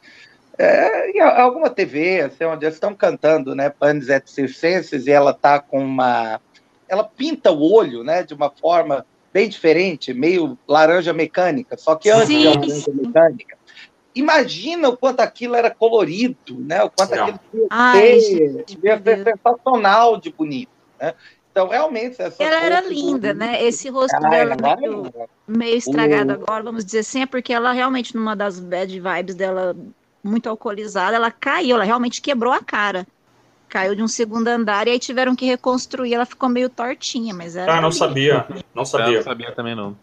é, 0.59 1.11
em 1.11 1.21
alguma 1.21 1.69
TV, 1.69 2.23
assim, 2.23 2.45
onde 2.45 2.65
eles 2.65 2.77
estão 2.77 2.95
cantando, 2.95 3.55
né? 3.55 3.69
Panis 3.69 4.09
et 4.09 4.27
Circenses, 4.27 5.07
e 5.07 5.11
ela 5.11 5.35
tá 5.35 5.61
com 5.61 5.79
uma, 5.85 6.41
ela 6.89 7.05
pinta 7.05 7.53
o 7.53 7.73
olho, 7.73 8.03
né? 8.03 8.23
De 8.23 8.33
uma 8.33 8.51
forma 8.51 9.05
bem 9.33 9.49
diferente, 9.49 10.15
meio 10.15 10.57
laranja 10.67 11.13
mecânica, 11.13 11.77
só 11.77 11.95
que 11.95 12.09
antes 12.09 12.29
Sim, 12.29 12.39
de 12.39 12.45
laranja 12.47 12.75
sim. 12.75 12.93
mecânica. 12.93 13.59
Imagina 14.17 14.89
o 14.89 14.97
quanto 14.97 15.21
aquilo 15.21 15.55
era 15.55 15.73
colorido, 15.73 16.59
né? 16.61 16.83
O 16.83 16.91
quanto 16.91 17.15
Não. 17.15 17.27
aquilo 17.27 17.67
Ai, 17.71 18.19
devia 18.67 19.01
ser 19.03 19.23
sensacional 19.25 20.19
de 20.19 20.33
bonito, 20.33 20.71
né? 20.99 21.15
Então, 21.51 21.69
realmente, 21.69 22.21
essa 22.21 22.43
Ela 22.43 22.63
era 22.63 22.81
linda, 22.81 23.33
do- 23.35 23.39
né? 23.39 23.63
Esse 23.63 23.89
rosto 23.91 24.17
Ah, 24.17 24.31
dela 24.31 24.55
ela 24.55 24.77
meio, 24.77 25.07
era- 25.07 25.29
meio 25.47 25.77
estragado 25.77 26.33
O- 26.33 26.35
agora, 26.35 26.63
vamos 26.65 26.85
dizer 26.85 27.01
assim, 27.01 27.23
é 27.23 27.27
porque 27.27 27.53
ela 27.53 27.73
realmente, 27.73 28.15
numa 28.15 28.35
das 28.35 28.59
bad 28.59 28.99
vibes 29.01 29.35
dela, 29.35 29.77
muito 30.25 30.49
alcoolizada, 30.49 31.15
ela 31.17 31.31
caiu, 31.31 31.77
ela 31.77 31.85
realmente 31.85 32.21
quebrou 32.23 32.53
a 32.53 32.61
cara. 32.61 33.07
Caiu 33.69 33.95
de 33.95 34.03
um 34.03 34.09
segundo 34.09 34.49
andar 34.49 34.87
e 34.87 34.93
aí 34.93 34.99
tiveram 34.99 35.35
que 35.35 35.45
reconstruir, 35.45 36.15
ela 36.15 36.25
ficou 36.25 36.49
meio 36.49 36.71
tortinha, 36.71 37.35
mas 37.35 37.57
era. 37.57 37.77
Ah, 37.77 37.81
não 37.81 37.91
sabia. 37.93 38.47
Não 38.75 38.83
Eu 38.83 38.87
sabia. 38.87 39.17
não 39.17 39.23
sabia 39.23 39.55
também, 39.55 39.75
não. 39.75 39.97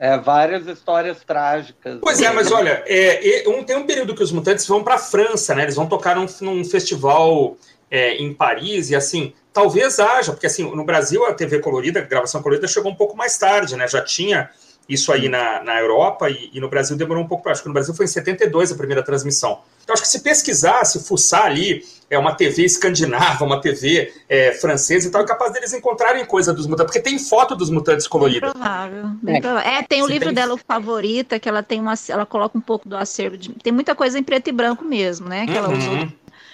É, 0.00 0.16
várias 0.16 0.66
histórias 0.66 1.18
trágicas. 1.24 1.98
Pois 2.00 2.20
é, 2.22 2.30
mas 2.30 2.52
olha, 2.52 2.82
é, 2.86 3.42
é, 3.44 3.48
um- 3.48 3.64
tem 3.64 3.76
um 3.76 3.84
período 3.86 4.14
que 4.14 4.22
os 4.22 4.30
mutantes 4.30 4.66
vão 4.66 4.84
para 4.84 4.94
a 4.94 4.98
França, 4.98 5.54
né? 5.54 5.64
Eles 5.64 5.74
vão 5.74 5.86
tocar 5.86 6.14
num, 6.14 6.26
num 6.40 6.64
festival 6.64 7.56
é, 7.90 8.14
em 8.16 8.32
Paris 8.32 8.90
e 8.90 8.94
assim, 8.96 9.32
talvez 9.52 9.98
haja, 9.98 10.32
porque 10.32 10.46
assim, 10.46 10.62
no 10.74 10.84
Brasil 10.84 11.24
a 11.24 11.34
TV 11.34 11.58
colorida, 11.58 11.98
a 12.00 12.02
gravação 12.02 12.40
colorida 12.42 12.68
chegou 12.68 12.92
um 12.92 12.94
pouco 12.94 13.16
mais 13.16 13.36
tarde, 13.38 13.74
né? 13.76 13.88
Já 13.88 14.00
tinha 14.04 14.48
isso 14.88 15.12
aí 15.12 15.28
na, 15.28 15.62
na 15.62 15.78
Europa 15.80 16.30
e, 16.30 16.50
e 16.52 16.60
no 16.60 16.68
Brasil 16.68 16.96
demorou 16.96 17.22
um 17.22 17.28
pouco. 17.28 17.48
Acho 17.48 17.62
que 17.62 17.68
no 17.68 17.74
Brasil 17.74 17.94
foi 17.94 18.06
em 18.06 18.08
72 18.08 18.72
a 18.72 18.74
primeira 18.74 19.02
transmissão. 19.02 19.60
Então 19.84 19.92
acho 19.92 20.02
que 20.02 20.08
se 20.08 20.20
pesquisar, 20.20 20.84
se 20.84 20.98
fuçar 21.04 21.44
ali, 21.46 21.84
é 22.10 22.18
uma 22.18 22.34
TV 22.34 22.62
escandinava, 22.64 23.44
uma 23.44 23.60
TV 23.60 24.12
é, 24.28 24.52
francesa 24.52 25.08
e 25.08 25.10
tal, 25.10 25.22
é 25.22 25.26
capaz 25.26 25.52
deles 25.52 25.72
encontrarem 25.74 26.24
coisa 26.24 26.52
dos 26.54 26.66
mutantes, 26.66 26.92
porque 26.94 27.00
tem 27.10 27.18
foto 27.18 27.54
dos 27.54 27.68
mutantes 27.70 28.06
Bem 28.06 28.10
coloridas. 28.10 28.52
provável, 28.52 29.04
bem 29.22 29.36
É. 29.36 29.40
provável. 29.40 29.70
É, 29.70 29.82
tem 29.82 30.02
o 30.02 30.06
Se 30.06 30.12
livro 30.12 30.26
tem- 30.28 30.34
dela, 30.34 30.54
o 30.54 30.58
favorita, 30.58 31.38
que 31.38 31.48
ela 31.48 31.62
tem 31.62 31.80
uma. 31.80 31.94
Ela 32.08 32.24
coloca 32.26 32.56
um 32.56 32.60
pouco 32.60 32.88
do 32.88 32.96
acervo. 32.96 33.36
de- 33.36 33.50
tem 33.62 33.72
muita 33.72 33.94
coisa 33.94 34.18
em 34.18 34.22
preto 34.22 34.48
e 34.48 34.52
branco 34.52 34.84
mesmo, 34.84 35.28
né? 35.28 35.46
Que 35.46 35.56
ela 35.56 35.70
usou. 35.70 35.92
Uhum, 35.94 36.12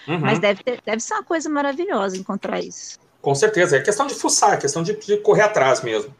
uhum. 0.09 0.19
Mas 0.21 0.39
deve, 0.41 0.63
ter- 0.63 0.81
deve 0.85 1.01
ser 1.01 1.15
uma 1.15 1.23
coisa 1.25 1.49
maravilhosa 1.49 2.17
encontrar 2.17 2.61
isso. 2.61 2.99
Com 3.23 3.35
certeza, 3.35 3.77
é 3.77 3.81
questão 3.81 4.07
de 4.07 4.15
fuçar, 4.15 4.55
é 4.55 4.57
questão 4.59 4.83
de, 4.83 4.95
de 4.97 5.17
correr 5.19 5.43
atrás 5.43 5.83
mesmo. 5.83 6.13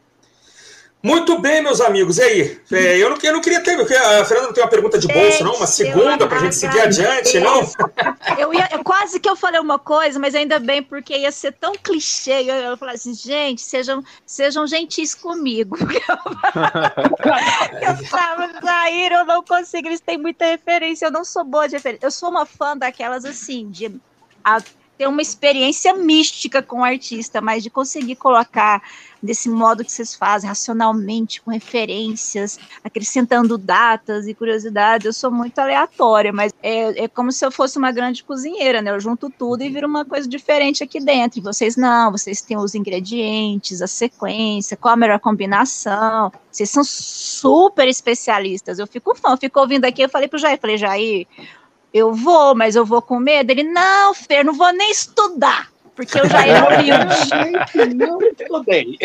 Muito 1.05 1.37
bem, 1.39 1.61
meus 1.61 1.79
amigos. 1.81 2.17
E 2.17 2.23
aí? 2.23 2.59
É, 2.71 2.97
eu, 2.97 3.09
não, 3.11 3.17
eu 3.21 3.33
não 3.33 3.41
queria 3.41 3.61
ter, 3.61 3.77
porque 3.77 3.93
a 3.93 4.25
Fernanda 4.25 4.47
não 4.47 4.53
tem 4.53 4.63
uma 4.63 4.69
pergunta 4.69 4.97
de 4.97 5.07
bolso, 5.07 5.43
não? 5.43 5.55
Uma 5.55 5.67
segunda 5.67 6.25
para 6.27 6.37
a 6.37 6.41
gente 6.41 6.55
seguir 6.55 6.79
adiante, 6.81 7.39
não? 7.39 7.61
Eu 8.39 8.51
ia, 8.53 8.67
eu- 8.71 8.83
quase 8.83 9.19
que 9.19 9.29
eu 9.29 9.35
falei 9.35 9.59
uma 9.59 9.77
coisa, 9.77 10.17
mas 10.17 10.33
ainda 10.33 10.57
bem, 10.57 10.81
porque 10.81 11.15
ia 11.15 11.31
ser 11.31 11.51
tão 11.53 11.73
clichê. 11.73 12.43
Eu, 12.49 12.55
eu 12.55 12.77
falei 12.77 12.95
assim, 12.95 13.13
gente, 13.13 13.61
sejam, 13.61 14.03
sejam 14.25 14.65
gentis 14.65 15.13
comigo. 15.13 15.77
eu 17.81 18.07
falava, 18.07 18.49
Jair, 18.63 19.11
eu 19.11 19.25
não 19.25 19.43
consigo, 19.43 19.87
eles 19.87 19.99
têm 19.99 20.17
muita 20.17 20.45
referência, 20.45 21.05
eu 21.05 21.11
não 21.11 21.23
sou 21.23 21.43
boa 21.43 21.67
de 21.67 21.75
referência. 21.75 22.05
Eu 22.07 22.11
sou 22.11 22.29
uma 22.29 22.45
fã 22.45 22.75
daquelas 22.75 23.25
assim, 23.25 23.69
de 23.69 23.91
a- 24.43 24.61
ter 24.97 25.07
uma 25.07 25.21
experiência 25.21 25.93
mística 25.93 26.61
com 26.61 26.79
o 26.79 26.83
artista, 26.83 27.41
mas 27.41 27.63
de 27.63 27.69
conseguir 27.69 28.15
colocar 28.15 28.81
desse 29.21 29.49
modo 29.49 29.83
que 29.83 29.91
vocês 29.91 30.13
fazem, 30.13 30.47
racionalmente, 30.47 31.41
com 31.41 31.51
referências, 31.51 32.59
acrescentando 32.83 33.57
datas 33.57 34.27
e 34.27 34.33
curiosidades. 34.33 35.05
Eu 35.05 35.13
sou 35.13 35.31
muito 35.31 35.57
aleatória, 35.59 36.31
mas 36.31 36.53
é, 36.61 37.05
é 37.05 37.07
como 37.07 37.31
se 37.31 37.45
eu 37.45 37.51
fosse 37.51 37.77
uma 37.77 37.91
grande 37.91 38.23
cozinheira, 38.23 38.81
né? 38.81 38.91
Eu 38.91 38.99
junto 38.99 39.29
tudo 39.29 39.63
e 39.63 39.69
viro 39.69 39.87
uma 39.87 40.05
coisa 40.05 40.27
diferente 40.27 40.83
aqui 40.83 40.99
dentro. 40.99 41.39
E 41.39 41.41
vocês 41.41 41.75
não, 41.75 42.11
vocês 42.11 42.41
têm 42.41 42.57
os 42.57 42.75
ingredientes, 42.75 43.81
a 43.81 43.87
sequência, 43.87 44.77
qual 44.77 44.93
a 44.93 44.97
melhor 44.97 45.19
combinação. 45.19 46.31
Vocês 46.51 46.69
são 46.69 46.83
super 46.83 47.87
especialistas. 47.87 48.79
Eu 48.79 48.87
fico 48.87 49.15
fã, 49.15 49.31
eu 49.31 49.37
fico 49.37 49.59
ouvindo 49.59 49.85
aqui, 49.85 50.03
eu 50.03 50.09
falei 50.09 50.27
pro 50.27 50.39
Jair, 50.39 50.59
falei, 50.59 50.77
Jair, 50.77 51.27
eu 51.95 52.13
vou, 52.13 52.53
mas 52.53 52.75
eu 52.75 52.85
vou 52.85 53.01
com 53.01 53.17
medo. 53.17 53.51
Ele, 53.51 53.63
não, 53.63 54.13
Fer, 54.13 54.43
não 54.43 54.53
vou 54.53 54.69
nem 54.73 54.91
estudar. 54.91 55.69
Porque 55.95 56.19
eu 56.19 56.27
já 56.27 56.45
era 56.45 56.65
humilde. 56.77 57.15
Gente, 57.15 57.95
não 57.95 58.19
estudei. 58.21 58.97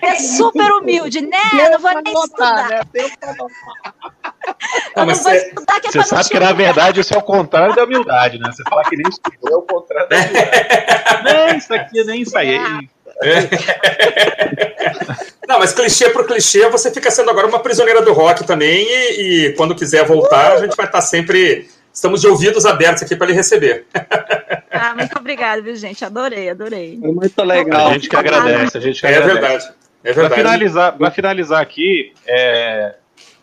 É 0.00 0.14
super 0.14 0.70
humilde, 0.70 1.20
né? 1.20 1.36
Não 1.52 1.80
vou 1.80 1.92
nem 1.94 2.02
pra 2.04 2.12
estudar. 2.12 2.68
né? 2.68 2.80
Não, 2.94 3.48
eu 4.94 5.00
não 5.00 5.06
mas 5.06 5.20
vou 5.24 5.32
estudar 5.32 5.80
que 5.80 5.88
é 5.88 5.90
Você 5.90 5.98
pra 5.98 6.00
não 6.02 6.06
sabe 6.06 6.28
que, 6.28 6.38
na 6.38 6.52
verdade, 6.52 7.00
isso 7.00 7.12
é 7.12 7.18
o 7.18 7.22
contrário 7.22 7.74
da 7.74 7.82
humildade, 7.82 8.38
né? 8.38 8.52
Você 8.52 8.62
falar 8.62 8.84
que 8.84 8.96
nem 8.96 9.08
estudou 9.08 9.52
é 9.52 9.56
o 9.56 9.62
contrário 9.62 10.08
da 10.08 10.16
humildade. 10.16 11.48
nem 11.48 11.58
isso 11.58 11.74
aqui, 11.74 12.04
nem 12.04 12.22
isso 12.22 12.38
aí. 12.38 12.88
Não, 15.46 15.58
mas 15.58 15.72
clichê 15.72 16.10
por 16.10 16.26
clichê, 16.26 16.68
você 16.68 16.90
fica 16.92 17.10
sendo 17.10 17.30
agora 17.30 17.46
uma 17.46 17.58
prisioneira 17.60 18.02
do 18.02 18.12
rock 18.12 18.46
também, 18.46 18.86
e, 18.86 19.46
e 19.46 19.52
quando 19.54 19.74
quiser 19.74 20.04
voltar, 20.04 20.52
a 20.52 20.60
gente 20.60 20.76
vai 20.76 20.86
estar 20.86 21.00
sempre. 21.00 21.68
Estamos 21.92 22.20
de 22.20 22.28
ouvidos 22.28 22.64
abertos 22.66 23.02
aqui 23.02 23.16
para 23.16 23.26
lhe 23.26 23.32
receber. 23.32 23.86
Ah, 24.70 24.94
muito 24.94 25.18
obrigada, 25.18 25.60
viu, 25.60 25.74
gente? 25.74 26.04
Adorei, 26.04 26.48
adorei. 26.50 26.96
Muito 26.96 27.40
A 27.40 27.44
legal. 27.44 27.92
gente 27.94 28.08
que 28.08 28.14
agradece, 28.14 28.78
a 28.78 28.80
gente 28.80 29.00
que 29.00 29.06
É 29.06 29.16
agradece. 29.16 29.40
verdade. 29.40 29.64
É 30.04 30.12
Para 30.12 30.22
verdade. 30.28 30.42
finalizar, 30.42 30.92
pra 30.96 31.10
finalizar 31.10 31.60
aqui, 31.60 32.12
é, 32.24 32.94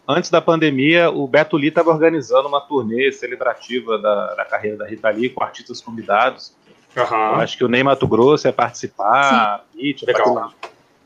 antes 0.08 0.30
da 0.30 0.40
pandemia, 0.40 1.10
o 1.10 1.28
Beto 1.28 1.58
Lee 1.58 1.68
estava 1.68 1.90
organizando 1.90 2.48
uma 2.48 2.62
turnê 2.62 3.12
celebrativa 3.12 3.98
da, 3.98 4.36
da 4.36 4.46
carreira 4.46 4.78
da 4.78 4.88
Rita 4.88 5.10
Lee 5.10 5.30
com 5.30 5.44
artistas 5.44 5.82
convidados. 5.82 6.54
Eu 6.96 7.04
Aham. 7.04 7.42
acho 7.42 7.58
que 7.58 7.64
o 7.64 7.68
Ney 7.68 7.84
Mato 7.84 8.08
Grosso 8.08 8.48
ia 8.48 8.54
participar, 8.54 9.64
ia 9.76 9.96
Legal. 10.06 10.54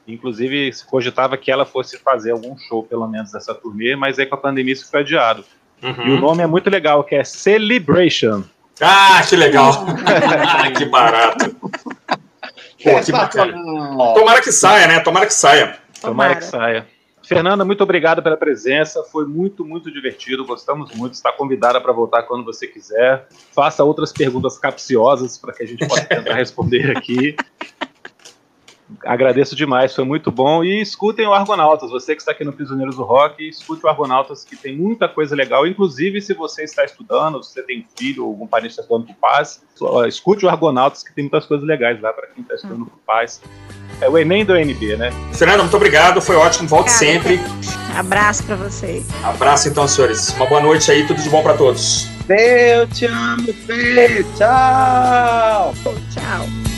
Inclusive, 0.08 0.74
se 0.74 0.86
cogitava 0.86 1.38
que 1.38 1.52
ela 1.52 1.66
fosse 1.66 1.98
fazer 2.00 2.32
algum 2.32 2.58
show, 2.58 2.84
pelo 2.84 3.08
menos, 3.08 3.32
dessa 3.32 3.54
turnê, 3.54 3.96
mas 3.96 4.18
aí 4.18 4.26
com 4.26 4.36
a 4.36 4.38
pandemia 4.40 4.74
isso 4.74 4.90
foi 4.90 5.02
adiado. 5.02 5.44
E 5.82 5.86
o 5.88 5.90
Uhum. 5.90 6.20
nome 6.20 6.44
é 6.44 6.48
muito 6.48 6.70
legal, 6.70 7.04
que 7.04 7.16
é 7.16 7.24
Celebration. 7.24 8.44
Ah, 8.82 9.22
que 9.28 9.36
legal. 9.36 9.72
que 10.78 10.86
barato. 10.86 11.56
Pô, 12.84 13.00
que 13.06 13.12
bacana. 13.12 13.54
Tomara 14.16 14.42
que 14.42 14.52
saia, 14.52 14.88
né? 14.88 15.00
Tomara 15.02 15.26
que 15.26 15.34
saia. 15.34 15.78
Tomara 16.02 16.02
Tomara. 16.02 16.36
que 16.36 16.46
saia. 16.46 16.88
Fernanda, 17.30 17.64
muito 17.64 17.84
obrigado 17.84 18.24
pela 18.24 18.36
presença. 18.36 19.04
Foi 19.04 19.24
muito, 19.24 19.64
muito 19.64 19.92
divertido. 19.92 20.44
Gostamos 20.44 20.92
muito. 20.96 21.14
Está 21.14 21.32
convidada 21.32 21.80
para 21.80 21.94
voltar 21.94 22.24
quando 22.24 22.44
você 22.44 22.66
quiser. 22.66 23.28
Faça 23.54 23.84
outras 23.84 24.12
perguntas 24.12 24.58
capciosas 24.58 25.38
para 25.38 25.54
que 25.54 25.62
a 25.62 25.68
gente 25.68 25.88
possa 25.88 26.06
tentar 26.06 26.34
responder 26.34 26.98
aqui. 26.98 27.36
Agradeço 29.06 29.56
demais, 29.56 29.94
foi 29.94 30.04
muito 30.04 30.32
bom. 30.32 30.64
E 30.64 30.82
escutem 30.82 31.28
o 31.28 31.34
Argonautas. 31.34 31.92
Você 31.92 32.16
que 32.16 32.22
está 32.22 32.32
aqui 32.32 32.44
no 32.44 32.54
Prisioneiros 32.54 32.96
do 32.96 33.04
Rock, 33.04 33.48
escute 33.48 33.86
o 33.86 33.90
Argonautas, 33.90 34.44
que 34.44 34.56
tem 34.56 34.76
muita 34.76 35.08
coisa 35.08 35.36
legal. 35.36 35.68
Inclusive, 35.68 36.22
se 36.22 36.34
você 36.34 36.64
está 36.64 36.84
estudando, 36.84 37.44
se 37.44 37.54
você 37.54 37.64
tem 37.64 37.86
filho 37.98 38.26
ou 38.26 38.32
algum 38.32 38.48
parente 38.48 38.72
está 38.72 38.82
estudando 38.82 39.08
por 39.08 39.16
paz, 39.16 39.64
escute 40.08 40.46
o 40.46 40.50
Argonautas, 40.50 41.04
que 41.04 41.14
tem 41.14 41.26
muitas 41.26 41.46
coisas 41.46 41.66
legais 41.66 42.02
lá 42.02 42.12
para 42.12 42.28
quem 42.28 42.42
está 42.42 42.56
estudando 42.56 42.86
por 42.86 43.00
paz. 43.06 43.42
É 44.02 44.10
o 44.10 44.18
Enem 44.18 44.46
do 44.46 44.56
NB, 44.56 44.96
né? 44.96 45.12
Fernanda, 45.34 45.64
muito 45.64 45.76
obrigado. 45.76 46.22
Foi 46.22 46.36
ótimo. 46.36 46.68
Volte 46.68 46.88
Cara, 46.88 46.98
sempre. 46.98 47.40
Abraço 47.98 48.44
pra 48.46 48.56
vocês. 48.56 49.06
Abraço, 49.24 49.68
então, 49.68 49.88
senhores. 49.88 50.34
Uma 50.36 50.46
boa 50.46 50.62
noite 50.62 50.90
aí. 50.90 51.06
Tudo 51.06 51.22
de 51.22 51.30
bom 51.30 51.44
para 51.44 51.56
todos. 51.56 52.08
Eu 52.30 52.88
te 52.88 53.06
amo, 53.06 53.52
Fê. 53.52 54.24
Tchau. 54.38 55.74
Tchau. 56.14 56.69